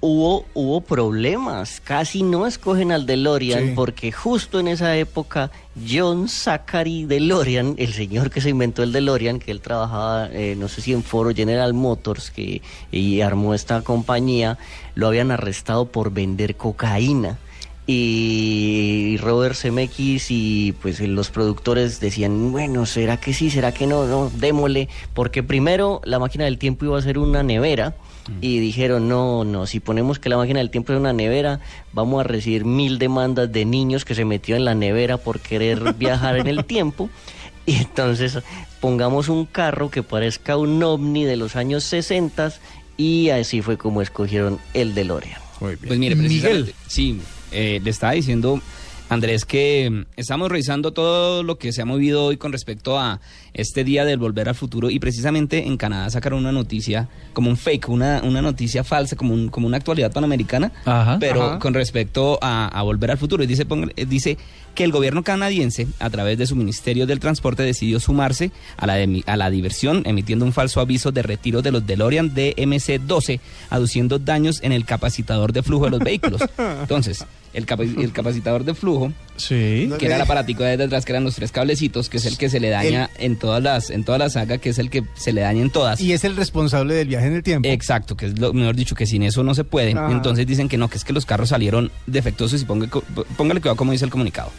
hubo, 0.00 0.44
hubo 0.54 0.80
problemas, 0.82 1.80
casi 1.82 2.22
no 2.22 2.46
escogen 2.46 2.92
al 2.92 3.06
DeLorean 3.06 3.68
Sí. 3.68 3.72
porque 3.74 4.12
justo 4.12 4.60
en 4.60 4.68
esa 4.68 4.96
época 4.96 5.50
John 5.88 6.28
Zachary 6.28 7.04
DeLorean, 7.06 7.74
el 7.78 7.92
señor 7.92 8.30
que 8.30 8.40
se 8.40 8.50
inventó 8.50 8.82
el 8.82 8.92
DeLorean, 8.92 9.38
que 9.38 9.50
él 9.50 9.60
trabajaba, 9.60 10.28
eh, 10.32 10.54
no 10.56 10.68
sé 10.68 10.80
si 10.82 10.92
en 10.92 11.02
Foro 11.02 11.34
General 11.34 11.72
Motors, 11.74 12.30
que 12.30 12.62
y 12.92 13.20
armó 13.20 13.54
esta 13.54 13.82
compañía, 13.82 14.58
lo 14.94 15.08
habían 15.08 15.30
arrestado 15.30 15.86
por 15.86 16.12
vender 16.12 16.56
cocaína. 16.56 17.38
Y 17.88 19.16
Robert 19.22 19.54
Zemeckis 19.54 20.26
y 20.30 20.74
pues 20.82 21.00
los 21.00 21.30
productores 21.30 22.00
decían, 22.00 22.50
bueno, 22.52 22.84
¿será 22.84 23.16
que 23.16 23.32
sí? 23.32 23.48
¿Será 23.48 23.72
que 23.72 23.86
no? 23.86 24.06
No, 24.06 24.30
démosle. 24.34 24.88
Porque 25.14 25.42
primero 25.44 26.00
la 26.04 26.18
máquina 26.18 26.44
del 26.44 26.58
tiempo 26.58 26.84
iba 26.84 26.98
a 26.98 27.02
ser 27.02 27.16
una 27.18 27.42
nevera. 27.44 27.94
Y 28.40 28.58
dijeron, 28.58 29.08
no, 29.08 29.44
no, 29.44 29.66
si 29.66 29.80
ponemos 29.80 30.18
que 30.18 30.28
la 30.28 30.36
máquina 30.36 30.58
del 30.58 30.70
tiempo 30.70 30.92
es 30.92 30.98
una 30.98 31.12
nevera, 31.12 31.60
vamos 31.92 32.20
a 32.20 32.24
recibir 32.24 32.64
mil 32.64 32.98
demandas 32.98 33.52
de 33.52 33.64
niños 33.64 34.04
que 34.04 34.14
se 34.14 34.24
metió 34.24 34.56
en 34.56 34.64
la 34.64 34.74
nevera 34.74 35.16
por 35.16 35.40
querer 35.40 35.94
viajar 35.98 36.36
en 36.36 36.46
el 36.46 36.64
tiempo. 36.64 37.08
Y 37.66 37.76
entonces 37.76 38.38
pongamos 38.80 39.28
un 39.28 39.46
carro 39.46 39.90
que 39.90 40.02
parezca 40.02 40.56
un 40.56 40.82
ovni 40.82 41.24
de 41.24 41.36
los 41.36 41.56
años 41.56 41.84
60 41.84 42.52
y 42.96 43.30
así 43.30 43.62
fue 43.62 43.76
como 43.76 44.02
escogieron 44.02 44.58
el 44.74 44.94
DeLorean. 44.94 45.40
Pues 45.58 45.80
mire, 45.98 46.14
Miguel. 46.14 46.26
precisamente, 46.26 46.74
sí, 46.86 47.20
eh, 47.50 47.80
le 47.82 47.90
estaba 47.90 48.12
diciendo 48.12 48.60
Andrés 49.08 49.44
que 49.44 49.88
mm, 49.90 50.04
estamos 50.16 50.50
revisando 50.50 50.92
todo 50.92 51.42
lo 51.42 51.58
que 51.58 51.72
se 51.72 51.82
ha 51.82 51.84
movido 51.84 52.24
hoy 52.24 52.36
con 52.36 52.52
respecto 52.52 52.98
a 52.98 53.20
este 53.54 53.84
día 53.84 54.04
del 54.04 54.18
volver 54.18 54.48
al 54.48 54.54
futuro 54.54 54.90
y 54.90 54.98
precisamente 54.98 55.66
en 55.66 55.76
Canadá 55.76 56.10
sacaron 56.10 56.40
una 56.40 56.52
noticia 56.52 57.08
como 57.32 57.48
un 57.48 57.56
fake, 57.56 57.88
una, 57.88 58.20
una 58.24 58.42
noticia 58.42 58.82
falsa, 58.84 59.14
como, 59.16 59.32
un- 59.32 59.48
como 59.48 59.66
una 59.66 59.76
actualidad 59.76 60.12
panamericana, 60.12 60.72
Ajá. 60.84 61.18
pero 61.20 61.42
Ajá. 61.42 61.58
con 61.58 61.72
respecto 61.74 62.38
a, 62.42 62.66
a 62.68 62.82
volver 62.82 63.10
al 63.12 63.18
futuro. 63.18 63.42
Y 63.44 63.46
dice, 63.46 63.64
eh, 63.96 64.06
dice 64.06 64.36
que 64.74 64.84
el 64.84 64.92
gobierno 64.92 65.22
canadiense, 65.24 65.86
a 66.00 66.10
través 66.10 66.36
de 66.36 66.46
su 66.46 66.54
Ministerio 66.54 67.06
del 67.06 67.18
Transporte, 67.20 67.62
decidió 67.62 67.98
sumarse 67.98 68.50
a 68.76 68.86
la, 68.86 68.98
demi- 68.98 69.22
a 69.26 69.36
la 69.38 69.48
diversión, 69.50 70.02
emitiendo 70.04 70.44
un 70.44 70.52
falso 70.52 70.80
aviso 70.80 71.12
de 71.12 71.22
retiro 71.22 71.62
de 71.62 71.70
los 71.70 71.86
DeLorean 71.86 72.34
DMC-12, 72.34 73.40
aduciendo 73.70 74.18
daños 74.18 74.60
en 74.62 74.72
el 74.72 74.84
capacitador 74.84 75.52
de 75.54 75.62
flujo 75.62 75.86
de 75.86 75.90
los 75.92 76.00
vehículos. 76.00 76.42
Entonces, 76.58 77.24
el, 77.56 77.66
capa- 77.66 77.82
el 77.82 78.12
capacitador 78.12 78.64
de 78.64 78.74
flujo, 78.74 79.12
Sí. 79.36 79.90
que 79.98 80.06
era 80.06 80.16
el 80.16 80.22
aparatico 80.22 80.62
de 80.62 80.76
detrás, 80.76 81.04
que 81.04 81.12
eran 81.12 81.24
los 81.24 81.34
tres 81.34 81.50
cablecitos, 81.52 82.08
que 82.08 82.18
es 82.18 82.26
el 82.26 82.38
que 82.38 82.48
se 82.48 82.60
le 82.60 82.70
daña 82.70 83.10
en 83.18 83.36
todas 83.36 83.62
las 83.62 83.90
en 83.90 84.04
toda 84.04 84.18
la 84.18 84.30
saga, 84.30 84.58
que 84.58 84.68
es 84.70 84.78
el 84.78 84.88
que 84.90 85.02
se 85.14 85.32
le 85.32 85.40
daña 85.40 85.62
en 85.62 85.70
todas. 85.70 86.00
Y 86.00 86.12
es 86.12 86.22
el 86.24 86.36
responsable 86.36 86.94
del 86.94 87.08
viaje 87.08 87.26
en 87.26 87.32
el 87.34 87.42
tiempo. 87.42 87.68
Exacto, 87.68 88.16
que 88.16 88.26
es 88.26 88.38
lo 88.38 88.52
mejor 88.52 88.76
dicho, 88.76 88.94
que 88.94 89.06
sin 89.06 89.22
eso 89.24 89.42
no 89.42 89.54
se 89.54 89.64
puede. 89.64 89.90
Entonces 89.90 90.46
dicen 90.46 90.68
que 90.68 90.76
no, 90.78 90.88
que 90.88 90.96
es 90.98 91.04
que 91.04 91.12
los 91.12 91.26
carros 91.26 91.48
salieron 91.48 91.90
defectuosos 92.06 92.62
y 92.62 92.64
ponga, 92.64 92.88
póngale 93.36 93.60
cuidado 93.60 93.76
como 93.76 93.92
dice 93.92 94.04
el 94.04 94.10
comunicado. 94.10 94.50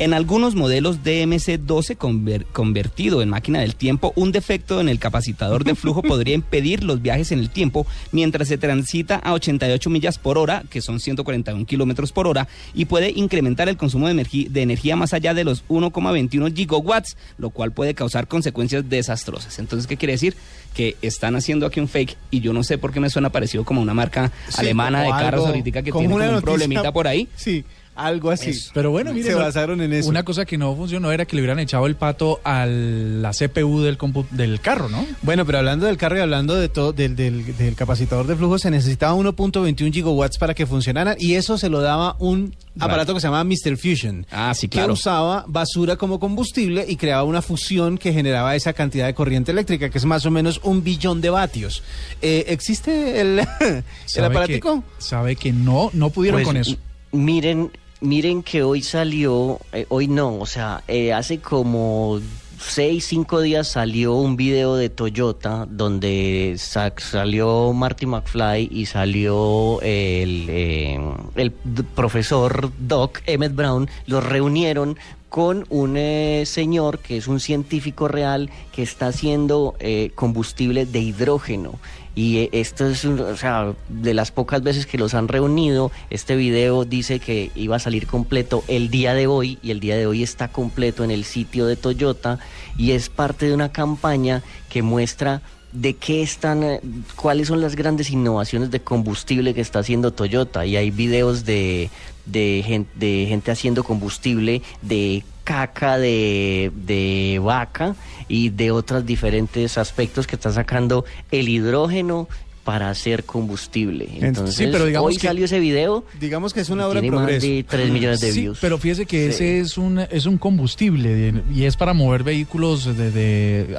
En 0.00 0.14
algunos 0.14 0.54
modelos 0.54 0.98
DMC-12 1.02 1.96
conver- 1.98 2.44
convertido 2.52 3.20
en 3.20 3.28
máquina 3.30 3.58
del 3.60 3.74
tiempo, 3.74 4.12
un 4.14 4.30
defecto 4.30 4.80
en 4.80 4.88
el 4.88 5.00
capacitador 5.00 5.64
de 5.64 5.74
flujo 5.74 6.02
podría 6.04 6.34
impedir 6.34 6.84
los 6.84 7.02
viajes 7.02 7.32
en 7.32 7.40
el 7.40 7.50
tiempo 7.50 7.84
mientras 8.12 8.46
se 8.46 8.58
transita 8.58 9.16
a 9.16 9.32
88 9.32 9.90
millas 9.90 10.18
por 10.18 10.38
hora, 10.38 10.62
que 10.70 10.82
son 10.82 11.00
141 11.00 11.66
kilómetros 11.66 12.12
por 12.12 12.28
hora, 12.28 12.46
y 12.74 12.84
puede 12.84 13.10
incrementar 13.10 13.68
el 13.68 13.76
consumo 13.76 14.06
de, 14.06 14.14
energi- 14.14 14.48
de 14.48 14.62
energía 14.62 14.94
más 14.94 15.12
allá 15.14 15.34
de 15.34 15.42
los 15.42 15.66
1,21 15.66 16.54
gigawatts, 16.54 17.16
lo 17.36 17.50
cual 17.50 17.72
puede 17.72 17.94
causar 17.94 18.28
consecuencias 18.28 18.88
desastrosas. 18.88 19.58
Entonces, 19.58 19.88
¿qué 19.88 19.96
quiere 19.96 20.12
decir? 20.12 20.36
Que 20.74 20.96
están 21.02 21.34
haciendo 21.34 21.66
aquí 21.66 21.80
un 21.80 21.88
fake 21.88 22.16
y 22.30 22.38
yo 22.38 22.52
no 22.52 22.62
sé 22.62 22.78
por 22.78 22.92
qué 22.92 23.00
me 23.00 23.10
suena 23.10 23.30
parecido 23.30 23.64
como 23.64 23.80
una 23.82 23.94
marca 23.94 24.30
Sí, 24.48 24.54
alemana 24.60 25.02
de 25.02 25.10
carros 25.10 25.40
algo- 25.40 25.46
ahorita 25.48 25.82
que 25.82 25.90
tiene 25.90 26.08
como 26.08 26.24
un 26.36 26.40
problemita 26.40 26.92
por 26.92 27.08
ahí. 27.08 27.26
Sí, 27.34 27.64
algo 27.98 28.30
así. 28.30 28.52
Pero 28.72 28.90
bueno, 28.90 29.12
mire, 29.12 29.26
se 29.26 29.32
no- 29.32 29.38
basaron 29.40 29.80
en 29.80 29.92
eso. 29.92 30.08
Una 30.08 30.22
cosa 30.24 30.44
que 30.44 30.56
no 30.56 30.74
funcionó 30.76 31.10
era 31.12 31.24
que 31.26 31.36
le 31.36 31.42
hubieran 31.42 31.58
echado 31.58 31.86
el 31.86 31.96
pato 31.96 32.40
a 32.44 32.64
la 32.66 33.32
CPU 33.32 33.80
del, 33.82 33.98
compu- 33.98 34.28
del 34.30 34.60
carro, 34.60 34.88
¿no? 34.88 35.04
Bueno, 35.22 35.44
pero 35.44 35.58
hablando 35.58 35.86
del 35.86 35.96
carro 35.96 36.16
y 36.16 36.20
hablando 36.20 36.54
de 36.54 36.68
todo 36.68 36.92
del, 36.92 37.16
del- 37.16 37.56
del 37.56 37.74
capacitor 37.74 38.26
de 38.26 38.36
flujo, 38.36 38.58
se 38.58 38.70
necesitaba 38.70 39.14
1.21 39.14 39.92
gigawatts 39.92 40.38
para 40.38 40.54
que 40.54 40.66
funcionara 40.66 41.16
y 41.18 41.34
eso 41.34 41.58
se 41.58 41.68
lo 41.68 41.80
daba 41.80 42.16
un 42.18 42.54
aparato 42.80 43.12
que 43.14 43.20
se 43.20 43.26
llamaba 43.26 43.42
Mr. 43.44 43.76
Fusion. 43.76 44.24
Ah, 44.30 44.54
sí, 44.54 44.68
Que 44.68 44.78
claro. 44.78 44.92
usaba 44.92 45.44
basura 45.48 45.96
como 45.96 46.20
combustible 46.20 46.84
y 46.88 46.94
creaba 46.96 47.24
una 47.24 47.42
fusión 47.42 47.98
que 47.98 48.12
generaba 48.12 48.54
esa 48.54 48.72
cantidad 48.72 49.06
de 49.06 49.14
corriente 49.14 49.50
eléctrica, 49.50 49.90
que 49.90 49.98
es 49.98 50.04
más 50.04 50.24
o 50.26 50.30
menos 50.30 50.60
un 50.62 50.84
billón 50.84 51.20
de 51.20 51.30
vatios. 51.30 51.82
Eh, 52.22 52.44
¿Existe 52.48 53.20
el, 53.20 53.40
el 53.60 53.84
¿Sabe 54.06 54.26
aparatico? 54.28 54.82
Que, 54.82 55.02
sabe 55.02 55.34
que 55.36 55.52
no, 55.52 55.90
no 55.92 56.10
pudieron 56.10 56.38
Pues, 56.38 56.46
con 56.46 56.56
eso. 56.56 56.76
Miren, 57.10 57.70
miren 58.00 58.42
que 58.42 58.62
hoy 58.62 58.82
salió, 58.82 59.60
eh, 59.72 59.86
hoy 59.88 60.08
no, 60.08 60.36
o 60.38 60.46
sea, 60.46 60.82
eh, 60.88 61.12
hace 61.12 61.38
como 61.40 62.20
seis, 62.60 63.06
cinco 63.06 63.40
días 63.40 63.68
salió 63.68 64.14
un 64.14 64.36
video 64.36 64.74
de 64.76 64.88
Toyota 64.90 65.66
donde 65.70 66.54
sa- 66.58 66.92
salió 66.96 67.72
Marty 67.72 68.06
McFly 68.06 68.68
y 68.72 68.86
salió 68.86 69.80
el, 69.82 70.46
eh, 70.48 70.98
el 71.36 71.52
profesor 71.52 72.72
Doc 72.80 73.20
Emmett 73.26 73.54
Brown. 73.54 73.88
Los 74.06 74.24
reunieron 74.24 74.96
con 75.28 75.66
un 75.68 75.96
eh, 75.96 76.44
señor 76.46 76.98
que 77.00 77.18
es 77.18 77.28
un 77.28 77.38
científico 77.38 78.08
real 78.08 78.50
que 78.72 78.82
está 78.82 79.08
haciendo 79.08 79.74
eh, 79.78 80.10
combustible 80.14 80.84
de 80.86 81.00
hidrógeno. 81.00 81.78
Y 82.18 82.38
eh, 82.38 82.48
esto 82.50 82.84
es, 82.84 83.04
o 83.04 83.36
sea, 83.36 83.74
de 83.88 84.12
las 84.12 84.32
pocas 84.32 84.60
veces 84.60 84.86
que 84.86 84.98
los 84.98 85.14
han 85.14 85.28
reunido, 85.28 85.92
este 86.10 86.34
video 86.34 86.84
dice 86.84 87.20
que 87.20 87.52
iba 87.54 87.76
a 87.76 87.78
salir 87.78 88.08
completo 88.08 88.64
el 88.66 88.90
día 88.90 89.14
de 89.14 89.28
hoy 89.28 89.60
y 89.62 89.70
el 89.70 89.78
día 89.78 89.96
de 89.96 90.08
hoy 90.08 90.24
está 90.24 90.48
completo 90.48 91.04
en 91.04 91.12
el 91.12 91.22
sitio 91.22 91.66
de 91.66 91.76
Toyota 91.76 92.40
y 92.76 92.90
es 92.90 93.08
parte 93.08 93.46
de 93.46 93.54
una 93.54 93.70
campaña 93.70 94.42
que 94.68 94.82
muestra 94.82 95.42
de 95.70 95.94
qué 95.94 96.20
están, 96.20 96.64
eh, 96.64 96.80
cuáles 97.14 97.46
son 97.46 97.60
las 97.60 97.76
grandes 97.76 98.10
innovaciones 98.10 98.72
de 98.72 98.80
combustible 98.80 99.54
que 99.54 99.60
está 99.60 99.78
haciendo 99.78 100.12
Toyota. 100.12 100.66
Y 100.66 100.74
hay 100.74 100.90
videos 100.90 101.44
de, 101.44 101.88
de, 102.26 102.84
de 102.96 103.26
gente 103.28 103.52
haciendo 103.52 103.84
combustible 103.84 104.62
de 104.82 105.22
caca 105.48 105.96
de, 105.96 106.70
de 106.74 107.40
vaca 107.42 107.96
y 108.28 108.50
de 108.50 108.70
otros 108.70 109.06
diferentes 109.06 109.78
aspectos 109.78 110.26
que 110.26 110.36
está 110.36 110.52
sacando 110.52 111.06
el 111.30 111.48
hidrógeno 111.48 112.28
para 112.68 112.90
hacer 112.90 113.24
combustible. 113.24 114.06
Entonces, 114.20 114.54
sí, 114.56 114.68
pero 114.70 114.84
digamos 114.84 115.08
hoy 115.08 115.16
que- 115.16 115.26
salió 115.26 115.46
ese 115.46 115.58
video. 115.58 116.04
Digamos 116.20 116.52
que 116.52 116.60
es 116.60 116.68
una 116.68 116.86
obra 116.86 116.98
en 116.98 117.04
tiene 117.04 117.16
más 117.16 117.24
progreso. 117.24 117.46
de 117.46 117.64
3 117.64 117.90
millones 117.90 118.20
de 118.20 118.30
Sí, 118.30 118.40
views. 118.42 118.58
pero 118.60 118.76
fíjese 118.76 119.06
que 119.06 119.22
Sí. 119.32 119.42
ese 119.44 119.60
es 119.60 119.78
un 119.78 120.00
es 120.00 120.26
un 120.26 120.36
combustible 120.36 121.08
de- 121.14 121.42
y 121.54 121.64
es 121.64 121.76
para 121.78 121.94
mover 121.94 122.24
vehículos 122.24 122.84
de, 122.84 123.10
de, 123.10 123.74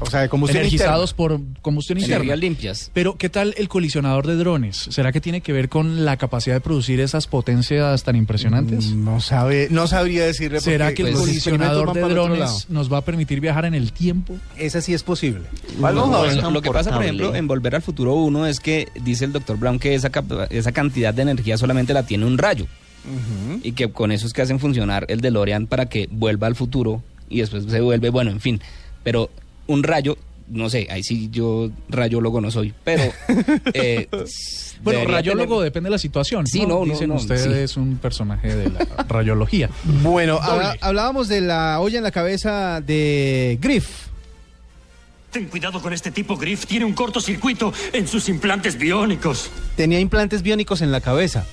o 0.00 0.06
sea, 0.06 0.22
de 0.22 0.30
combustión 0.30 0.62
energizados 0.62 1.10
interna. 1.10 1.16
por 1.52 1.60
combustión 1.60 1.98
Energías 1.98 2.18
interna. 2.22 2.36
limpias. 2.36 2.90
Pero 2.94 3.18
¿qué 3.18 3.28
tal 3.28 3.52
el 3.58 3.68
colisionador 3.68 4.26
de 4.26 4.36
drones? 4.36 4.86
¿Será 4.88 5.12
que 5.12 5.20
tiene 5.20 5.42
que 5.42 5.52
ver 5.52 5.68
con 5.68 6.06
la 6.06 6.16
capacidad 6.16 6.56
de 6.56 6.60
producir 6.62 7.00
esas 7.00 7.26
potencias 7.26 8.04
tan 8.04 8.16
impresionantes? 8.16 8.86
No 8.92 9.20
sabe, 9.20 9.68
no 9.70 9.86
sabría 9.86 10.24
decirle. 10.24 10.60
¿Será 10.62 10.86
porque 10.86 11.02
que 11.02 11.10
el 11.10 11.14
colisionador 11.14 11.92
de 11.92 12.00
drones 12.00 12.64
nos 12.70 12.90
va 12.90 12.96
a 12.96 13.02
permitir 13.04 13.40
viajar 13.42 13.66
en 13.66 13.74
el 13.74 13.92
tiempo? 13.92 14.34
Esa 14.56 14.80
sí 14.80 14.94
es 14.94 15.02
posible. 15.02 15.42
A 15.82 15.88
ver. 15.92 15.94
lo, 16.42 16.50
lo 16.50 16.62
que 16.62 16.70
pasa, 16.70 16.90
por 16.90 17.02
ejemplo, 17.02 17.34
en 17.34 17.46
Volver 17.46 17.74
al 17.74 17.82
Futuro 17.82 17.97
1 18.06 18.46
es 18.46 18.60
que 18.60 18.88
dice 19.02 19.24
el 19.24 19.32
doctor 19.32 19.58
Brown 19.58 19.78
que 19.78 19.94
esa, 19.94 20.10
esa 20.50 20.72
cantidad 20.72 21.12
de 21.12 21.22
energía 21.22 21.56
solamente 21.58 21.92
la 21.94 22.04
tiene 22.04 22.24
un 22.26 22.38
rayo. 22.38 22.66
Y 23.62 23.72
que 23.72 23.90
con 23.90 24.12
eso 24.12 24.26
es 24.26 24.32
que 24.34 24.42
hacen 24.42 24.60
funcionar 24.60 25.06
el 25.08 25.20
DeLorean 25.22 25.66
para 25.66 25.86
que 25.86 26.08
vuelva 26.10 26.46
al 26.46 26.54
futuro 26.56 27.02
y 27.30 27.40
después 27.40 27.64
se 27.64 27.80
vuelve, 27.80 28.10
bueno, 28.10 28.30
en 28.30 28.40
fin. 28.40 28.60
Pero 29.02 29.30
un 29.66 29.82
rayo, 29.82 30.18
no 30.48 30.68
sé, 30.68 30.88
ahí 30.90 31.02
sí 31.02 31.28
yo 31.32 31.70
rayólogo 31.88 32.40
no 32.42 32.50
soy, 32.50 32.74
pero... 32.84 33.04
eh, 33.72 34.08
Bueno, 34.82 35.04
rayólogo 35.06 35.56
tener- 35.56 35.64
depende 35.64 35.86
de 35.88 35.92
la 35.92 35.98
situación. 35.98 36.46
Sí, 36.46 36.66
no, 36.66 36.84
no, 36.84 36.92
Dicen 36.92 37.08
no, 37.08 37.14
ustedes 37.16 37.44
sí. 37.44 37.50
es 37.52 37.76
un 37.78 37.96
personaje 37.96 38.54
de 38.54 38.68
la 38.70 38.84
rayología. 39.08 39.70
Bueno, 40.02 40.38
hablábamos 40.80 41.28
de 41.28 41.40
la 41.40 41.80
olla 41.80 41.96
en 41.98 42.04
la 42.04 42.10
cabeza 42.10 42.80
de 42.82 43.58
Griff. 43.60 44.07
Ten 45.30 45.44
cuidado 45.46 45.82
con 45.82 45.92
este 45.92 46.10
tipo, 46.10 46.36
Griff. 46.36 46.64
Tiene 46.66 46.84
un 46.86 46.94
cortocircuito 46.94 47.72
en 47.92 48.08
sus 48.08 48.28
implantes 48.28 48.78
biónicos. 48.78 49.50
Tenía 49.76 50.00
implantes 50.00 50.42
biónicos 50.42 50.80
en 50.80 50.90
la 50.90 51.00
cabeza. 51.00 51.44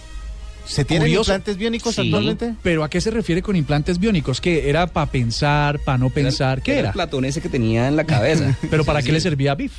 ¿Se 0.66 0.84
tienen 0.86 1.04
Curioso. 1.08 1.32
implantes 1.32 1.58
biónicos 1.58 1.94
Sí. 1.96 2.02
actualmente? 2.02 2.56
Pero 2.64 2.84
¿a 2.84 2.90
qué 2.90 3.00
se 3.02 3.12
refiere 3.12 3.42
con 3.42 3.56
implantes 3.56 4.00
biónicos? 4.00 4.42
¿Qué 4.42 4.70
era 4.70 4.88
para 4.88 5.12
pensar, 5.12 5.80
para 5.80 5.98
no 5.98 6.10
pensar? 6.10 6.62
¿Qué 6.64 6.72
Era 6.72 6.80
era? 6.80 6.90
el 6.90 6.94
platón 6.94 7.26
ese 7.26 7.42
que 7.42 7.50
tenía 7.50 7.88
en 7.88 7.96
la 7.96 8.06
cabeza. 8.06 8.58
¿Pero 8.72 8.84
para 8.84 9.02
Sí, 9.02 9.08
qué 9.08 9.12
le 9.12 9.20
servía 9.22 9.52
a 9.52 9.56
Biff? 9.56 9.74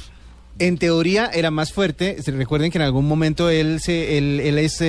En 0.59 0.79
teoría 0.79 1.27
era 1.27 1.51
más 1.51 1.73
fuerte. 1.73 2.17
Recuerden 2.27 2.71
que 2.71 2.79
en 2.79 2.83
algún 2.83 3.07
momento 3.07 3.51
él 3.51 3.79
se, 3.81 4.17
él, 4.17 4.41
él 4.41 4.59
es 4.59 4.81
eh, 4.81 4.87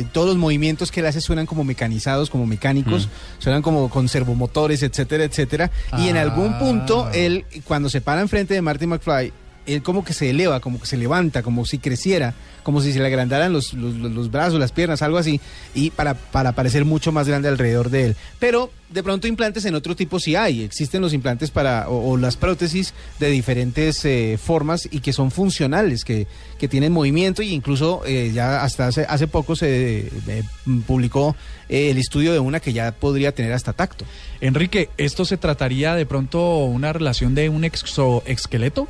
eh, 0.00 0.04
todos 0.12 0.28
los 0.28 0.36
movimientos 0.36 0.92
que 0.92 1.00
él 1.00 1.06
hace 1.06 1.20
suenan 1.20 1.46
como 1.46 1.64
mecanizados, 1.64 2.30
como 2.30 2.46
mecánicos, 2.46 3.08
suenan 3.38 3.60
como 3.62 3.90
con 3.90 4.08
servomotores, 4.08 4.82
etcétera, 4.84 5.24
etcétera. 5.24 5.70
Y 5.98 6.08
en 6.08 6.16
algún 6.16 6.54
Ah. 6.54 6.58
punto 6.60 7.10
él, 7.12 7.44
cuando 7.64 7.88
se 7.88 8.00
para 8.00 8.20
enfrente 8.20 8.54
de 8.54 8.62
Marty 8.62 8.86
McFly, 8.86 9.32
él 9.66 9.82
como 9.82 10.04
que 10.04 10.12
se 10.14 10.30
eleva, 10.30 10.60
como 10.60 10.80
que 10.80 10.86
se 10.86 10.96
levanta, 10.96 11.42
como 11.42 11.64
si 11.64 11.78
creciera, 11.78 12.34
como 12.62 12.80
si 12.82 12.92
se 12.92 12.98
le 12.98 13.06
agrandaran 13.06 13.52
los, 13.52 13.72
los, 13.74 13.94
los- 13.94 14.30
brazos, 14.30 14.58
las 14.60 14.72
piernas, 14.72 15.02
algo 15.02 15.18
así, 15.18 15.40
y 15.74 15.90
para, 15.90 16.14
para 16.14 16.52
parecer 16.52 16.84
mucho 16.84 17.10
más 17.12 17.26
grande 17.28 17.48
alrededor 17.48 17.90
de 17.90 18.06
él. 18.06 18.16
Pero 18.38 18.70
de 18.90 19.02
pronto 19.02 19.26
implantes 19.28 19.64
en 19.64 19.74
otro 19.74 19.94
tipo 19.96 20.18
sí 20.20 20.34
hay, 20.36 20.62
existen 20.62 21.00
los 21.00 21.12
implantes 21.12 21.50
para, 21.50 21.88
o, 21.88 22.10
o 22.10 22.16
las 22.16 22.36
prótesis 22.36 22.92
de 23.18 23.30
diferentes 23.30 24.04
eh, 24.04 24.38
formas 24.42 24.88
y 24.90 25.00
que 25.00 25.12
son 25.12 25.30
funcionales, 25.30 26.04
que, 26.04 26.26
que 26.58 26.68
tienen 26.68 26.92
movimiento 26.92 27.40
e 27.42 27.46
incluso 27.46 28.02
eh, 28.04 28.30
ya 28.34 28.62
hasta 28.62 28.88
hace, 28.88 29.06
hace 29.08 29.26
poco 29.26 29.56
se 29.56 30.10
eh, 30.28 30.42
publicó 30.86 31.34
eh, 31.68 31.90
el 31.90 31.98
estudio 31.98 32.32
de 32.32 32.40
una 32.40 32.60
que 32.60 32.72
ya 32.72 32.92
podría 32.92 33.32
tener 33.32 33.52
hasta 33.52 33.72
tacto. 33.72 34.04
Enrique, 34.40 34.90
¿esto 34.96 35.24
se 35.24 35.36
trataría 35.36 35.94
de 35.94 36.04
pronto 36.06 36.64
una 36.64 36.92
relación 36.92 37.34
de 37.34 37.48
un 37.48 37.64
exoesqueleto? 37.64 38.88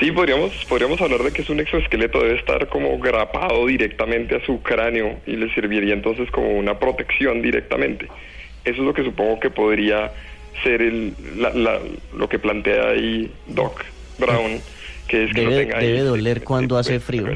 Sí, 0.00 0.10
podríamos, 0.12 0.52
podríamos 0.66 0.98
hablar 1.02 1.22
de 1.22 1.30
que 1.32 1.42
es 1.42 1.50
un 1.50 1.60
exoesqueleto, 1.60 2.20
debe 2.20 2.38
estar 2.38 2.68
como 2.68 2.98
grapado 2.98 3.66
directamente 3.66 4.34
a 4.36 4.44
su 4.46 4.62
cráneo 4.62 5.20
y 5.26 5.36
le 5.36 5.52
serviría 5.54 5.92
entonces 5.92 6.30
como 6.30 6.48
una 6.56 6.78
protección 6.78 7.42
directamente. 7.42 8.06
Eso 8.64 8.78
es 8.80 8.86
lo 8.86 8.94
que 8.94 9.04
supongo 9.04 9.38
que 9.40 9.50
podría 9.50 10.10
ser 10.62 10.80
el, 10.82 11.14
la- 11.36 11.50
la- 11.52 11.80
lo 12.16 12.28
que 12.28 12.38
plantea 12.38 12.88
ahí 12.90 13.30
Doc 13.46 13.82
Brown, 14.18 14.60
que 15.06 15.24
es 15.24 15.34
que 15.34 15.42
no 15.42 15.50
tenga 15.50 15.78
ahí 15.78 15.86
debe 15.86 15.98
este- 15.98 16.08
doler 16.08 16.36
este 16.38 16.44
cuando 16.46 16.78
hace 16.78 16.98
frío. 17.00 17.26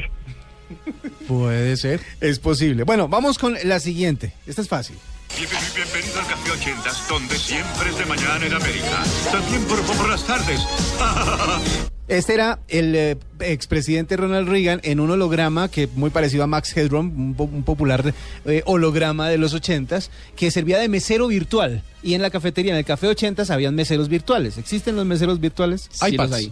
Puede 1.27 1.77
ser. 1.77 1.99
Es 2.19 2.39
posible. 2.39 2.83
Bueno, 2.83 3.07
vamos 3.07 3.37
con 3.37 3.55
la 3.63 3.79
siguiente. 3.79 4.33
Esta 4.47 4.61
es 4.63 4.67
fácil. 4.69 4.95
Bienvenido 5.37 6.19
al 6.19 6.27
Café 6.27 6.51
80, 6.51 6.89
donde 7.09 7.35
siempre 7.35 7.89
es 7.89 7.97
de 7.99 8.05
mañana 8.05 8.45
en 8.45 8.53
América. 8.53 9.03
También 9.31 9.63
por, 9.65 9.81
por 9.85 10.09
las 10.09 10.25
tardes. 10.25 10.59
Este 12.07 12.35
era 12.35 12.59
el 12.67 12.95
eh, 12.95 13.17
expresidente 13.39 14.15
Ronald 14.15 14.47
Reagan 14.47 14.79
en 14.83 14.99
un 14.99 15.09
holograma 15.09 15.69
que 15.69 15.87
muy 15.95 16.11
parecido 16.11 16.43
a 16.43 16.47
Max 16.47 16.75
Headroom, 16.77 17.07
un, 17.19 17.33
po- 17.35 17.45
un 17.51 17.63
popular 17.63 18.13
eh, 18.45 18.61
holograma 18.65 19.27
de 19.29 19.39
los 19.39 19.53
ochentas, 19.55 20.11
que 20.35 20.51
servía 20.51 20.77
de 20.77 20.87
mesero 20.87 21.27
virtual. 21.27 21.81
Y 22.03 22.13
en 22.13 22.21
la 22.21 22.29
cafetería, 22.29 22.73
en 22.73 22.77
el 22.77 22.85
Café 22.85 23.07
80 23.07 23.51
habían 23.51 23.73
meseros 23.73 24.07
virtuales. 24.09 24.59
¿Existen 24.59 24.95
los 24.95 25.05
meseros 25.07 25.39
virtuales? 25.39 25.89
Sí, 25.91 26.05
los 26.17 26.31
hay. 26.37 26.51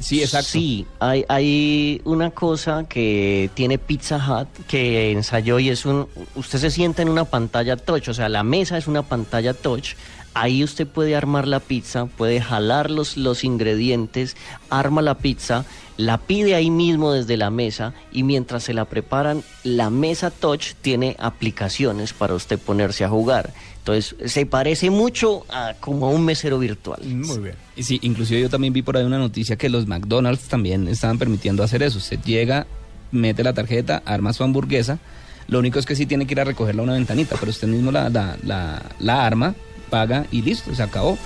Sí, 0.00 0.22
exacto. 0.22 0.50
Sí, 0.50 0.86
hay, 0.98 1.24
hay 1.28 2.00
una 2.04 2.30
cosa 2.30 2.84
que 2.88 3.50
tiene 3.54 3.78
Pizza 3.78 4.16
Hut 4.16 4.48
que 4.66 5.12
ensayó 5.12 5.58
y 5.58 5.68
es 5.68 5.86
un... 5.86 6.08
Usted 6.34 6.58
se 6.58 6.70
sienta 6.70 7.02
en 7.02 7.08
una 7.08 7.24
pantalla 7.24 7.76
touch, 7.76 8.08
o 8.08 8.14
sea, 8.14 8.28
la 8.28 8.42
mesa 8.42 8.76
es 8.76 8.86
una 8.86 9.02
pantalla 9.02 9.54
touch. 9.54 9.94
Ahí 10.34 10.62
usted 10.62 10.86
puede 10.86 11.16
armar 11.16 11.48
la 11.48 11.60
pizza, 11.60 12.06
puede 12.06 12.40
jalar 12.40 12.90
los, 12.90 13.16
los 13.16 13.44
ingredientes, 13.44 14.36
arma 14.70 15.02
la 15.02 15.14
pizza, 15.14 15.64
la 15.96 16.18
pide 16.18 16.54
ahí 16.54 16.70
mismo 16.70 17.12
desde 17.12 17.36
la 17.36 17.50
mesa 17.50 17.92
y 18.12 18.22
mientras 18.22 18.62
se 18.62 18.72
la 18.72 18.84
preparan, 18.84 19.42
la 19.64 19.90
mesa 19.90 20.30
touch 20.30 20.74
tiene 20.80 21.16
aplicaciones 21.18 22.12
para 22.12 22.34
usted 22.34 22.58
ponerse 22.58 23.04
a 23.04 23.08
jugar. 23.08 23.52
Entonces, 23.88 24.30
se 24.30 24.44
parece 24.44 24.90
mucho 24.90 25.46
a 25.48 25.72
como 25.80 26.06
a 26.06 26.10
un 26.10 26.22
mesero 26.22 26.58
virtual. 26.58 27.00
Muy 27.04 27.38
bien. 27.38 27.54
Y 27.74 27.84
sí, 27.84 27.98
inclusive 28.02 28.42
yo 28.42 28.50
también 28.50 28.74
vi 28.74 28.82
por 28.82 28.98
ahí 28.98 29.04
una 29.04 29.16
noticia 29.16 29.56
que 29.56 29.70
los 29.70 29.86
McDonald's 29.86 30.42
también 30.42 30.88
estaban 30.88 31.18
permitiendo 31.18 31.62
hacer 31.62 31.82
eso. 31.82 31.96
Usted 31.96 32.20
llega, 32.20 32.66
mete 33.12 33.42
la 33.42 33.54
tarjeta, 33.54 34.02
arma 34.04 34.34
su 34.34 34.44
hamburguesa. 34.44 34.98
Lo 35.46 35.58
único 35.58 35.78
es 35.78 35.86
que 35.86 35.96
sí 35.96 36.04
tiene 36.04 36.26
que 36.26 36.34
ir 36.34 36.40
a 36.40 36.44
recogerla 36.44 36.82
a 36.82 36.84
una 36.84 36.92
ventanita, 36.92 37.36
pero 37.40 37.50
usted 37.50 37.66
mismo 37.66 37.90
la, 37.90 38.10
la, 38.10 38.36
la, 38.42 38.82
la 39.00 39.26
arma, 39.26 39.54
paga 39.88 40.26
y 40.30 40.42
listo, 40.42 40.74
se 40.74 40.82
acabó. 40.82 41.16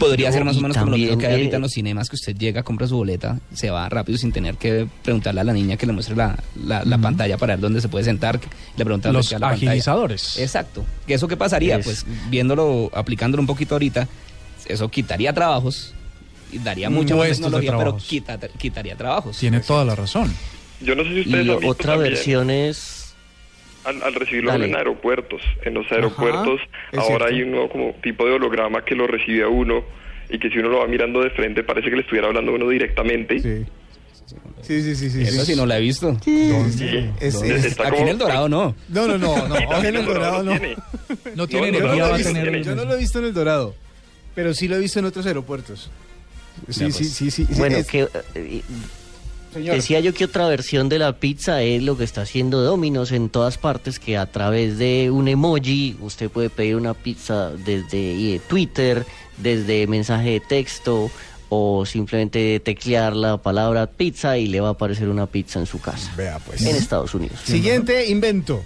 Podría 0.00 0.28
No, 0.30 0.32
ser 0.34 0.44
más 0.44 0.56
o 0.56 0.58
y 0.58 0.62
menos 0.62 0.76
como 0.76 0.96
lo 0.96 1.16
que 1.18 1.26
hay 1.26 1.32
ahorita 1.34 1.56
en 1.56 1.62
los 1.62 1.70
cinemas, 1.72 2.08
que 2.10 2.16
usted 2.16 2.36
llega, 2.36 2.62
compra 2.64 2.88
su 2.88 2.96
boleta, 2.96 3.38
se 3.54 3.70
va 3.70 3.88
rápido 3.88 4.18
sin 4.18 4.32
tener 4.32 4.56
que 4.56 4.88
preguntarle 5.02 5.42
a 5.42 5.44
la 5.44 5.52
niña 5.52 5.76
que 5.76 5.86
le 5.86 5.92
muestre 5.92 6.16
la, 6.16 6.36
la, 6.64 6.84
la 6.84 6.98
pantalla 6.98 7.38
para 7.38 7.54
ver 7.54 7.60
dónde 7.60 7.80
se 7.80 7.88
puede 7.88 8.04
sentar, 8.04 8.40
le 8.76 8.84
pregunta 8.84 9.12
Los 9.12 9.30
la 9.30 9.38
pantalla. 9.38 9.70
agilizadores. 9.70 10.38
Exacto. 10.38 10.84
¿Que 11.06 11.14
¿Eso 11.14 11.28
qué 11.28 11.36
pasaría? 11.36 11.76
Es- 11.76 11.84
Pues 11.84 12.06
viéndolo, 12.28 12.90
aplicándolo 12.92 13.40
un 13.42 13.46
poquito 13.46 13.76
ahorita, 13.76 14.08
eso 14.66 14.88
quitaría 14.88 15.32
trabajos 15.32 15.94
y 16.52 16.58
daría 16.58 16.90
mucha 16.90 17.14
más 17.14 17.28
tecnología, 17.28 17.76
pero 17.78 17.96
quita- 17.96 18.38
quitaría 18.58 18.96
trabajos. 18.96 19.36
Tiene 19.38 19.60
toda 19.60 19.84
la 19.84 19.94
razón. 19.94 20.32
Yo 20.80 20.94
no 20.96 21.04
sé 21.04 21.10
si 21.10 21.14
Y 21.16 21.20
ustedes 21.20 21.48
han 21.48 21.54
visto 21.56 21.68
otra 21.68 21.92
también 21.92 22.12
versión 22.14 22.50
es... 22.50 22.99
al, 23.84 24.02
al 24.02 24.14
recibirlo 24.14 24.50
Dale. 24.52 24.66
en 24.66 24.76
aeropuertos. 24.76 25.40
En 25.64 25.74
los 25.74 25.90
aeropuertos 25.90 26.60
ahora 26.92 27.06
cierto. 27.06 27.24
hay 27.26 27.42
un 27.42 27.50
nuevo 27.52 27.68
como 27.70 27.92
tipo 28.02 28.26
de 28.26 28.32
holograma 28.32 28.84
que 28.84 28.94
lo 28.94 29.06
recibe 29.06 29.42
a 29.44 29.48
uno 29.48 29.82
y 30.28 30.38
que 30.38 30.48
si 30.50 30.58
uno 30.58 30.68
lo 30.68 30.78
va 30.78 30.86
mirando 30.86 31.20
de 31.22 31.30
frente 31.30 31.62
parece 31.64 31.90
que 31.90 31.96
le 31.96 32.02
estuviera 32.02 32.28
hablando 32.28 32.52
a 32.52 32.54
uno 32.54 32.68
directamente. 32.68 33.38
Sí. 33.40 33.66
Sí, 34.62 34.82
sí, 34.82 34.94
sí, 34.94 35.10
sí. 35.10 35.22
Eso 35.22 35.44
sí 35.44 35.56
no 35.56 35.66
la 35.66 35.78
he 35.78 35.80
visto. 35.80 36.16
Es- 37.20 37.34
Está 37.42 37.84
Aquí 37.88 37.90
como- 37.92 38.02
en 38.02 38.08
El 38.08 38.18
Dorado 38.18 38.48
no. 38.48 38.76
No, 38.88 39.08
no, 39.08 39.18
no, 39.18 39.48
no. 39.48 39.56
Sí, 39.80 39.86
en 39.86 39.96
el 39.96 40.04
Dorado 40.06 40.42
no. 40.44 40.52
tiene. 40.52 40.76
No 41.34 41.46
tiene 41.48 41.72
No, 41.72 41.78
Yo 41.78 41.82
no, 41.82 41.88
energía, 41.88 41.90
lo 41.94 41.98
va 42.02 42.08
he 42.10 42.12
a 42.12 42.16
visto, 42.16 42.32
tener... 42.32 42.62
yo 42.62 42.74
no 42.76 42.84
lo 42.84 42.94
he 42.94 42.98
visto 42.98 43.18
en 43.18 43.24
el 43.24 43.34
Dorado. 43.34 43.74
Pero 44.34 44.54
sí 44.54 44.68
lo 44.68 44.76
he 44.76 44.78
visto 44.78 44.98
en 45.00 45.06
otros 45.06 45.26
aeropuertos. 45.26 45.90
Sí, 46.68 46.80
Ya, 46.80 46.90
sí, 46.92 46.98
pues. 47.02 47.12
sí, 47.12 47.30
sí. 47.30 47.46
sí, 47.46 47.54
Bueno, 47.58 47.78
es- 47.78 47.86
que 47.88 48.06
eh, 48.34 48.62
Señor. 49.52 49.76
decía 49.76 50.00
yo 50.00 50.14
que 50.14 50.24
otra 50.24 50.48
versión 50.48 50.88
de 50.88 50.98
la 50.98 51.18
pizza 51.18 51.62
es 51.62 51.82
lo 51.82 51.96
que 51.96 52.04
está 52.04 52.22
haciendo 52.22 52.62
Domino's 52.62 53.12
en 53.12 53.28
todas 53.28 53.58
partes, 53.58 53.98
que 53.98 54.16
a 54.16 54.26
través 54.26 54.78
de 54.78 55.10
un 55.10 55.28
emoji 55.28 55.96
usted 56.00 56.30
puede 56.30 56.50
pedir 56.50 56.76
una 56.76 56.94
pizza 56.94 57.50
desde 57.50 58.34
eh, 58.34 58.40
Twitter, 58.48 59.04
desde 59.38 59.86
mensaje 59.86 60.30
de 60.30 60.40
texto 60.40 61.10
o 61.48 61.84
simplemente 61.84 62.60
teclear 62.60 63.14
la 63.14 63.36
palabra 63.36 63.88
pizza 63.88 64.38
y 64.38 64.46
le 64.46 64.60
va 64.60 64.68
a 64.68 64.72
aparecer 64.72 65.08
una 65.08 65.26
pizza 65.26 65.58
en 65.58 65.66
su 65.66 65.80
casa. 65.80 66.10
Vea 66.16 66.38
pues. 66.38 66.62
En 66.62 66.76
Estados 66.76 67.14
Unidos. 67.14 67.40
Siguiente 67.44 68.08
invento. 68.08 68.62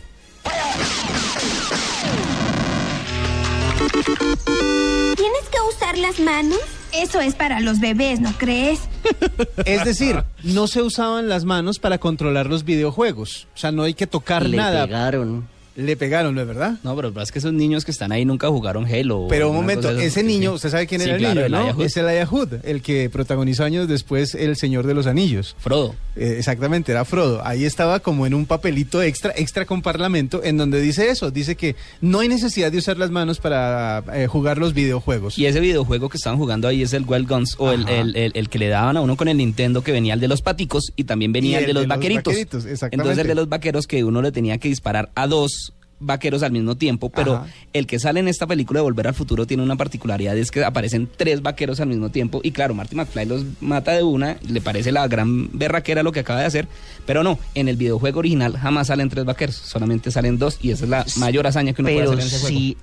¿Tienes 5.16 5.49
que 5.51 5.59
usar 5.74 5.97
las 5.97 6.20
manos? 6.20 6.61
Eso 6.97 7.20
es 7.20 7.34
para 7.34 7.61
los 7.61 7.80
bebés, 7.80 8.20
¿no 8.20 8.32
crees? 8.38 8.80
Es 9.66 9.84
decir, 9.84 10.22
no 10.42 10.66
se 10.66 10.80
usaban 10.82 11.28
las 11.28 11.45
manos 11.45 11.78
para 11.78 11.99
controlar 11.99 12.47
los 12.47 12.64
videojuegos. 12.64 13.47
O 13.55 13.59
sea, 13.59 13.72
no 13.72 13.82
hay 13.82 13.95
que 13.95 14.07
tocar 14.07 14.47
Le 14.47 14.57
nada. 14.57 14.86
pegaron. 14.86 15.49
Le 15.77 15.97
pegaron, 15.97 16.37
¿no 16.37 16.41
es 16.41 16.47
verdad? 16.47 16.79
No, 16.85 16.95
pero 16.95 17.12
es 17.20 17.33
que 17.33 17.41
esos 17.41 17.53
niños 17.53 17.85
que 17.85 17.91
están 17.91 18.12
ahí 18.12 18.25
nunca 18.25 18.47
jugaron 18.49 18.87
Halo. 18.87 19.27
Pero 19.29 19.51
un 19.51 19.57
momento, 19.57 19.93
de 19.93 20.07
ese 20.07 20.22
niño, 20.22 20.51
Sí. 20.51 20.55
usted 20.57 20.70
sabe 20.70 20.87
quién 20.87 21.01
Sí, 21.01 21.09
era 21.09 21.16
el 21.16 21.49
claro, 21.49 21.72
niño. 21.75 21.85
Es 21.85 21.97
el 21.97 22.25
Hood, 22.27 22.55
el 22.62 22.81
que 22.81 23.11
protagonizó 23.11 23.64
años 23.64 23.89
después 23.89 24.37
El 24.37 24.55
Señor 24.57 24.87
de 24.87 24.95
los 24.95 25.09
Anillos. 25.09 25.57
Frodo. 25.59 25.97
Eh, 26.14 26.37
exactamente, 26.39 26.93
era 26.93 27.05
Frodo. 27.05 27.45
Ahí 27.45 27.64
estaba 27.64 27.99
como 27.99 28.25
en 28.25 28.35
un 28.35 28.47
papelito 28.47 29.03
extra, 29.03 29.33
extra 29.37 29.64
con 29.66 29.83
parlamento, 29.83 30.45
en 30.45 30.57
donde 30.59 30.81
dice 30.81 31.09
eso, 31.09 31.33
dice 31.33 31.57
que 31.57 31.75
no 32.01 32.20
hay 32.20 32.29
necesidad 32.29 32.70
de 32.70 32.79
usar 32.79 32.97
las 32.99 33.11
manos 33.11 33.41
para 33.41 34.05
eh, 34.14 34.29
jugar 34.29 34.59
los 34.59 34.75
videojuegos. 34.75 35.37
Y 35.39 35.47
ese 35.47 35.59
videojuego 35.59 36.09
que 36.09 36.18
estaban 36.18 36.39
jugando 36.39 36.68
ahí 36.68 36.83
es 36.83 36.93
el 36.93 37.05
Wild 37.05 37.29
Guns 37.29 37.57
o 37.59 37.72
el, 37.72 37.89
el- 37.89 38.14
el- 38.35 38.49
que 38.49 38.61
le 38.61 38.68
daban 38.68 38.97
a 38.97 39.01
uno 39.01 39.16
con 39.16 39.27
el 39.27 39.39
Nintendo 39.39 39.83
que 39.83 39.91
venía 39.91 40.14
el 40.14 40.20
de 40.20 40.29
los 40.29 40.41
paticos 40.41 40.93
y 40.95 41.03
también 41.03 41.33
venía 41.33 41.59
Y 41.59 41.62
el, 41.64 41.66
de 41.66 41.75
los 41.75 41.87
vaqueritos. 41.89 42.33
vaqueritos, 42.33 42.64
exactamente. 42.66 42.95
Entonces 42.97 43.18
el 43.22 43.27
de 43.27 43.35
los 43.35 43.49
vaqueros 43.49 43.89
que 43.89 44.05
uno 44.05 44.22
le 44.22 44.31
tenía 44.31 44.59
que 44.59 44.68
disparar 44.68 45.11
a 45.16 45.27
dos 45.27 45.64
vaqueros 46.01 46.42
al 46.42 46.53
mismo 46.53 46.76
tiempo, 46.76 47.11
pero 47.11 47.36
Ajá. 47.36 47.47
el 47.72 47.86
que 47.86 47.99
sale 47.99 48.20
en 48.20 48.28
esta 48.28 48.47
película 48.47 48.80
de 48.80 48.84
Volver 48.84 49.07
al 49.07 49.14
Futuro 49.14 49.47
tiene 49.47 49.62
una 49.62 49.76
particularidad, 49.76 50.36
es 50.36 50.51
que 50.51 50.64
aparecen 50.64 51.09
tres 51.16 51.42
vaqueros 51.42 51.80
al 51.80 51.88
mismo 51.88 52.11
tiempo 52.11 52.40
y 52.42 52.51
claro, 52.53 52.74
Marty 52.74 52.97
McFly 52.97 53.26
los 53.26 53.45
mata 53.61 53.92
de 53.92 54.03
una, 54.03 54.36
le 54.47 54.61
parece 54.61 54.92
la 54.92 55.07
gran 55.09 55.51
berraquera 55.53 56.03
lo 56.03 56.12
que 56.12 56.20
acaba 56.20 56.40
de 56.40 56.47
hacer, 56.47 56.68
pero 57.07 57.22
no, 57.22 57.38
en 57.55 57.68
el 57.68 57.76
videojuego 57.76 58.18
original 58.18 58.57
jamás 58.57 58.88
salen 58.88 59.09
tres 59.09 59.24
vaqueros, 59.24 59.57
solamente 59.57 60.11
salen 60.11 60.38
dos 60.38 60.59
y 60.61 60.70
esa 60.70 60.84
es 60.84 60.90
la 60.90 61.07
mayor 61.16 61.47
hazaña 61.47 61.72
que 61.72 61.82
uno 61.82 61.88
Pero 61.88 62.11
puede 62.11 62.20
hacer 62.20 62.20
en 62.20 62.26
ese 62.26 62.38
juego. 62.40 62.59
si 62.59 62.76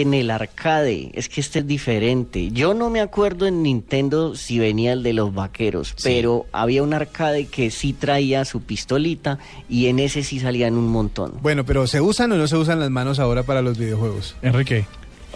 en 0.00 0.14
el 0.14 0.30
arcade, 0.30 1.10
es 1.14 1.28
que 1.28 1.40
este 1.40 1.60
es 1.60 1.66
diferente. 1.66 2.50
Yo 2.52 2.74
no 2.74 2.90
me 2.90 3.00
acuerdo 3.00 3.46
en 3.46 3.62
Nintendo 3.62 4.34
si 4.34 4.58
venía 4.58 4.92
el 4.92 5.02
de 5.02 5.12
los 5.12 5.34
vaqueros, 5.34 5.94
pero 6.02 6.46
había 6.52 6.82
un 6.82 6.94
arcade 6.94 7.46
que 7.46 7.70
sí 7.70 7.92
traía 7.92 8.44
su 8.44 8.62
pistolita 8.62 9.38
y 9.68 9.86
en 9.86 9.98
ese 9.98 10.22
sí 10.22 10.40
salían 10.40 10.76
un 10.76 10.88
montón. 10.88 11.32
Bueno, 11.42 11.64
pero 11.64 11.86
¿se 11.86 12.00
usan 12.00 12.32
o 12.32 12.36
no 12.36 12.46
se 12.46 12.56
usan 12.56 12.80
las 12.80 12.90
manos 12.90 13.18
ahora 13.18 13.42
para 13.42 13.62
los 13.62 13.78
videojuegos? 13.78 14.36
Enrique. 14.42 14.84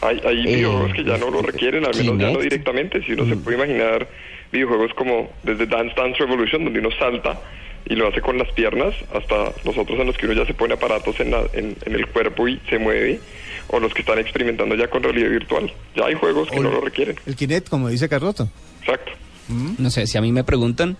Hay, 0.02 0.20
hay 0.26 0.40
Eh, 0.46 0.56
videojuegos 0.56 0.92
que 0.94 1.04
ya 1.04 1.16
no 1.18 1.30
lo 1.30 1.42
requieren, 1.42 1.84
al 1.86 1.94
menos 1.96 2.18
ya 2.18 2.30
no 2.30 2.40
directamente. 2.40 3.02
Si 3.04 3.12
uno 3.12 3.26
se 3.26 3.36
puede 3.36 3.56
imaginar 3.56 4.06
videojuegos 4.52 4.92
como 4.94 5.30
desde 5.42 5.66
Dance 5.66 5.94
Dance 5.96 6.18
Revolution, 6.18 6.64
donde 6.64 6.80
uno 6.80 6.90
salta 6.98 7.40
y 7.88 7.94
lo 7.94 8.08
hace 8.08 8.20
con 8.20 8.36
las 8.36 8.50
piernas, 8.52 8.94
hasta 9.14 9.52
los 9.64 9.78
otros 9.78 9.98
en 10.00 10.06
los 10.08 10.16
que 10.18 10.26
uno 10.26 10.34
ya 10.34 10.44
se 10.46 10.54
pone 10.54 10.74
aparatos 10.74 11.18
en, 11.20 11.30
la- 11.30 11.44
en, 11.52 11.76
en 11.86 11.94
el 11.94 12.06
cuerpo 12.08 12.46
y 12.48 12.60
se 12.68 12.78
mueve, 12.78 13.20
o 13.68 13.80
los 13.80 13.92
que 13.92 14.02
están 14.02 14.18
experimentando 14.18 14.74
ya 14.74 14.88
con 14.88 15.02
realidad 15.02 15.30
virtual. 15.30 15.72
Ya 15.94 16.06
hay 16.06 16.14
juegos 16.14 16.48
que 16.48 16.60
no 16.60 16.70
lo 16.70 16.80
requieren. 16.80 17.16
El 17.26 17.36
Kinect, 17.36 17.68
como 17.68 17.88
dice 17.88 18.08
Carroto. 18.08 18.48
Exacto. 18.80 19.12
No 19.78 19.90
sé, 19.90 20.06
si 20.06 20.18
a 20.18 20.20
mí 20.20 20.32
me 20.32 20.44
preguntan, 20.44 20.96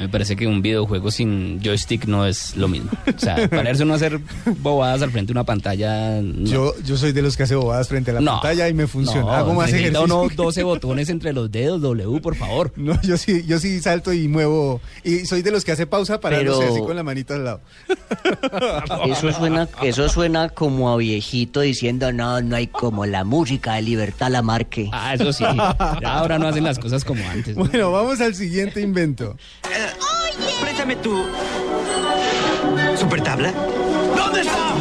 me 0.00 0.08
parece 0.08 0.34
que 0.34 0.46
un 0.46 0.62
videojuego 0.62 1.10
sin 1.10 1.60
joystick 1.62 2.06
no 2.06 2.26
es 2.26 2.56
lo 2.56 2.66
mismo. 2.68 2.90
O 3.14 3.18
sea, 3.18 3.48
ponerse 3.50 3.82
uno 3.84 3.92
a 3.92 3.96
hacer 3.96 4.18
bobadas 4.60 5.02
al 5.02 5.10
frente 5.10 5.28
de 5.28 5.32
una 5.32 5.44
pantalla. 5.44 6.20
no. 6.22 6.46
Yo, 6.46 6.74
yo 6.82 6.96
soy 6.96 7.12
de 7.12 7.22
los 7.22 7.36
que 7.36 7.42
hace 7.44 7.54
bobadas 7.54 7.86
frente 7.88 8.10
a 8.10 8.14
la 8.14 8.20
No, 8.20 8.32
pantalla 8.40 8.68
y 8.68 8.74
me 8.74 8.86
funciona. 8.86 9.20
no, 9.22 9.30
Hago 9.32 9.54
más 9.54 9.68
ejercicio. 9.72 10.02
uno 10.04 10.26
12 10.34 10.62
botones 10.62 11.08
entre 11.10 11.32
los 11.32 11.50
dedos, 11.52 11.80
W, 11.82 12.20
por 12.20 12.34
favor. 12.34 12.72
No, 12.80 12.98
yo 13.02 13.16
sí, 13.18 13.44
yo 13.46 13.58
sí 13.58 13.78
salto 13.80 14.12
y 14.12 14.26
muevo. 14.26 14.80
Y 15.04 15.26
soy 15.26 15.42
de 15.42 15.50
los 15.50 15.64
que 15.66 15.72
hace 15.72 15.86
pausa 15.86 16.18
parándose 16.18 16.60
Pero- 16.60 16.72
así 16.72 16.80
con 16.82 16.96
la 16.96 17.02
manita 17.02 17.34
al 17.34 17.44
lado. 17.44 17.60
Eso 19.06 19.32
suena, 19.32 19.68
eso 19.82 20.08
suena 20.08 20.48
como 20.48 20.90
a 20.90 20.96
viejito 20.96 21.60
diciendo, 21.60 22.12
no, 22.12 22.40
no 22.40 22.56
hay 22.56 22.66
como 22.66 23.06
la 23.06 23.24
música 23.24 23.74
de 23.74 23.82
libertad 23.82 24.30
la 24.30 24.42
marque. 24.42 24.88
Ah, 24.92 25.14
eso 25.14 25.32
sí. 25.32 25.44
Ya 25.44 26.18
ahora 26.18 26.38
no 26.38 26.48
hacen 26.48 26.64
las 26.64 26.78
cosas 26.78 27.04
como 27.04 27.22
antes. 27.28 27.56
¿no? 27.56 27.64
Bueno, 27.64 27.90
vamos 27.92 28.20
al 28.20 28.34
siguiente 28.34 28.80
invento. 28.80 29.36
Préstame 30.80 30.96
tu... 31.02 31.26
¿Super 32.98 33.22
tabla? 33.22 33.52
¿Dónde 34.16 34.40
está? 34.40 34.74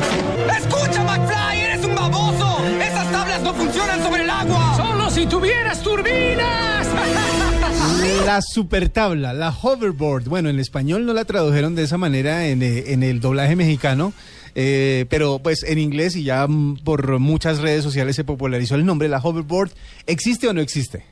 ¡Escucha, 0.57 1.03
McFly! 1.03 1.59
¡Eres 1.59 1.83
un 1.85 1.93
baboso! 1.93 2.63
¡Esas 2.81 3.11
tablas 3.11 3.41
no 3.41 3.53
funcionan 3.53 4.01
sobre 4.01 4.23
el 4.23 4.29
agua! 4.29 4.77
¡Solo 4.77 5.09
si 5.09 5.25
tuvieras 5.25 5.81
turbinas! 5.83 6.87
La 8.25 8.39
super 8.41 8.87
tabla, 8.87 9.33
la 9.33 9.49
hoverboard. 9.49 10.23
Bueno, 10.29 10.47
en 10.49 10.59
español 10.59 11.05
no 11.05 11.11
la 11.13 11.25
tradujeron 11.25 11.75
de 11.75 11.83
esa 11.83 11.97
manera 11.97 12.47
en, 12.47 12.63
eh, 12.63 12.93
en 12.93 13.03
el 13.03 13.19
doblaje 13.19 13.57
mexicano. 13.57 14.13
eh, 14.55 15.05
pero 15.09 15.39
pues 15.39 15.63
en 15.63 15.79
inglés 15.79 16.15
y 16.15 16.23
ya 16.23 16.47
mm, 16.47 16.77
por 16.85 17.19
muchas 17.19 17.59
redes 17.59 17.83
sociales 17.83 18.15
se 18.15 18.23
popularizó 18.23 18.75
el 18.75 18.85
nombre, 18.85 19.09
la 19.09 19.17
hoverboard. 19.19 19.71
¿Existe 20.07 20.47
o 20.47 20.53
no 20.53 20.61
existe? 20.61 21.03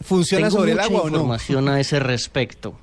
¿Funciona 0.00 0.46
Tengo 0.46 0.60
sobre 0.60 0.72
el 0.72 0.80
agua 0.80 1.00
o 1.00 1.10
no? 1.10 1.16
información 1.16 1.68
a 1.68 1.80
ese 1.80 1.98
respecto. 1.98 2.78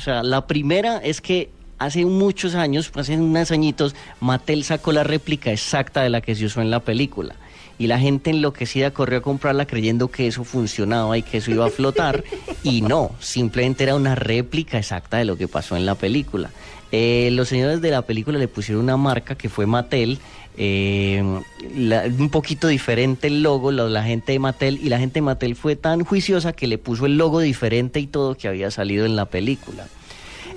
O 0.00 0.02
sea, 0.02 0.22
la 0.22 0.46
primera 0.46 0.96
es 0.96 1.20
que 1.20 1.50
hace 1.76 2.06
muchos 2.06 2.54
años, 2.54 2.90
hace 2.94 3.18
unos 3.18 3.50
añitos, 3.50 3.94
Mattel 4.18 4.64
sacó 4.64 4.92
la 4.92 5.04
réplica 5.04 5.52
exacta 5.52 6.00
de 6.00 6.08
la 6.08 6.22
que 6.22 6.34
se 6.34 6.46
usó 6.46 6.62
en 6.62 6.70
la 6.70 6.80
película. 6.80 7.34
Y 7.78 7.86
la 7.86 7.98
gente 7.98 8.30
enloquecida 8.30 8.92
corrió 8.92 9.18
a 9.18 9.22
comprarla 9.22 9.66
creyendo 9.66 10.10
que 10.10 10.26
eso 10.26 10.42
funcionaba 10.42 11.18
y 11.18 11.22
que 11.22 11.36
eso 11.36 11.50
iba 11.50 11.66
a 11.66 11.70
flotar. 11.70 12.24
y 12.62 12.80
no, 12.80 13.10
simplemente 13.20 13.84
era 13.84 13.94
una 13.94 14.14
réplica 14.14 14.78
exacta 14.78 15.18
de 15.18 15.26
lo 15.26 15.36
que 15.36 15.48
pasó 15.48 15.76
en 15.76 15.84
la 15.84 15.96
película. 15.96 16.48
Eh, 16.92 17.28
los 17.32 17.48
señores 17.48 17.82
de 17.82 17.90
la 17.90 18.00
película 18.00 18.38
le 18.38 18.48
pusieron 18.48 18.84
una 18.84 18.96
marca 18.96 19.34
que 19.34 19.50
fue 19.50 19.66
Mattel, 19.66 20.18
eh, 20.56 21.22
un 21.22 22.30
poquito 22.30 22.68
diferente 22.68 23.28
el 23.28 23.42
logo, 23.42 23.72
la, 23.72 23.84
la 23.84 24.02
gente 24.02 24.32
de 24.32 24.38
Mattel, 24.38 24.78
y 24.82 24.88
la 24.88 24.98
gente 24.98 25.14
de 25.14 25.22
Mattel 25.22 25.56
fue 25.56 25.76
tan 25.76 26.04
juiciosa 26.04 26.52
que 26.52 26.66
le 26.66 26.78
puso 26.78 27.06
el 27.06 27.16
logo 27.16 27.40
diferente 27.40 28.00
y 28.00 28.06
todo 28.06 28.36
que 28.36 28.48
había 28.48 28.70
salido 28.70 29.06
en 29.06 29.16
la 29.16 29.26
película. 29.26 29.86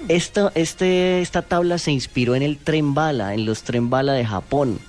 Esta, 0.10 0.52
este, 0.56 1.22
esta 1.22 1.44
tabla 1.44 1.78
se 1.78 1.92
inspiró 1.92 2.36
en 2.36 2.44
el 2.44 2.58
tren 2.58 2.94
bala, 2.94 3.34
en 3.34 3.46
los 3.46 3.64
tren 3.64 3.90
bala 3.90 4.14
de 4.14 4.26
Japón. 4.26 4.80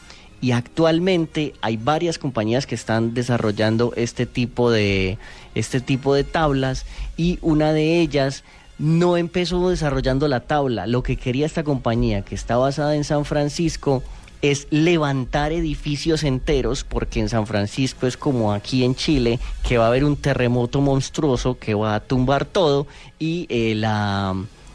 Y 0.40 0.50
actualmente 0.50 1.54
hay 1.60 1.76
varias 1.76 2.18
compañías 2.18 2.66
que 2.66 2.74
están 2.74 3.14
desarrollando 3.14 3.92
este 3.96 4.26
tipo 4.26 4.70
de, 4.70 5.16
este 5.54 5.80
tipo 5.80 6.14
de 6.14 6.24
tablas 6.24 6.84
y 7.16 7.38
una 7.40 7.72
de 7.72 8.00
ellas 8.00 8.44
no 8.78 9.16
empezó 9.16 9.70
desarrollando 9.70 10.28
la 10.28 10.40
tabla. 10.40 10.86
Lo 10.86 11.02
que 11.02 11.16
quería 11.16 11.46
esta 11.46 11.62
compañía, 11.62 12.22
que 12.22 12.34
está 12.34 12.56
basada 12.56 12.96
en 12.96 13.04
San 13.04 13.24
Francisco, 13.24 14.02
es 14.50 14.66
levantar 14.70 15.52
edificios 15.52 16.22
enteros, 16.22 16.84
porque 16.84 17.20
en 17.20 17.28
San 17.28 17.46
Francisco 17.46 18.06
es 18.06 18.16
como 18.16 18.52
aquí 18.52 18.84
en 18.84 18.94
Chile, 18.94 19.38
que 19.66 19.78
va 19.78 19.84
a 19.86 19.88
haber 19.88 20.04
un 20.04 20.16
terremoto 20.16 20.80
monstruoso 20.80 21.58
que 21.58 21.72
va 21.74 21.94
a 21.94 22.00
tumbar 22.00 22.44
todo 22.44 22.86
y 23.18 23.46
eh, 23.48 23.74
la, 23.74 24.34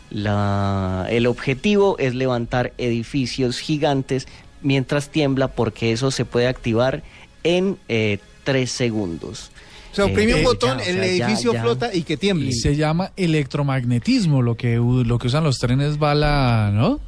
la- 0.09 1.05
el 1.09 1.27
objetivo 1.27 1.97
es 1.99 2.15
levantar 2.15 2.73
edificios 2.77 3.59
gigantes 3.59 4.27
mientras 4.61 5.09
tiembla, 5.09 5.49
porque 5.49 5.91
eso 5.91 6.09
se 6.11 6.25
puede 6.25 6.47
activar 6.47 7.03
en 7.43 7.77
eh, 7.89 8.17
tres 8.43 8.71
segundos. 8.71 9.51
O 9.91 9.95
sea, 9.95 10.05
oprime 10.05 10.33
un 10.35 10.39
Eh, 10.41 10.43
botón, 10.43 10.77
ya, 10.79 10.83
o 10.83 10.87
el 10.87 10.95
sea, 10.95 11.05
edificio 11.27 11.53
ya. 11.53 11.61
flota 11.61 11.93
y 11.93 12.03
que 12.03 12.17
tiemble. 12.17 12.51
Se 12.53 12.75
llama 12.75 13.11
electromagnetismo, 13.17 14.41
lo 14.41 14.55
que, 14.55 14.75
lo 14.77 15.17
que 15.19 15.27
usan 15.27 15.43
los 15.43 15.57
trenes 15.57 15.97
bala, 15.99 16.71
¿no? 16.73 16.99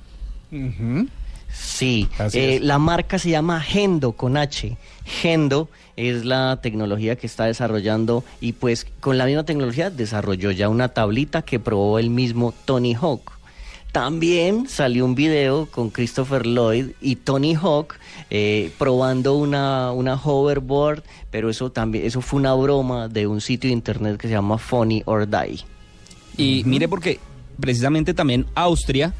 Sí, 1.53 2.07
eh, 2.33 2.59
la 2.61 2.77
marca 2.79 3.19
se 3.19 3.29
llama 3.29 3.59
Gendo 3.61 4.13
con 4.13 4.37
H. 4.37 4.77
Gendo 5.05 5.69
es 5.95 6.25
la 6.25 6.59
tecnología 6.61 7.15
que 7.15 7.27
está 7.27 7.45
desarrollando 7.45 8.23
y 8.39 8.53
pues 8.53 8.87
con 8.99 9.17
la 9.17 9.25
misma 9.25 9.43
tecnología 9.43 9.89
desarrolló 9.89 10.51
ya 10.51 10.69
una 10.69 10.89
tablita 10.89 11.41
que 11.41 11.59
probó 11.59 11.99
el 11.99 12.09
mismo 12.09 12.53
Tony 12.65 12.93
Hawk. 12.93 13.31
También 13.91 14.69
salió 14.69 15.03
un 15.03 15.15
video 15.15 15.65
con 15.65 15.89
Christopher 15.89 16.45
Lloyd 16.45 16.91
y 17.01 17.17
Tony 17.17 17.55
Hawk 17.55 17.95
eh, 18.29 18.71
probando 18.77 19.35
una, 19.35 19.91
una 19.91 20.15
hoverboard, 20.15 21.03
pero 21.29 21.49
eso 21.49 21.71
también 21.71 22.05
eso 22.05 22.21
fue 22.21 22.39
una 22.39 22.53
broma 22.53 23.09
de 23.09 23.27
un 23.27 23.41
sitio 23.41 23.67
de 23.67 23.73
internet 23.73 24.17
que 24.17 24.27
se 24.29 24.33
llama 24.33 24.57
Funny 24.57 25.03
or 25.05 25.27
Die. 25.27 25.65
Y 26.37 26.63
mire 26.65 26.87
porque 26.87 27.19
precisamente 27.59 28.13
también 28.13 28.45
Austria 28.55 29.13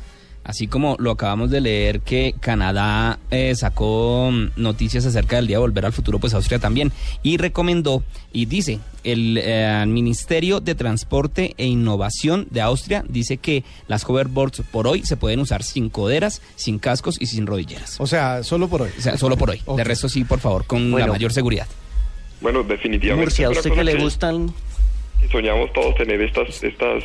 Así 0.43 0.67
como 0.67 0.95
lo 0.99 1.11
acabamos 1.11 1.51
de 1.51 1.61
leer 1.61 2.01
que 2.01 2.33
Canadá 2.39 3.19
eh, 3.29 3.53
sacó 3.55 4.29
mm, 4.31 4.51
noticias 4.55 5.05
acerca 5.05 5.35
del 5.35 5.47
día 5.47 5.57
de 5.57 5.61
volver 5.61 5.85
al 5.85 5.93
futuro, 5.93 6.19
pues 6.19 6.33
Austria 6.33 6.57
también. 6.57 6.91
Y 7.21 7.37
recomendó, 7.37 8.03
y 8.33 8.45
dice, 8.45 8.79
el 9.03 9.39
eh, 9.41 9.83
Ministerio 9.87 10.59
de 10.59 10.73
Transporte 10.73 11.53
e 11.57 11.67
Innovación 11.67 12.47
de 12.49 12.61
Austria 12.61 13.03
dice 13.07 13.37
que 13.37 13.63
las 13.87 14.07
hoverboards 14.07 14.63
por 14.71 14.87
hoy 14.87 15.03
se 15.03 15.15
pueden 15.15 15.39
usar 15.39 15.63
sin 15.63 15.89
coderas, 15.89 16.41
sin 16.55 16.79
cascos 16.79 17.17
y 17.19 17.27
sin 17.27 17.45
rodilleras. 17.45 17.99
O 17.99 18.07
sea, 18.07 18.43
solo 18.43 18.67
por 18.67 18.81
hoy. 18.81 18.89
O 18.97 19.01
sea, 19.01 19.17
solo 19.17 19.37
por 19.37 19.51
hoy. 19.51 19.61
De 19.75 19.83
resto 19.83 20.09
sí, 20.09 20.23
por 20.23 20.39
favor, 20.39 20.65
con 20.65 20.91
la 20.91 21.07
mayor 21.07 21.31
seguridad. 21.33 21.67
Bueno, 22.41 22.63
definitivamente. 22.63 23.25
Murcia, 23.25 23.47
¿a 23.47 23.51
usted 23.51 23.71
que 23.71 23.83
le 23.83 23.95
gustan? 23.95 24.51
Soñamos 25.29 25.71
todos 25.73 25.95
tener 25.95 26.21
estas 26.21 26.63
estas 26.63 27.03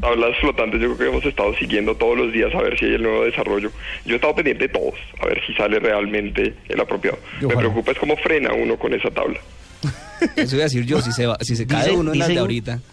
tablas 0.00 0.36
flotantes. 0.40 0.80
Yo 0.80 0.86
creo 0.94 0.98
que 0.98 1.06
hemos 1.16 1.24
estado 1.24 1.54
siguiendo 1.56 1.94
todos 1.96 2.16
los 2.18 2.32
días 2.32 2.54
a 2.54 2.62
ver 2.62 2.78
si 2.78 2.84
hay 2.86 2.94
el 2.94 3.02
nuevo 3.02 3.24
desarrollo. 3.24 3.70
Yo 4.04 4.12
he 4.12 4.16
estado 4.16 4.34
pendiente 4.34 4.68
de 4.68 4.72
todos, 4.74 4.94
a 5.20 5.26
ver 5.26 5.40
si 5.46 5.52
sale 5.54 5.78
realmente 5.78 6.54
el 6.68 6.80
apropiado. 6.80 7.18
Me 7.40 7.56
preocupa 7.56 7.92
es 7.92 7.98
cómo 7.98 8.16
frena 8.16 8.52
uno 8.52 8.76
con 8.78 8.92
esa 8.94 9.10
tabla. 9.10 9.38
Eso 10.36 10.56
iba 10.56 10.64
a 10.64 10.68
decir 10.68 10.84
yo, 10.84 11.00
si 11.00 11.12
se, 11.12 11.26
va- 11.26 11.38
si 11.40 11.56
se 11.56 11.66
cae 11.66 11.86
Dice- 11.86 11.96
uno 11.96 12.12
en 12.12 12.18
las 12.18 12.28
de 12.28 12.32
dice- 12.34 12.40
ahorita. 12.40 12.80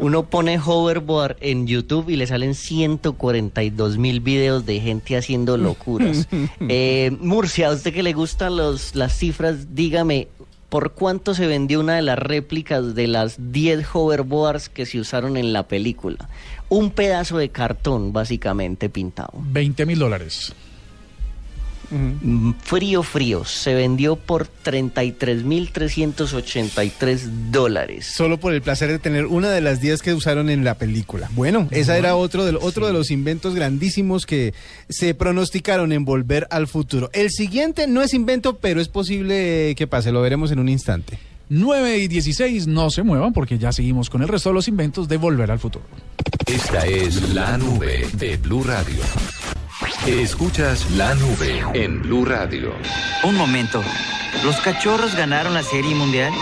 Uno 0.00 0.30
pone 0.30 0.60
hoverboard 0.64 1.38
en 1.40 1.66
YouTube 1.66 2.08
y 2.08 2.14
le 2.14 2.28
salen 2.28 2.54
142 2.54 3.98
mil 3.98 4.20
videos 4.20 4.64
de 4.64 4.78
gente 4.80 5.16
haciendo 5.16 5.56
locuras. 5.56 6.28
Eh, 6.68 7.10
Murcia, 7.20 7.68
a 7.68 7.72
usted 7.72 7.92
que 7.92 8.04
le 8.04 8.12
gustan 8.12 8.56
los, 8.56 8.94
las 8.94 9.16
cifras, 9.18 9.74
dígame, 9.74 10.28
¿por 10.68 10.92
cuánto 10.92 11.34
se 11.34 11.46
vendió 11.46 11.80
una 11.80 11.96
de 11.96 12.02
las 12.02 12.18
réplicas 12.18 12.94
de 12.94 13.06
las 13.06 13.52
10 13.52 13.86
hoverboards 13.92 14.68
que 14.68 14.86
se 14.86 15.00
usaron 15.00 15.36
en 15.36 15.52
la 15.52 15.68
película? 15.68 16.28
Un 16.68 16.90
pedazo 16.90 17.38
de 17.38 17.48
cartón, 17.48 18.12
básicamente 18.12 18.88
pintado. 18.88 19.32
20 19.34 19.86
mil 19.86 19.98
dólares. 19.98 20.54
Frío, 22.62 23.02
frío. 23.02 23.44
Se 23.44 23.74
vendió 23.74 24.16
por 24.16 24.48
33.383 24.64 27.50
dólares. 27.50 28.06
Solo 28.06 28.38
por 28.38 28.52
el 28.52 28.62
placer 28.62 28.90
de 28.90 28.98
tener 28.98 29.26
una 29.26 29.50
de 29.50 29.60
las 29.60 29.80
10 29.80 30.02
que 30.02 30.14
usaron 30.14 30.50
en 30.50 30.64
la 30.64 30.74
película. 30.74 31.30
Bueno, 31.34 31.68
esa 31.70 31.96
era 31.96 32.16
otro 32.16 32.44
de, 32.44 32.58
otro 32.60 32.86
de 32.86 32.92
los 32.92 33.10
inventos 33.10 33.54
grandísimos 33.54 34.26
que 34.26 34.54
se 34.88 35.14
pronosticaron 35.14 35.92
en 35.92 36.04
Volver 36.04 36.46
al 36.50 36.66
Futuro. 36.66 37.10
El 37.12 37.30
siguiente 37.30 37.86
no 37.86 38.02
es 38.02 38.14
invento, 38.14 38.58
pero 38.58 38.80
es 38.80 38.88
posible 38.88 39.74
que 39.76 39.86
pase, 39.86 40.12
lo 40.12 40.22
veremos 40.22 40.50
en 40.52 40.58
un 40.58 40.68
instante. 40.68 41.18
9 41.50 41.98
y 41.98 42.08
16, 42.08 42.66
no 42.66 42.90
se 42.90 43.02
muevan 43.02 43.32
porque 43.32 43.58
ya 43.58 43.72
seguimos 43.72 44.10
con 44.10 44.22
el 44.22 44.28
resto 44.28 44.50
de 44.50 44.54
los 44.54 44.68
inventos 44.68 45.08
de 45.08 45.16
Volver 45.16 45.50
al 45.50 45.58
Futuro. 45.58 45.84
Esta 46.46 46.86
es 46.86 47.34
la 47.34 47.56
nube 47.56 48.06
de 48.14 48.36
Blue 48.36 48.64
Radio. 48.64 49.00
Escuchas 50.06 50.90
la 50.92 51.14
nube 51.14 51.62
en 51.74 52.02
Blue 52.02 52.24
Radio. 52.24 52.72
Un 53.22 53.36
momento. 53.36 53.80
¿Los 54.44 54.56
cachorros 54.60 55.14
ganaron 55.14 55.54
la 55.54 55.62
serie 55.62 55.94
mundial? 55.94 56.32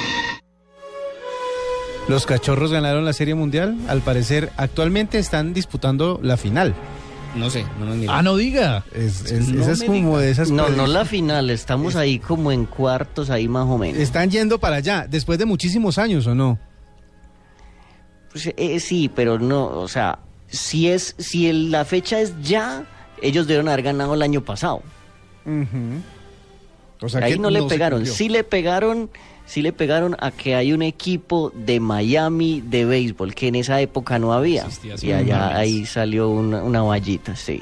Los 2.08 2.24
cachorros 2.24 2.70
ganaron 2.72 3.04
la 3.04 3.12
Serie 3.12 3.34
Mundial. 3.34 3.76
Al 3.88 4.00
parecer, 4.00 4.52
actualmente 4.56 5.18
están 5.18 5.52
disputando 5.52 6.20
la 6.22 6.36
final. 6.36 6.72
No 7.34 7.50
sé, 7.50 7.66
no 7.80 7.94
nos 7.96 8.08
Ah, 8.08 8.22
no 8.22 8.36
diga. 8.36 8.84
Es, 8.94 9.24
es- 9.30 9.48
No 9.48 9.62
esa 9.62 9.72
es 9.72 9.82
como 9.82 10.16
de 10.18 10.30
esas 10.30 10.48
No, 10.50 10.56
no 10.58 10.62
predicciones. 10.66 10.94
la 10.94 11.04
final, 11.04 11.50
estamos 11.50 11.96
ahí 11.96 12.20
como 12.20 12.52
en 12.52 12.64
cuartos, 12.64 13.28
ahí 13.28 13.48
más 13.48 13.66
o 13.66 13.76
menos. 13.76 14.00
Están 14.00 14.30
yendo 14.30 14.58
para 14.60 14.76
allá, 14.76 15.06
después 15.10 15.38
de 15.40 15.46
muchísimos 15.46 15.98
años, 15.98 16.26
¿o 16.28 16.34
no? 16.36 16.58
Pues, 18.30 18.50
eh, 18.56 18.78
sí, 18.80 19.10
pero 19.12 19.40
no, 19.40 19.66
o 19.66 19.88
sea, 19.88 20.20
si 20.46 20.88
es, 20.88 21.16
si 21.18 21.48
el- 21.48 21.72
la 21.72 21.84
fecha 21.84 22.20
es 22.20 22.34
ya, 22.40 22.84
ellos 23.22 23.46
deben 23.46 23.68
haber 23.68 23.82
ganado 23.82 24.14
el 24.14 24.22
año 24.22 24.42
pasado. 24.42 24.82
O 27.00 27.08
sea 27.08 27.24
ahí 27.24 27.34
que 27.34 27.38
no 27.38 27.50
le 27.50 27.62
pegaron, 27.62 28.06
sí 28.06 28.28
le 28.28 28.42
pegaron, 28.42 29.10
sí 29.44 29.62
le 29.62 29.72
pegaron 29.72 30.16
a 30.18 30.30
que 30.30 30.54
hay 30.54 30.72
un 30.72 30.82
equipo 30.82 31.52
de 31.54 31.78
Miami 31.78 32.62
de 32.64 32.84
béisbol 32.84 33.34
que 33.34 33.48
en 33.48 33.56
esa 33.56 33.80
época 33.80 34.18
no 34.18 34.32
había. 34.32 34.62
Existía, 34.62 34.96
sí, 34.98 35.06
Y 35.08 35.12
allá 35.12 35.38
Marlins. 35.38 35.58
ahí 35.58 35.86
salió 35.86 36.28
una, 36.30 36.62
una 36.62 36.82
vallita, 36.82 37.36
sí. 37.36 37.60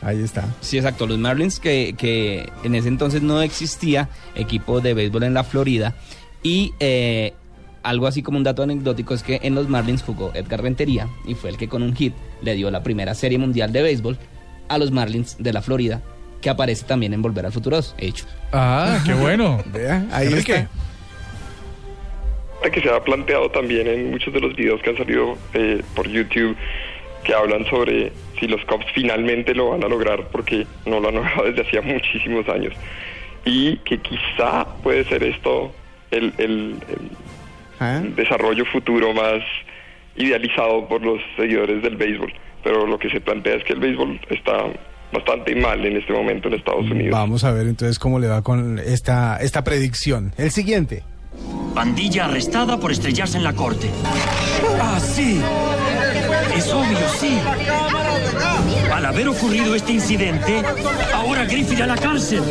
Ahí 0.00 0.22
está. 0.22 0.46
Sí, 0.60 0.76
exacto. 0.78 1.08
Los 1.08 1.18
Marlins, 1.18 1.58
que, 1.58 1.96
que 1.98 2.48
en 2.62 2.76
ese 2.76 2.86
entonces 2.86 3.20
no 3.20 3.42
existía 3.42 4.08
equipo 4.36 4.80
de 4.80 4.94
béisbol 4.94 5.24
en 5.24 5.34
la 5.34 5.42
Florida. 5.42 5.96
Y 6.44 6.72
eh, 6.78 7.34
algo 7.82 8.06
así 8.06 8.22
como 8.22 8.38
un 8.38 8.44
dato 8.44 8.62
anecdótico 8.62 9.12
es 9.12 9.24
que 9.24 9.40
en 9.42 9.56
los 9.56 9.68
Marlins 9.68 10.04
jugó 10.04 10.30
Edgar 10.34 10.62
Rentería 10.62 11.08
y 11.26 11.34
fue 11.34 11.50
el 11.50 11.56
que 11.56 11.68
con 11.68 11.82
un 11.82 11.96
hit 11.96 12.14
le 12.42 12.54
dio 12.54 12.70
la 12.70 12.84
primera 12.84 13.12
serie 13.16 13.38
mundial 13.38 13.72
de 13.72 13.82
béisbol 13.82 14.16
a 14.68 14.78
los 14.78 14.90
Marlins 14.90 15.36
de 15.38 15.52
la 15.52 15.62
Florida, 15.62 16.02
que 16.40 16.50
aparece 16.50 16.84
también 16.86 17.12
en 17.14 17.22
Volver 17.22 17.46
al 17.46 17.52
Futuro 17.52 17.76
2, 17.76 17.94
hecho. 17.98 18.26
Ah, 18.52 19.00
qué 19.04 19.14
bueno. 19.14 19.62
Vea, 19.72 20.04
ahí 20.12 20.28
Enrique. 20.28 20.54
está. 20.54 20.68
que 22.70 22.80
se 22.80 22.90
ha 22.90 23.02
planteado 23.02 23.50
también 23.50 23.86
en 23.86 24.10
muchos 24.10 24.32
de 24.34 24.40
los 24.40 24.54
videos 24.54 24.80
que 24.82 24.90
han 24.90 24.96
salido 24.96 25.36
eh, 25.54 25.82
por 25.94 26.08
YouTube 26.08 26.56
que 27.24 27.34
hablan 27.34 27.64
sobre 27.66 28.12
si 28.38 28.46
los 28.46 28.64
Cubs 28.66 28.86
finalmente 28.94 29.54
lo 29.54 29.70
van 29.70 29.84
a 29.84 29.88
lograr 29.88 30.28
porque 30.30 30.66
no 30.86 31.00
lo 31.00 31.08
han 31.08 31.14
logrado 31.16 31.44
desde 31.44 31.62
hacía 31.62 31.82
muchísimos 31.82 32.48
años 32.48 32.74
y 33.44 33.76
que 33.78 33.98
quizá 33.98 34.66
puede 34.82 35.04
ser 35.04 35.22
esto 35.24 35.72
el, 36.10 36.32
el- 36.38 36.76
Ah. 37.80 38.00
el 38.02 38.16
desarrollo 38.16 38.64
futuro 38.64 39.14
más 39.14 39.40
idealizado 40.16 40.88
por 40.88 41.00
los 41.00 41.20
seguidores 41.36 41.80
del 41.80 41.94
béisbol 41.94 42.32
pero 42.68 42.86
lo 42.86 42.98
que 42.98 43.08
se 43.08 43.18
plantea 43.18 43.54
es 43.54 43.64
que 43.64 43.72
el 43.72 43.80
béisbol 43.80 44.20
está 44.28 44.52
bastante 45.10 45.56
mal 45.56 45.82
en 45.86 45.96
este 45.96 46.12
momento 46.12 46.48
en 46.48 46.54
Estados 46.54 46.84
Unidos 46.90 47.12
Vamos 47.12 47.42
a 47.44 47.50
ver 47.50 47.66
entonces 47.66 47.98
cómo 47.98 48.18
le 48.18 48.28
va 48.28 48.42
con 48.42 48.78
esta, 48.78 49.38
esta 49.38 49.64
predicción. 49.64 50.34
El 50.36 50.50
siguiente. 50.50 51.02
Pandilla 51.74 52.26
arrestada 52.26 52.78
por 52.78 52.92
estrellarse 52.92 53.38
en 53.38 53.44
la 53.44 53.54
corte. 53.54 53.88
Ah, 54.78 55.00
sí. 55.00 55.40
Es 56.54 56.70
obvio, 56.70 57.08
sí. 57.18 57.38
Al 58.92 59.06
haber 59.06 59.28
ocurrido 59.28 59.74
este 59.74 59.92
incidente, 59.92 60.60
ahora 61.14 61.46
Griff 61.46 61.72
irá 61.72 61.84
a 61.84 61.88
la 61.88 61.96
cárcel. 61.96 62.42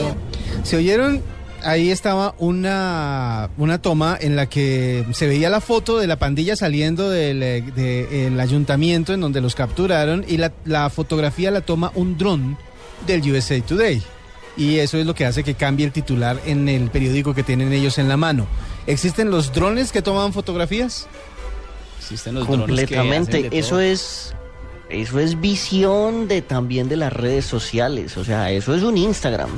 ¿Se 0.64 0.78
oyeron? 0.78 1.22
Ahí 1.68 1.92
estaba 1.92 2.34
una, 2.38 3.50
una 3.58 3.82
toma 3.82 4.18
en 4.20 4.36
la 4.38 4.46
que 4.48 5.06
se 5.12 5.28
veía 5.28 5.50
la 5.50 5.60
foto 5.60 5.98
de 6.00 6.08
la 6.08 6.18
pandilla 6.18 6.56
saliendo 6.56 7.10
del 7.10 7.44
eh, 7.44 7.62
de- 7.76 8.28
el 8.28 8.40
ayuntamiento 8.40 9.14
en 9.14 9.20
donde 9.20 9.42
los 9.42 9.54
capturaron 9.54 10.24
y 10.28 10.38
la, 10.38 10.54
la 10.64 10.90
fotografía 10.90 11.52
la 11.52 11.60
toma 11.62 11.92
un 11.96 12.18
dron 12.18 12.58
del 13.06 13.22
USA 13.32 13.60
Today. 13.62 14.02
Y 14.56 14.80
eso 14.80 14.98
es 14.98 15.06
lo 15.06 15.14
que 15.14 15.26
hace 15.26 15.44
que 15.44 15.56
cambie 15.56 15.86
el 15.86 15.92
titular 15.92 16.40
en 16.46 16.70
el 16.70 16.90
periódico 16.90 17.36
que 17.36 17.44
tienen 17.44 17.74
ellos 17.74 17.98
en 17.98 18.08
la 18.08 18.16
mano. 18.18 18.48
¿Existen 18.88 19.30
los 19.30 19.52
drones 19.54 19.92
que 19.92 20.02
toman 20.02 20.32
fotografías? 20.34 21.08
Existen 22.00 22.34
los 22.36 22.48
drones 22.48 22.66
que 22.88 22.96
Completamente. 22.96 23.38
hacen 23.40 23.50
de 23.50 23.60
Eso 23.60 23.80
es 23.82 24.34
eso 24.90 25.20
es 25.20 25.42
visión 25.42 26.30
de 26.30 26.42
también 26.42 26.88
de 26.88 26.96
las 26.96 27.12
redes 27.12 27.44
sociales, 27.46 28.16
o 28.16 28.24
sea, 28.24 28.52
eso 28.52 28.74
es 28.74 28.84
un 28.84 28.96
Instagram. 28.98 29.50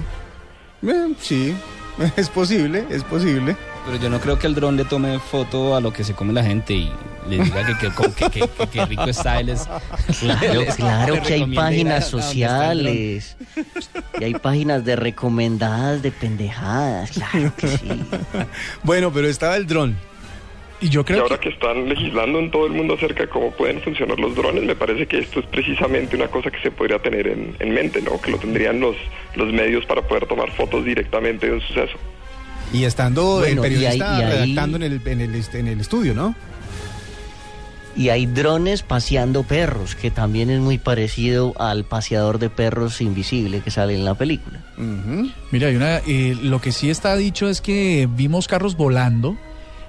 Eh, 0.81 1.13
sí, 1.21 1.53
es 2.17 2.29
posible, 2.29 2.85
es 2.89 3.03
posible. 3.03 3.55
Pero 3.85 3.97
yo 3.97 4.09
no 4.09 4.19
creo 4.19 4.37
que 4.37 4.47
el 4.47 4.55
dron 4.55 4.75
le 4.77 4.85
tome 4.85 5.19
foto 5.19 5.75
a 5.75 5.81
lo 5.81 5.91
que 5.91 6.03
se 6.03 6.13
come 6.13 6.31
la 6.33 6.43
gente 6.43 6.73
y 6.73 6.91
le 7.27 7.43
diga 7.43 7.65
que, 7.65 7.73
que, 7.89 7.89
que, 8.13 8.29
que- 8.29 8.47
que- 8.47 8.67
que 8.69 8.85
rico 8.85 9.03
está 9.05 9.39
él. 9.39 9.49
Es, 9.49 9.67
Claro, 10.19 10.53
les- 10.61 10.75
claro 10.75 11.13
les 11.15 11.23
que 11.27 11.33
hay 11.33 11.43
a- 11.43 11.55
páginas 11.55 12.03
a 12.05 12.09
sociales 12.09 13.35
y 14.19 14.23
hay 14.23 14.33
páginas 14.35 14.83
de 14.85 14.95
recomendadas 14.95 16.01
de 16.01 16.11
pendejadas, 16.11 17.11
claro 17.11 17.53
que 17.55 17.67
sí. 17.67 18.03
Bueno, 18.83 19.11
pero 19.11 19.27
estaba 19.27 19.55
el 19.57 19.65
dron. 19.65 19.97
Y 20.81 20.89
yo 20.89 21.03
y 21.09 21.13
ahora 21.13 21.37
que... 21.39 21.49
están 21.49 21.89
legislando 21.89 22.39
en 22.39 22.51
todo 22.51 22.65
el 22.65 22.71
mundo 22.73 22.93
acerca 22.93 23.23
de 23.23 23.29
cómo 23.29 23.51
pueden 23.51 23.81
funcionar 23.81 24.17
los 24.19 24.33
drones, 24.35 24.63
me 24.63 24.75
parece 24.75 25.07
que 25.07 25.19
esto 25.19 25.41
es 25.41 25.45
precisamente 25.47 26.15
una 26.15 26.27
cosa 26.27 26.49
que 26.51 26.59
se 26.61 26.71
podría 26.71 26.99
tener 26.99 27.27
en, 27.27 27.55
en 27.59 27.73
mente, 27.73 28.01
¿no? 28.01 28.19
Que 28.21 28.31
lo 28.31 28.37
tendrían 28.37 28.79
los, 28.79 28.95
los 29.35 29.51
medios 29.51 29.85
para 29.85 30.01
poder 30.07 30.25
tomar 30.25 30.49
fotos 30.51 30.85
directamente 30.85 31.47
de 31.47 31.53
un 31.53 31.61
suceso. 31.61 31.97
Y 32.71 32.83
estando 32.85 33.39
Bueno, 33.39 33.63
el 33.65 33.73
y 33.73 33.85
ahí- 33.85 33.97
periodista 33.99 34.19
y 34.19 34.23
ahí- 34.23 34.31
redactando 34.31 34.77
en 34.77 34.83
el, 34.83 35.01
en, 35.05 35.21
el, 35.21 35.43
en 35.53 35.67
el 35.67 35.79
estudio, 35.81 36.13
¿no? 36.13 36.33
Y 37.95 38.09
hay 38.09 38.27
drones 38.27 38.81
paseando 38.83 39.43
perros, 39.43 39.95
que 39.95 40.09
también 40.11 40.49
es 40.49 40.59
muy 40.61 40.77
parecido 40.77 41.53
al 41.59 41.83
paseador 41.83 42.39
de 42.39 42.49
perros 42.49 43.01
invisible 43.01 43.59
que 43.61 43.71
sale 43.71 43.95
en 43.95 44.05
la 44.05 44.13
película. 44.15 44.59
Mira, 45.51 45.67
hay 45.67 45.75
una, 45.75 45.97
eh, 46.07 46.37
lo 46.41 46.61
que 46.61 46.71
sí 46.71 46.89
está 46.89 47.17
dicho 47.17 47.49
es 47.49 47.59
que 47.59 48.07
vimos 48.09 48.47
carros 48.47 48.77
volando 48.77 49.35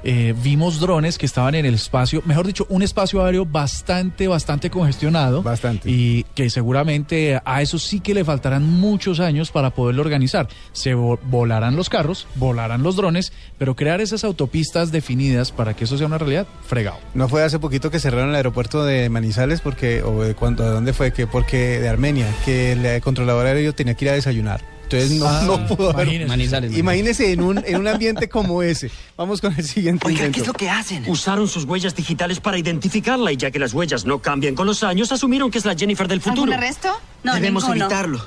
eh, 0.05 0.34
vimos 0.42 0.80
drones 0.80 1.18
que 1.18 1.26
estaban 1.26 1.55
en 1.55 1.66
el 1.66 1.74
espacio, 1.74 2.22
mejor 2.24 2.46
dicho, 2.46 2.66
un 2.68 2.82
espacio 2.82 3.24
aéreo 3.24 3.44
bastante, 3.46 4.28
bastante 4.28 4.70
congestionado. 4.70 5.42
Bastante. 5.42 5.90
Y 5.90 6.24
que 6.34 6.48
seguramente 6.51 7.40
a 7.44 7.62
eso 7.62 7.78
sí 7.78 8.01
que 8.01 8.14
le 8.14 8.24
faltarán 8.24 8.64
muchos 8.68 9.20
años 9.20 9.51
para 9.51 9.70
poderlo 9.70 10.03
organizar. 10.03 10.48
Se 10.72 10.94
vo- 10.96 11.18
volarán 11.24 11.76
los 11.76 11.88
carros, 11.88 12.26
volarán 12.36 12.82
los 12.82 12.96
drones, 12.96 13.32
pero 13.59 13.76
crear 13.76 14.01
esas 14.01 14.24
autopistas 14.24 14.92
definidas 14.92 15.53
para 15.53 15.74
que 15.74 15.84
eso 15.84 15.98
sea 15.98 16.07
una 16.07 16.18
realidad, 16.18 16.46
fregado. 16.66 16.98
No 17.14 17.28
fue 17.28 17.42
hace 17.42 17.59
poquito 17.59 17.90
que 17.90 17.98
cerraron 18.01 18.30
el 18.30 18.36
aeropuerto 18.36 18.84
de 18.84 19.09
Manizales 19.11 19.61
porque, 19.61 20.03
o 20.03 20.22
de 20.22 20.34
cuánto, 20.34 20.62
¿de 20.64 20.70
dónde 20.70 20.92
fue? 20.92 21.12
Que 21.12 21.26
porque 21.26 21.80
de 21.80 21.88
Armenia, 21.88 22.26
que 22.44 22.72
el 22.72 23.01
controlador 23.03 23.46
aéreo 23.46 23.74
tenía 23.74 23.94
que 23.94 24.05
ir 24.07 24.11
a 24.11 24.14
desayunar. 24.14 24.61
Entonces 24.93 25.18
no, 25.18 25.26
Ah, 25.28 25.43
no 25.47 25.66
pudo 25.66 25.91
haber- 25.91 26.07
imagínese. 26.09 26.28
Manizales, 26.28 26.76
Imagínese 26.76 27.32
en 27.32 27.43
un, 27.43 27.62
en 27.64 27.76
un 27.76 27.86
ambiente 27.88 28.28
como 28.28 28.62
ese. 28.62 28.91
Vamos 29.16 29.41
con 29.41 29.55
el 29.57 29.64
siguiente 29.64 30.07
Oiga, 30.07 30.18
¿qué 30.20 30.26
invento. 30.26 30.41
es 30.43 30.47
lo 30.49 30.53
que 30.55 30.68
hacen? 30.68 31.05
Usaron 31.09 31.47
sus 31.47 31.64
huellas 31.64 31.95
digitales 31.95 32.41
para 32.41 32.59
identificarla 32.59 33.30
y 33.32 33.36
ya 33.36 33.51
que 33.53 33.59
las 33.61 33.72
huellas 33.72 34.05
no 34.05 34.20
cambian 34.20 34.55
con 34.57 34.66
los 34.66 34.82
años, 34.82 35.12
asumieron 35.12 35.51
que 35.51 35.59
es 35.59 35.64
la 35.64 35.76
Jennifer 35.76 36.09
del 36.09 36.20
futuro. 36.20 36.43
¿Algún 36.43 36.55
arresto? 36.55 36.88
No, 37.22 37.34
Debemos 37.34 37.62
ninguno. 37.64 37.84
evitarlo. 37.84 38.26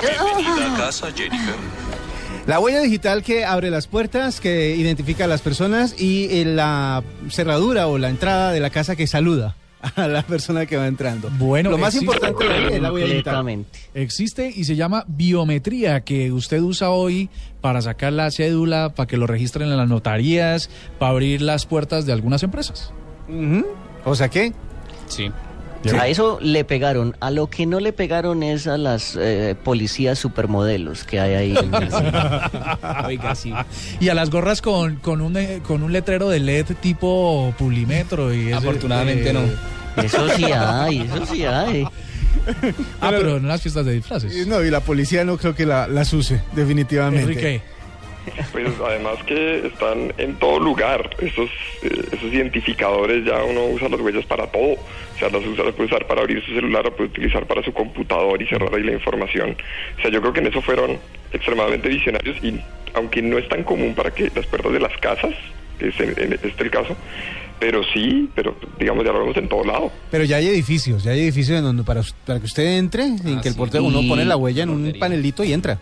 Bienvenida 0.00 0.74
a 0.74 0.76
casa, 0.76 1.08
Jennifer. 1.14 1.54
La 2.46 2.60
huella 2.60 2.80
digital 2.80 3.22
que 3.22 3.44
abre 3.44 3.70
las 3.70 3.86
puertas, 3.86 4.40
que 4.40 4.74
identifica 4.74 5.24
a 5.24 5.26
las 5.26 5.42
personas 5.42 5.94
y 6.00 6.28
eh, 6.30 6.44
la 6.44 7.02
cerradura 7.30 7.86
o 7.88 7.98
la 7.98 8.08
entrada 8.08 8.52
de 8.52 8.60
la 8.60 8.70
casa 8.70 8.96
que 8.96 9.06
saluda 9.06 9.54
a 9.96 10.08
la 10.08 10.22
persona 10.22 10.66
que 10.66 10.76
va 10.76 10.86
entrando. 10.86 11.30
Bueno, 11.38 11.70
lo 11.70 11.78
más 11.78 11.94
existe- 11.94 12.04
importante 12.14 12.44
de 12.48 12.54
ahí 12.54 12.74
es 12.74 12.82
la 12.82 12.92
huella 12.92 13.06
digital. 13.06 13.34
Completamente. 13.36 13.78
Existe 13.94 14.52
y 14.54 14.64
se 14.64 14.76
llama 14.76 15.04
biometría, 15.06 16.00
que 16.00 16.32
usted 16.32 16.60
usa 16.60 16.90
hoy 16.90 17.30
para 17.60 17.80
sacar 17.82 18.12
la 18.12 18.30
cédula, 18.30 18.94
para 18.94 19.06
que 19.06 19.16
lo 19.16 19.26
registren 19.26 19.68
en 19.68 19.76
las 19.76 19.88
notarías, 19.88 20.70
para 20.98 21.12
abrir 21.12 21.42
las 21.42 21.66
puertas 21.66 22.06
de 22.06 22.12
algunas 22.12 22.42
empresas. 22.42 22.92
O 24.04 24.14
sea 24.14 24.28
que 24.28 24.52
Sí. 25.06 25.30
A 25.98 26.08
eso 26.08 26.38
le 26.42 26.64
pegaron. 26.64 27.16
A 27.20 27.30
lo 27.30 27.48
que 27.48 27.64
no 27.66 27.78
le 27.80 27.92
pegaron 27.92 28.42
es 28.42 28.66
a 28.66 28.76
las 28.78 29.16
eh, 29.20 29.54
policías 29.62 30.18
supermodelos 30.18 31.04
que 31.04 31.20
hay 31.20 31.34
ahí. 31.34 31.54
Oiga, 33.06 33.34
sí. 33.34 33.52
Y 34.00 34.08
a 34.08 34.14
las 34.14 34.30
gorras 34.30 34.60
con, 34.62 34.96
con, 34.96 35.20
un, 35.20 35.36
eh, 35.36 35.60
con 35.66 35.82
un 35.82 35.92
letrero 35.92 36.28
de 36.28 36.40
LED 36.40 36.66
tipo 36.80 37.54
pulimetro. 37.58 38.34
Y 38.34 38.46
ese, 38.48 38.54
Afortunadamente 38.54 39.30
eh, 39.30 39.32
no. 39.32 40.02
Eso 40.02 40.28
sí 40.36 40.44
hay, 40.44 41.00
eso 41.00 41.26
sí 41.26 41.44
hay. 41.44 41.84
Ah, 43.00 43.10
pero 43.10 43.36
en 43.36 43.48
las 43.48 43.60
fiestas 43.62 43.84
de 43.86 43.92
disfraces. 43.92 44.46
No, 44.46 44.62
y 44.62 44.70
la 44.70 44.80
policía 44.80 45.24
no 45.24 45.36
creo 45.38 45.54
que 45.54 45.66
la- 45.66 45.86
las 45.88 46.12
use, 46.12 46.40
definitivamente. 46.54 47.22
Enrique. 47.32 47.62
Pues 48.52 48.68
además 48.84 49.22
que 49.26 49.66
están 49.66 50.12
en 50.18 50.34
todo 50.36 50.58
lugar. 50.60 51.10
Esos, 51.20 51.50
eh, 51.82 52.02
esos 52.12 52.32
identificadores 52.32 53.24
ya 53.24 53.42
uno 53.44 53.66
usa 53.66 53.88
las 53.88 54.00
huellas 54.00 54.24
para 54.26 54.46
todo. 54.46 54.72
O 54.72 55.18
sea, 55.18 55.28
las, 55.30 55.44
usa, 55.46 55.64
las 55.64 55.74
puede 55.74 55.88
usar 55.88 56.06
para 56.06 56.20
abrir 56.22 56.44
su 56.44 56.52
celular, 56.54 56.84
las 56.84 56.94
puede 56.94 57.10
utilizar 57.10 57.46
para 57.46 57.62
su 57.62 57.72
computador 57.72 58.40
y 58.40 58.46
cerrar 58.46 58.74
ahí 58.74 58.82
la 58.82 58.92
información. 58.92 59.56
O 59.98 60.02
sea, 60.02 60.10
yo 60.10 60.20
creo 60.20 60.32
que 60.32 60.40
en 60.40 60.46
eso 60.48 60.62
fueron 60.62 60.98
extremadamente 61.32 61.88
visionarios 61.88 62.36
y 62.42 62.58
aunque 62.94 63.20
no 63.22 63.38
es 63.38 63.48
tan 63.48 63.64
común 63.64 63.94
para 63.94 64.10
que 64.12 64.30
las 64.34 64.46
puertas 64.46 64.72
de 64.72 64.80
las 64.80 64.96
casas, 64.98 65.32
que 65.78 65.88
es 65.88 66.00
en, 66.00 66.14
en 66.18 66.32
este 66.34 66.62
el 66.62 66.70
caso, 66.70 66.96
pero 67.60 67.82
sí, 67.92 68.28
pero 68.34 68.54
digamos 68.78 69.04
ya 69.04 69.12
lo 69.12 69.20
vemos 69.20 69.36
en 69.36 69.48
todo 69.48 69.64
lado. 69.64 69.90
Pero 70.10 70.24
ya 70.24 70.36
hay 70.36 70.46
edificios, 70.48 71.02
ya 71.02 71.10
hay 71.10 71.20
edificios 71.20 71.58
en 71.58 71.64
donde 71.64 71.82
para, 71.82 72.02
para 72.24 72.38
que 72.38 72.46
usted 72.46 72.78
entre, 72.78 73.04
en 73.04 73.18
Ah, 73.38 73.40
que 73.42 73.48
el 73.48 73.54
sí. 73.54 73.58
portero 73.58 73.84
uno 73.84 74.00
pone 74.08 74.24
la 74.24 74.36
huella 74.36 74.62
en 74.62 74.70
un 74.70 74.94
panelito 74.98 75.42
y 75.44 75.52
entra. 75.52 75.78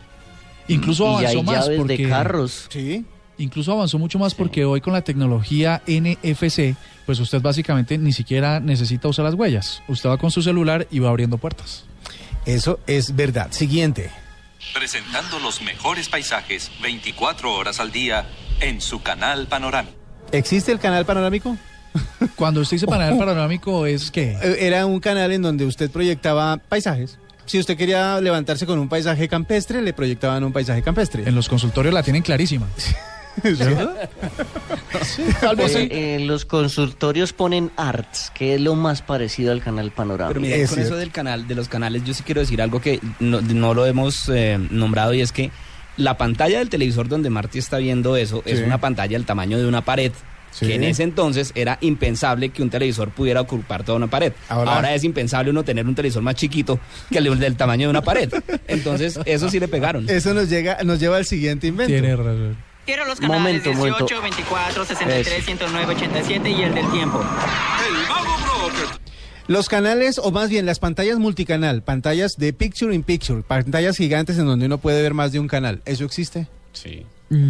Incluso 0.69 1.05
y 1.05 1.09
avanzó 1.25 1.29
hay 1.39 1.43
más 1.45 1.65
llaves 1.65 1.79
porque 1.79 1.97
de 1.99 2.09
carros. 2.09 2.67
Sí. 2.71 3.05
incluso 3.39 3.73
avanzó 3.73 3.99
mucho 3.99 4.19
más 4.19 4.35
porque 4.35 4.65
hoy 4.65 4.81
con 4.81 4.93
la 4.93 5.03
tecnología 5.03 5.83
NFC, 5.87 6.75
pues 7.05 7.21
usted 7.21 7.41
básicamente 7.41 7.99
ni 7.99 8.13
siquiera 8.13 8.61
necesita 8.61 9.09
usar 9.09 9.25
las 9.25 9.35
huellas. 9.35 9.83
Usted 9.89 10.09
va 10.09 10.19
con 10.19 10.31
su 10.31 10.43
celular 10.43 10.87
y 10.91 10.99
va 10.99 11.09
abriendo 11.11 11.39
puertas. 11.39 11.85
Eso 12.47 12.79
es 12.87 13.15
verdad. 13.15 13.49
Siguiente. 13.51 14.11
Presentando 14.75 15.39
los 15.39 15.63
mejores 15.63 16.09
paisajes 16.09 16.71
24 16.83 17.53
horas 17.55 17.81
al 17.81 17.93
día 17.93 18.27
en 18.61 18.81
su 18.81 19.03
canal 19.03 19.47
panorámico. 19.47 19.97
¿Existe 20.33 20.73
el 20.73 20.79
canal 20.81 21.05
panorámico? 21.07 21.57
Cuando 22.35 22.61
usted 22.61 22.77
dice 22.77 22.87
panel 22.89 23.17
panorámico 23.17 23.87
es 23.87 24.11
que 24.11 24.33
Eh, 24.43 24.57
Era 24.61 24.87
un 24.87 25.01
canal 25.01 25.33
en 25.33 25.43
donde 25.43 25.65
usted 25.65 25.91
proyectaba 25.91 26.57
paisajes. 26.57 27.19
Si 27.47 27.59
usted 27.59 27.77
quería 27.77 28.21
levantarse 28.21 28.67
con 28.67 28.79
un 28.79 28.89
paisaje 28.89 29.29
campestre, 29.29 29.81
le 29.83 29.93
proyectaban 29.93 30.43
un 30.45 30.53
paisaje 30.53 30.83
campestre. 30.83 31.23
en 31.27 31.35
los 31.35 31.49
consultorios 31.49 31.95
la 31.95 32.03
tienen 32.03 32.23
clarísima. 32.23 32.67
Así. 35.01 35.23
Eh, 35.23 35.89
eh, 35.91 36.19
los 36.21 36.45
consultorios 36.45 37.33
ponen 37.33 37.71
arts, 37.77 38.31
que 38.35 38.55
es 38.55 38.61
lo 38.61 38.75
más 38.75 39.03
parecido 39.03 39.53
al 39.53 39.63
canal 39.63 39.91
panorama. 39.91 40.29
Pero 40.29 40.41
mira, 40.41 40.57
Es 40.57 40.71
con 40.71 40.77
cierto. 40.77 40.95
eso 40.95 40.99
del 40.99 41.11
canal, 41.11 41.47
de 41.47 41.55
los 41.55 41.69
canales, 41.69 42.03
yo 42.05 42.15
sí 42.15 42.23
quiero 42.23 42.41
decir 42.41 42.63
algo 42.63 42.81
que 42.81 42.99
no, 43.21 43.41
no 43.43 43.75
lo 43.75 43.85
hemos 43.87 44.29
eh, 44.31 44.59
nombrado 44.71 45.13
y 45.15 45.21
es 45.21 45.33
que 45.33 45.51
la 45.97 46.17
pantalla 46.17 46.59
del 46.61 46.69
televisor 46.71 47.09
donde 47.09 47.31
Marty 47.31 47.59
está 47.59 47.79
viendo 47.79 48.17
eso 48.17 48.43
es 48.47 48.59
Sí. 48.59 48.65
una 48.65 48.79
pantalla 48.79 49.17
del 49.17 49.27
tamaño 49.27 49.59
de 49.59 49.67
una 49.67 49.83
pared. 49.85 50.13
Sí. 50.59 50.67
Que 50.69 50.77
en 50.77 50.85
ese 50.85 51.03
entonces 51.03 51.53
era 51.55 51.77
impensable 51.83 52.49
que 52.49 52.63
un 52.63 52.71
televisor 52.71 53.11
pudiera 53.11 53.43
ocupar 53.43 53.85
toda 53.85 53.97
una 53.99 54.07
pared. 54.07 54.33
Ahora- 54.49 54.77
Ahora, 54.77 54.95
es 54.95 55.05
impensable 55.05 55.51
uno 55.51 55.65
tener 55.65 55.87
un 55.87 55.95
televisor 55.95 56.23
más 56.23 56.35
chiquito 56.37 56.81
que 57.11 57.19
el 57.19 57.39
del 57.39 57.57
tamaño 57.57 57.89
de 57.89 57.91
una 57.91 58.01
pared. 58.01 58.33
Entonces, 58.67 59.19
eso 59.27 59.51
sí 59.51 59.61
le 59.61 59.69
pegaron. 59.69 60.09
Eso 60.17 60.33
nos 60.33 60.49
llega, 60.49 60.79
nos 60.83 60.99
lleva 60.99 61.19
al 61.19 61.27
siguiente 61.27 61.67
invento. 61.67 61.93
Tiene 61.93 62.17
razón. 62.17 62.57
Quiero 62.87 63.05
los 63.05 63.21
canales 63.21 63.43
Momento, 63.43 63.69
18, 63.71 63.97
18, 63.99 64.15
momento. 64.17 64.23
24, 64.23 64.85
63, 64.87 65.27
Eso. 65.39 65.45
109, 65.47 65.95
87 65.95 66.51
y 66.51 66.63
el 66.63 66.75
del 66.75 66.91
tiempo. 66.91 67.21
El 67.21 68.09
Mago 68.09 68.37
Broker. 68.71 69.01
Los 69.49 69.69
canales, 69.69 70.19
o 70.23 70.31
más 70.31 70.49
bien 70.49 70.65
las 70.67 70.79
pantallas 70.79 71.19
multicanal, 71.19 71.83
pantallas 71.83 72.37
de 72.37 72.53
picture 72.53 72.95
in 72.95 73.03
picture, 73.03 73.43
pantallas 73.43 73.97
gigantes 73.97 74.39
en 74.39 74.47
donde 74.47 74.67
uno 74.67 74.79
puede 74.79 75.03
ver 75.03 75.15
más 75.15 75.33
de 75.33 75.39
un 75.41 75.49
canal. 75.49 75.83
¿Eso 75.85 76.05
existe? 76.05 76.49
Sí. 76.77 77.07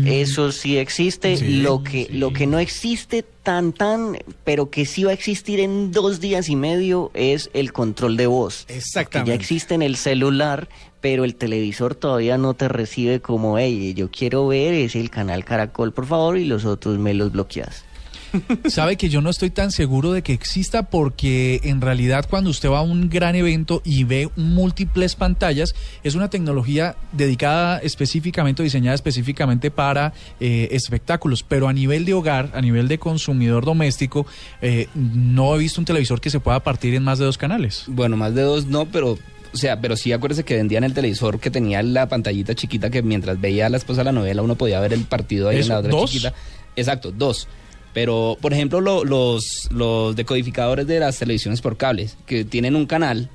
Eso 0.07 0.53
sí 0.53 0.79
existe. 0.79 1.37
Sí, 1.37 1.61
lo 1.61 1.83
que 1.83 2.09
lo 2.11 2.33
que 2.33 2.47
no 2.47 2.59
existe 2.59 3.22
tan 3.43 3.74
tan, 3.74 4.16
pero 4.43 4.70
que 4.70 4.87
sí 4.87 5.05
va 5.05 5.11
a 5.11 5.14
existir 5.14 5.61
en 5.61 5.93
dos 5.93 6.18
días 6.18 6.49
y 6.49 6.57
medio 6.57 7.11
es 7.12 7.51
el 7.53 7.74
control 7.74 8.16
de 8.16 8.27
voz. 8.27 8.64
Que 8.64 8.77
Exactamente. 8.79 9.31
ya 9.31 9.35
existe 9.35 9.74
en 9.74 9.83
el 9.83 9.97
celular, 9.97 10.70
pero 11.03 11.24
el 11.24 11.35
televisor 11.35 11.95
todavía 11.95 12.39
no 12.39 12.55
te 12.55 12.68
recibe 12.68 13.20
como, 13.20 13.59
hey, 13.59 13.93
yo 13.95 14.11
quiero 14.11 14.47
ver 14.47 14.72
es 14.72 14.97
el 14.97 15.11
canal 15.11 15.45
Caracol, 15.45 15.93
por 15.93 16.07
favor, 16.07 16.39
y 16.39 16.47
los 16.47 16.64
otros 16.64 16.99
me 16.99 17.12
los 17.12 17.33
bloqueas. 17.33 17.85
Sabe 18.66 18.97
que 18.97 19.09
yo 19.09 19.20
no 19.20 19.30
estoy 19.30 19.51
tan 19.51 19.70
seguro 19.70 20.12
de 20.12 20.22
que 20.22 20.32
exista 20.32 20.84
porque 20.84 21.61
en 21.64 21.80
realidad 21.80 22.26
cuando 22.28 22.51
usted 22.51 22.70
va 22.70 22.78
a 22.78 22.82
un 22.82 23.09
gran 23.09 23.34
evento 23.37 23.82
y 23.84 24.05
ve 24.05 24.30
múltiples 24.37 25.14
pantallas, 25.14 25.74
es 26.03 26.14
una 26.14 26.30
tecnología 26.30 26.97
dedicada 27.12 27.78
específicamente 27.78 28.62
o 28.62 28.64
diseñada 28.64 28.95
específicamente 28.95 29.70
para 29.70 30.12
eh, 30.41 30.68
espectáculos, 30.72 31.43
pero 31.43 31.68
a 31.68 31.72
nivel 31.72 32.05
de 32.05 32.14
hogar, 32.14 32.51
a 32.55 32.61
nivel 32.61 32.89
de 32.89 32.99
consumidor 32.99 33.64
doméstico, 33.64 34.26
eh, 34.61 34.89
no 34.95 35.55
he 35.55 35.59
visto 35.59 35.80
un 35.80 35.84
televisor 35.84 36.20
que 36.20 36.30
se 36.30 36.41
pueda 36.41 36.61
partir 36.61 36.95
en 36.95 37.03
más 37.03 37.18
de 37.18 37.24
dos 37.24 37.39
canales. 37.39 37.84
Bueno, 37.87 38.16
más 38.16 38.34
de 38.34 38.43
dos 38.43 38.66
no, 38.66 38.87
pero 38.87 39.18
o 39.53 39.59
sea, 39.59 39.80
pero 39.80 39.97
sí 39.97 40.12
acuérdese 40.12 40.45
que 40.45 40.55
vendían 40.55 40.84
el 40.84 40.93
televisor 40.93 41.41
que 41.41 41.51
tenía 41.51 41.82
la 41.82 42.09
pantallita 42.09 42.55
chiquita 42.55 42.91
que 42.91 43.03
mientras 43.03 43.41
veía 43.41 43.66
a 43.66 43.68
la 43.70 43.78
esposa 43.78 44.05
la 44.05 44.12
novela 44.12 44.43
uno 44.43 44.55
podía 44.55 44.80
ver 44.80 44.93
el 44.93 45.05
partido 45.05 45.49
ahí 45.49 45.61
en 45.61 45.68
la 45.68 45.78
otra 45.78 45.91
¿Dos? 45.91 46.11
chiquita. 46.11 46.34
Exacto, 46.76 47.11
dos. 47.11 47.49
Pero, 47.97 48.36
por 48.42 48.53
ejemplo, 48.53 48.82
lo- 48.82 49.07
los, 49.07 49.68
los 49.70 50.14
decodificadores 50.14 50.86
de 50.86 51.01
las 51.01 51.18
televisiones 51.18 51.62
por 51.62 51.78
cables, 51.78 52.18
que 52.26 52.44
tienen 52.44 52.76
un 52.76 52.84
canal 52.84 53.30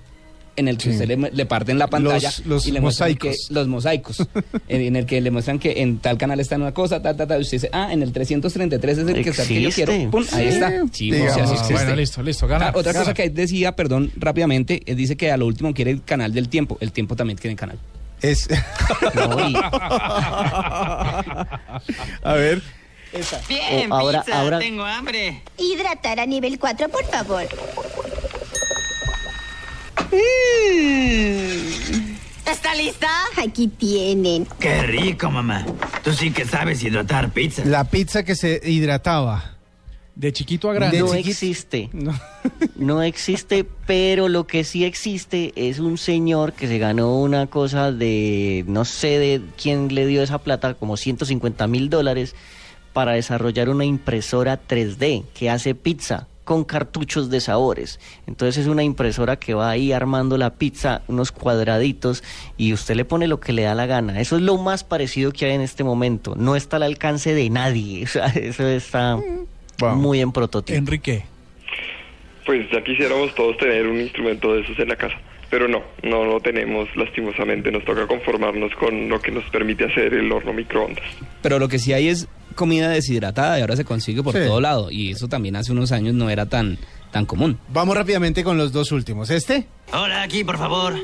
en 0.55 0.68
el 0.68 0.78
que 0.78 0.84
Sí. 0.84 0.89
usted 0.91 1.07
le, 1.07 1.32
le 1.32 1.45
parten 1.47 1.80
la 1.80 1.88
pantalla 1.88 2.30
Los- 2.30 2.45
los 2.45 2.68
y 2.68 2.72
le 2.72 2.80
muestran 2.80 3.16
que 3.16 3.30
mosaicos. 3.30 3.49
los 3.51 3.68
mosaicos 3.68 4.18
en, 4.68 4.82
en 4.82 4.95
el 4.97 5.07
que 5.07 5.20
le 5.20 5.32
muestran 5.32 5.57
que 5.57 5.82
en 5.82 5.97
tal 5.97 6.20
canal 6.20 6.39
está 6.39 6.57
una 6.57 6.76
cosa, 6.76 7.01
ta, 7.01 7.18
ta, 7.18 7.26
ta, 7.26 7.39
y 7.39 7.41
usted 7.41 7.55
dice, 7.57 7.70
ah, 7.74 7.91
en 7.91 8.03
el 8.03 8.12
333 8.14 8.97
es 8.99 9.07
el 9.07 9.24
que 9.24 9.30
está 9.32 9.41
el 9.41 9.47
que 9.47 9.62
yo 9.64 9.72
quiero, 9.72 9.93
pum, 10.12 10.24
ahí 10.34 10.47
está. 10.49 10.70
Sí, 10.91 11.12
o 11.12 11.16
sea, 11.16 11.24
digamos. 11.24 11.47
sí 11.49 11.53
existe. 11.55 11.74
bueno, 11.74 11.95
listo, 11.95 12.22
listo, 12.22 12.47
gana. 12.47 12.68
Ah, 12.68 12.74
otra 12.76 12.91
gana. 12.93 13.05
cosa 13.05 13.16
que 13.16 13.32
decía, 13.32 13.76
perdón, 13.76 14.12
rápidamente, 14.16 14.84
eh, 14.86 14.93
dice 14.93 15.18
que 15.18 15.32
a 15.32 15.38
lo 15.38 15.47
último 15.47 15.74
quiere 15.74 15.89
el 15.89 16.03
canal 16.03 16.34
del 16.34 16.49
tiempo. 16.49 16.78
El 16.82 16.91
tiempo 16.91 17.16
también 17.16 17.39
tiene 17.39 17.55
canal. 17.55 17.80
Es... 18.22 18.47
No, 19.16 19.49
y- 19.49 19.55
a 22.24 22.34
ver. 22.36 22.62
Bien, 23.49 23.91
Oh, 23.91 23.95
ahora- 23.95 24.24
pizza, 24.24 24.39
ahora- 24.39 24.59
tengo 24.59 24.84
hambre. 24.86 25.41
Hidratar 25.57 26.20
a 26.20 26.26
nivel 26.26 26.57
4, 26.59 26.88
por 26.89 27.03
favor. 27.05 27.47
¿Está 32.45 32.76
lista? 32.76 33.09
Aquí 33.41 33.68
tienen. 33.68 34.45
Qué 34.59 34.84
rico, 34.84 35.30
mamá. 35.32 35.66
Tú 36.03 36.14
sí 36.14 36.32
que 36.32 36.45
sabes 36.45 36.84
hidratar 36.84 37.32
pizza. 37.32 37.64
La 37.66 37.86
pizza 37.86 38.24
que 38.24 38.36
se 38.36 38.62
hidrataba. 38.64 39.57
De 40.16 40.34
chiquito 40.34 40.70
a 40.70 40.74
grande. 40.74 40.99
No 40.99 41.14
existe. 41.14 41.89
No. 42.76 43.01
existe, 43.03 43.64
pero 43.86 44.28
lo 44.28 44.45
que 44.47 44.64
sí 44.64 44.84
existe 44.84 45.53
es 45.55 45.80
un 45.80 45.97
señor 45.97 46.53
que 46.53 46.68
se 46.68 46.78
ganó 46.80 47.16
una 47.20 47.47
cosa 47.47 47.91
de, 47.91 48.66
no 48.68 48.86
sé 48.86 49.20
de 49.20 49.41
quién 49.62 49.93
le 49.93 50.05
dio 50.05 50.22
esa 50.24 50.39
plata, 50.39 50.74
como 50.74 50.97
150 50.97 51.68
mil 51.68 51.89
dólares, 51.89 52.36
para 52.94 53.14
desarrollar 53.14 53.70
una 53.70 53.86
impresora 53.86 54.60
3D 54.68 55.24
que 55.34 55.50
hace 55.50 55.76
pizza 55.76 56.28
con 56.44 56.64
cartuchos 56.64 57.30
de 57.30 57.39
sabores. 57.39 58.00
Entonces 58.28 58.64
es 58.64 58.68
una 58.68 58.84
impresora 58.84 59.38
que 59.38 59.54
va 59.54 59.70
ahí 59.70 59.94
armando 59.94 60.38
la 60.38 60.56
pizza, 60.56 61.02
unos 61.08 61.32
cuadraditos, 61.32 62.24
y 62.58 62.74
usted 62.74 62.96
le 62.96 63.06
pone 63.06 63.28
lo 63.28 63.39
que 63.39 63.54
le 63.54 63.62
da 63.62 63.76
la 63.76 63.86
gana. 63.86 64.20
Eso 64.20 64.36
es 64.36 64.42
lo 64.42 64.58
más 64.58 64.84
parecido 64.84 65.32
que 65.32 65.46
hay 65.46 65.54
en 65.54 65.62
este 65.62 65.84
momento. 65.84 66.36
No 66.36 66.56
está 66.56 66.78
al 66.78 66.84
alcance 66.84 67.34
de 67.34 67.50
nadie. 67.50 68.04
O 68.12 68.14
sea, 68.14 68.26
eso 68.26 68.68
está 68.68 69.18
muy 69.96 70.20
en 70.20 70.32
prototipo. 70.32 70.78
Enrique. 70.78 71.24
Pues 72.46 72.70
ya 72.70 72.84
quisiéramos 72.84 73.34
todos 73.36 73.56
tener 73.58 73.88
un 73.88 74.02
instrumento 74.02 74.54
de 74.54 74.62
esos 74.62 74.78
en 74.80 74.89
la 74.89 74.96
casa. 74.98 75.16
Pero 75.52 75.68
no, 75.68 75.84
no 76.02 76.24
lo 76.24 76.39
tenemos 76.39 76.88
lastimosamente. 76.95 77.72
Nos 77.72 77.86
toca 77.86 78.08
conformarnos 78.08 78.74
con 78.76 79.10
lo 79.10 79.22
que 79.22 79.32
nos 79.32 79.43
permite 79.52 79.84
hacer 79.86 80.14
el 80.14 80.32
horno 80.32 80.54
microondas. 80.54 81.04
Pero 81.41 81.60
lo 81.60 81.68
que 81.68 81.78
sí 81.78 81.91
hay 81.91 82.08
es 82.08 82.28
comida 82.56 82.89
deshidratada 82.89 83.60
y 83.60 83.62
ahora 83.62 83.76
se 83.76 83.86
consigue 83.86 84.24
por 84.24 84.34
todo 84.34 84.62
lado. 84.62 84.89
Y 84.89 85.12
eso 85.12 85.28
también 85.28 85.58
hace 85.58 85.74
unos 85.74 85.91
años 85.91 86.16
no 86.16 86.30
era 86.30 86.45
tan, 86.47 86.78
tan 87.12 87.26
común. 87.26 87.60
Vamos 87.68 87.95
rápidamente 87.95 88.43
con 88.43 88.58
los 88.58 88.72
dos 88.72 88.93
últimos. 88.93 89.30
¿Este? 89.30 89.68
Hola, 89.93 90.24
aquí, 90.24 90.43
por 90.45 90.58
favor. 90.58 90.95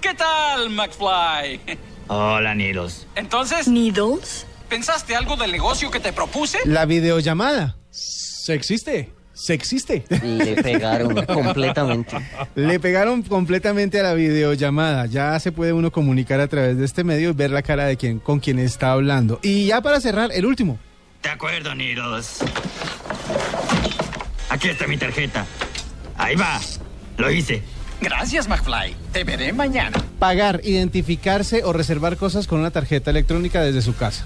¿Qué 0.00 0.14
tal, 0.14 0.70
McFly? 0.70 1.78
Hola, 2.08 2.54
Nidos. 2.56 3.06
Entonces... 3.14 3.68
¿Nidos? 3.68 4.46
¿Pensaste 4.68 5.14
algo 5.14 5.36
del 5.36 5.52
negocio 5.52 5.90
que 5.90 6.00
te 6.00 6.12
propuse? 6.12 6.58
La 6.64 6.86
videollamada. 6.86 7.76
¿Se 7.90 8.54
existe? 8.54 9.10
¿Se 9.42 9.54
existe? 9.54 10.04
Le 10.22 10.62
pegaron 10.62 11.26
completamente. 11.26 12.16
Le 12.54 12.78
pegaron 12.78 13.22
completamente 13.22 13.98
a 13.98 14.04
la 14.04 14.14
videollamada. 14.14 15.06
Ya 15.06 15.36
se 15.40 15.50
puede 15.50 15.72
uno 15.72 15.90
comunicar 15.90 16.38
a 16.38 16.46
través 16.46 16.78
de 16.78 16.84
este 16.84 17.02
medio 17.02 17.30
y 17.30 17.32
ver 17.32 17.50
la 17.50 17.62
cara 17.62 17.86
de 17.86 17.96
quien 17.96 18.20
con 18.20 18.38
quien 18.38 18.60
está 18.60 18.92
hablando. 18.92 19.40
Y 19.42 19.66
ya 19.66 19.80
para 19.80 19.98
cerrar, 20.00 20.30
el 20.32 20.46
último. 20.46 20.78
De 21.24 21.30
acuerdo, 21.30 21.74
Nidos. 21.74 22.38
Aquí 24.48 24.68
está 24.68 24.86
mi 24.86 24.96
tarjeta. 24.96 25.44
Ahí 26.16 26.36
va. 26.36 26.60
Lo 27.18 27.28
hice. 27.28 27.64
Gracias, 28.00 28.46
McFly. 28.46 28.94
Te 29.12 29.24
veré 29.24 29.52
mañana. 29.52 29.98
Pagar, 30.20 30.60
identificarse 30.62 31.64
o 31.64 31.72
reservar 31.72 32.16
cosas 32.16 32.46
con 32.46 32.60
una 32.60 32.70
tarjeta 32.70 33.10
electrónica 33.10 33.60
desde 33.60 33.82
su 33.82 33.96
casa. 33.96 34.24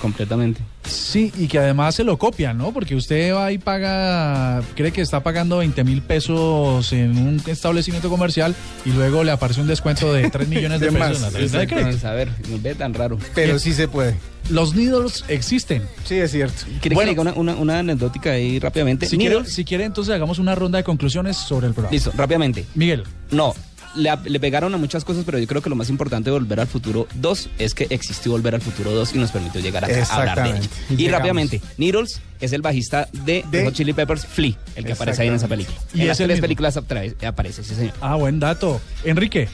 Completamente. 0.00 0.60
Sí, 0.84 1.32
y 1.36 1.46
que 1.46 1.58
además 1.58 1.94
se 1.94 2.04
lo 2.04 2.18
copian, 2.18 2.56
¿no? 2.56 2.72
Porque 2.72 2.94
usted 2.94 3.34
va 3.34 3.52
y 3.52 3.58
paga, 3.58 4.62
cree 4.74 4.92
que 4.92 5.02
está 5.02 5.22
pagando 5.22 5.58
20 5.58 5.84
mil 5.84 6.02
pesos 6.02 6.92
en 6.92 7.16
un 7.16 7.42
establecimiento 7.46 8.08
comercial 8.08 8.54
y 8.84 8.90
luego 8.90 9.22
le 9.22 9.30
aparece 9.30 9.60
un 9.60 9.66
descuento 9.66 10.12
de 10.12 10.30
3 10.30 10.48
millones 10.48 10.80
de, 10.80 10.86
De 10.86 10.92
pesos 10.92 11.20
más, 11.20 11.34
en 11.34 11.42
la 11.42 11.66
tarjeta 11.66 11.90
de. 11.90 12.08
A 12.08 12.12
ver, 12.12 12.30
nos 12.48 12.62
ve 12.62 12.74
tan 12.74 12.94
raro. 12.94 13.18
Pero 13.34 13.58
sí 13.58 13.72
se 13.74 13.88
puede. 13.88 14.16
Los 14.48 14.74
needles 14.74 15.24
existen. 15.28 15.82
Sí, 16.04 16.16
es 16.16 16.32
cierto. 16.32 16.64
¿Quiere 16.80 16.96
que 16.96 17.04
le 17.04 17.10
diga 17.10 17.22
una, 17.22 17.34
una, 17.34 17.54
una 17.54 17.78
anecdótica 17.78 18.32
ahí 18.32 18.58
rápidamente? 18.58 19.06
Si 19.06 19.16
quiere, 19.16 19.44
si 19.44 19.64
quiere, 19.64 19.84
entonces 19.84 20.14
hagamos 20.14 20.38
una 20.38 20.54
ronda 20.54 20.78
de 20.78 20.84
conclusiones 20.84 21.36
sobre 21.36 21.68
el 21.68 21.74
programa. 21.74 21.92
Listo, 21.92 22.12
rápidamente. 22.16 22.64
Miguel. 22.74 23.04
No, 23.30 23.54
le, 23.96 24.10
le 24.24 24.40
pegaron 24.40 24.74
a 24.74 24.76
muchas 24.78 25.04
cosas, 25.04 25.24
pero 25.24 25.38
yo 25.38 25.46
creo 25.46 25.62
que 25.62 25.70
lo 25.70 25.76
más 25.76 25.88
importante 25.90 26.30
de 26.30 26.32
Volver 26.38 26.60
al 26.60 26.66
Futuro 26.66 27.06
2 27.14 27.50
es 27.58 27.74
que 27.74 27.86
existió 27.90 28.32
Volver 28.32 28.54
al 28.54 28.60
Futuro 28.60 28.90
2 28.92 29.14
y 29.14 29.18
nos 29.18 29.30
permitió 29.32 29.60
llegar 29.60 29.84
a 29.84 30.14
hablar 30.14 30.42
de 30.44 30.58
ello. 30.58 30.68
Y 30.96 31.08
rápidamente, 31.08 31.60
Needles 31.78 32.20
es 32.40 32.52
el 32.52 32.62
bajista 32.62 33.08
de, 33.12 33.44
De- 33.50 33.64
Hot 33.64 33.74
Chili 33.74 33.92
Peppers, 33.92 34.26
Flea, 34.26 34.54
el 34.76 34.84
que 34.84 34.92
aparece 34.92 35.22
ahí 35.22 35.28
en 35.28 35.34
esa 35.34 35.48
película. 35.48 35.76
Y 35.94 36.02
en 36.02 36.08
las 36.08 36.16
tres 36.16 36.28
mismo. 36.28 36.42
películas 36.42 36.76
aparece, 36.76 37.62
sí 37.64 37.74
señor. 37.74 37.94
Ah, 38.00 38.14
buen 38.16 38.40
dato. 38.40 38.80
Enrique. 39.04 39.48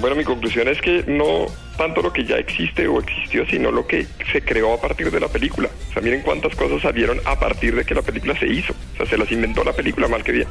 Bueno, 0.00 0.16
mi 0.16 0.24
conclusión 0.24 0.66
es 0.66 0.80
que 0.80 1.04
no 1.06 1.46
tanto 1.78 2.02
lo 2.02 2.12
que 2.12 2.24
ya 2.26 2.34
existe 2.36 2.88
o 2.88 2.98
existió, 3.00 3.46
sino 3.46 3.70
lo 3.70 3.86
que 3.86 4.06
se 4.32 4.42
creó 4.42 4.74
a 4.74 4.80
partir 4.80 5.08
de 5.10 5.20
la 5.20 5.28
película. 5.28 5.68
O 5.90 5.92
sea, 5.92 6.02
miren 6.02 6.22
cuántas 6.22 6.54
cosas 6.56 6.82
salieron 6.82 7.20
a 7.24 7.38
partir 7.38 7.76
de 7.76 7.84
que 7.84 7.94
la 7.94 8.02
película 8.02 8.36
se 8.38 8.46
hizo. 8.48 8.72
O 8.72 8.96
sea, 8.96 9.06
se 9.06 9.16
las 9.16 9.30
inventó 9.30 9.62
la 9.62 9.72
película 9.72 10.08
mal 10.08 10.24
que 10.24 10.32
bien. 10.32 10.48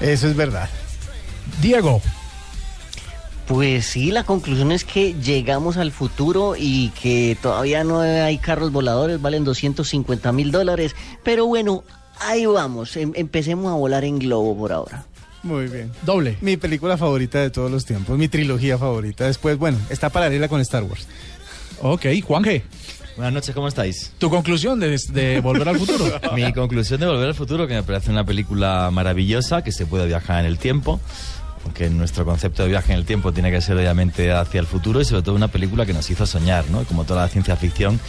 Eso 0.00 0.26
es 0.26 0.34
verdad. 0.34 0.70
Diego. 1.60 2.00
Pues 3.48 3.86
sí, 3.86 4.10
la 4.12 4.24
conclusión 4.24 4.72
es 4.72 4.84
que 4.84 5.14
llegamos 5.14 5.78
al 5.78 5.90
futuro 5.90 6.54
y 6.56 6.90
que 6.90 7.36
todavía 7.40 7.82
no 7.82 8.00
hay 8.00 8.36
carros 8.36 8.70
voladores, 8.72 9.22
valen 9.22 9.42
250 9.44 10.32
mil 10.32 10.50
dólares. 10.52 10.94
Pero 11.24 11.46
bueno, 11.46 11.82
ahí 12.20 12.44
vamos, 12.44 12.94
em- 12.98 13.12
empecemos 13.14 13.72
a 13.72 13.74
volar 13.74 14.04
en 14.04 14.18
globo 14.18 14.54
por 14.56 14.72
ahora. 14.72 15.06
Muy 15.42 15.66
bien. 15.68 15.90
Doble. 16.02 16.36
Mi 16.42 16.58
película 16.58 16.98
favorita 16.98 17.40
de 17.40 17.48
todos 17.48 17.70
los 17.70 17.86
tiempos, 17.86 18.18
mi 18.18 18.28
trilogía 18.28 18.76
favorita. 18.76 19.24
Después, 19.26 19.56
bueno, 19.56 19.78
está 19.88 20.10
paralela 20.10 20.48
con 20.48 20.60
Star 20.60 20.82
Wars. 20.82 21.06
Ok, 21.80 22.04
Juanje. 22.26 22.64
Buenas 23.16 23.32
noches, 23.32 23.54
¿cómo 23.54 23.66
estáis? 23.66 24.12
Tu 24.18 24.28
conclusión 24.30 24.78
de, 24.78 24.96
de 25.10 25.40
Volver 25.40 25.68
al 25.68 25.78
Futuro. 25.78 26.04
Mi 26.36 26.52
conclusión 26.52 27.00
de 27.00 27.06
Volver 27.06 27.28
al 27.28 27.34
Futuro, 27.34 27.66
que 27.66 27.74
me 27.74 27.82
parece 27.82 28.10
una 28.10 28.24
película 28.24 28.90
maravillosa, 28.92 29.62
que 29.64 29.72
se 29.72 29.86
puede 29.86 30.06
viajar 30.06 30.40
en 30.40 30.46
el 30.46 30.58
tiempo, 30.58 31.00
aunque 31.64 31.90
nuestro 31.90 32.24
concepto 32.24 32.62
de 32.62 32.68
viaje 32.68 32.92
en 32.92 32.98
el 32.98 33.04
tiempo 33.04 33.32
tiene 33.32 33.50
que 33.50 33.60
ser 33.60 33.76
obviamente 33.76 34.32
hacia 34.32 34.60
el 34.60 34.66
futuro 34.66 35.00
y 35.00 35.04
sobre 35.04 35.22
todo 35.22 35.34
una 35.34 35.48
película 35.48 35.86
que 35.86 35.92
nos 35.92 36.08
hizo 36.10 36.26
soñar, 36.26 36.64
¿no? 36.70 36.84
Como 36.84 37.04
toda 37.04 37.22
la 37.22 37.28
ciencia 37.28 37.56
ficción 37.56 38.00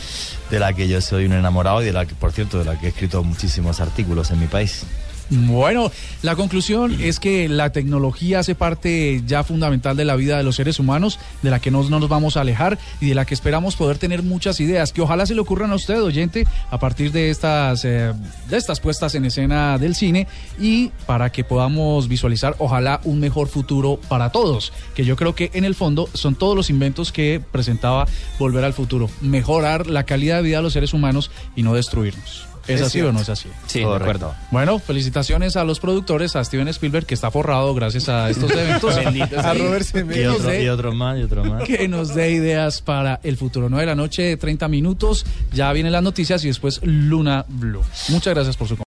de 0.50 0.60
la 0.60 0.74
que 0.74 0.88
yo 0.88 1.02
soy 1.02 1.26
un 1.26 1.34
enamorado 1.34 1.82
y 1.82 1.86
de 1.86 1.94
la 1.94 2.06
que, 2.06 2.16
por 2.16 2.32
cierto, 2.32 2.60
de 2.60 2.66
la 2.66 2.80
que 2.80 2.88
he 2.88 2.90
escrito 2.90 3.24
muchísimos 3.24 3.80
artículos 3.80 4.32
en 4.32 4.40
mi 4.40 4.48
país. 4.48 4.86
Bueno, 5.32 5.92
la 6.24 6.36
conclusión 6.36 6.98
es 7.02 7.20
que 7.20 7.48
la 7.48 7.72
tecnología 7.72 8.40
hace 8.40 8.56
parte 8.56 9.22
ya 9.28 9.44
fundamental 9.44 9.96
de 9.96 10.06
la 10.06 10.16
vida 10.16 10.38
de 10.38 10.44
los 10.44 10.56
seres 10.56 10.80
humanos, 10.80 11.20
de 11.44 11.52
la 11.52 11.60
que 11.60 11.70
no, 11.70 11.88
no 11.88 12.00
nos 12.00 12.10
vamos 12.10 12.36
a 12.36 12.42
alejar 12.42 12.80
y 13.00 13.10
de 13.10 13.16
la 13.16 13.26
que 13.26 13.36
esperamos 13.36 13.76
poder 13.76 14.00
tener 14.00 14.24
muchas 14.24 14.60
ideas 14.60 14.92
que 14.92 15.02
ojalá 15.02 15.28
se 15.28 15.36
le 15.36 15.42
ocurran 15.42 15.72
a 15.72 15.76
usted, 15.76 16.02
oyente, 16.02 16.48
a 16.72 16.80
partir 16.80 17.12
de 17.12 17.30
estas, 17.30 17.86
eh, 17.86 18.12
de 18.50 18.58
estas 18.58 18.80
puestas 18.80 19.14
en 19.14 19.26
escena 19.26 19.78
del 19.78 19.94
cine 19.94 20.28
y 20.60 20.90
para 21.06 21.32
que 21.32 21.44
podamos 21.44 22.08
visualizar, 22.08 22.56
ojalá, 22.58 23.00
un 23.04 23.20
mejor 23.20 23.50
futuro 23.50 24.00
para 24.10 24.32
todos, 24.32 24.74
que 24.96 25.06
yo 25.06 25.16
creo 25.16 25.36
que 25.36 25.52
en 25.54 25.64
el 25.64 25.76
fondo 25.76 26.10
son 26.14 26.34
todos 26.34 26.56
los 26.56 26.72
inventos 26.72 27.12
que 27.12 27.40
presentaba 27.52 28.08
Volver 28.40 28.64
al 28.64 28.74
Futuro, 28.74 29.10
mejorar 29.22 29.88
la 29.88 30.06
calidad 30.06 30.38
de 30.38 30.44
vida 30.44 30.58
de 30.58 30.64
los 30.64 30.74
seres 30.74 30.94
humanos 30.94 31.30
y 31.56 31.62
no 31.62 31.76
destruirnos. 31.76 32.49
¿Es, 32.68 32.82
Es 32.82 32.88
así 32.88 33.02
o 33.02 33.12
no 33.12 33.22
es 33.22 33.30
así? 33.30 33.50
Sí, 33.68 33.80
de 33.80 33.96
acuerdo. 33.96 34.34
Bueno, 34.52 34.80
felicitaciones 34.80 35.56
a 35.56 35.64
los 35.64 35.80
productores, 35.80 36.36
a 36.36 36.44
Steven 36.44 36.68
Spielberg, 36.70 37.06
que 37.06 37.14
está 37.14 37.32
forrado 37.32 37.74
gracias 37.74 38.10
a 38.10 38.30
estos 38.30 38.52
eventos. 38.56 38.96
A 39.38 39.54
Robert 39.54 39.86
Zemeckis. 39.86 40.24
Y 40.24 40.26
otro, 40.28 40.62
y 40.62 40.68
otro 40.70 40.94
más, 40.94 41.20
y 41.20 41.24
otro 41.24 41.44
más. 41.46 41.64
que 41.64 41.88
nos 41.88 42.14
dé 42.16 42.32
ideas 42.32 42.82
para 42.82 43.20
el 43.24 43.38
futuro. 43.38 43.70
9 43.70 43.82
de 43.82 43.88
la 43.88 43.96
noche, 43.96 44.38
30 44.38 44.68
minutos. 44.68 45.26
Ya 45.54 45.72
vienen 45.74 45.92
las 45.92 46.04
noticias 46.04 46.44
y 46.44 46.48
después 46.48 46.80
Luna 46.84 47.46
Blue. 47.48 47.84
Muchas 48.10 48.34
gracias 48.34 48.58
por 48.58 48.68
su 48.68 48.80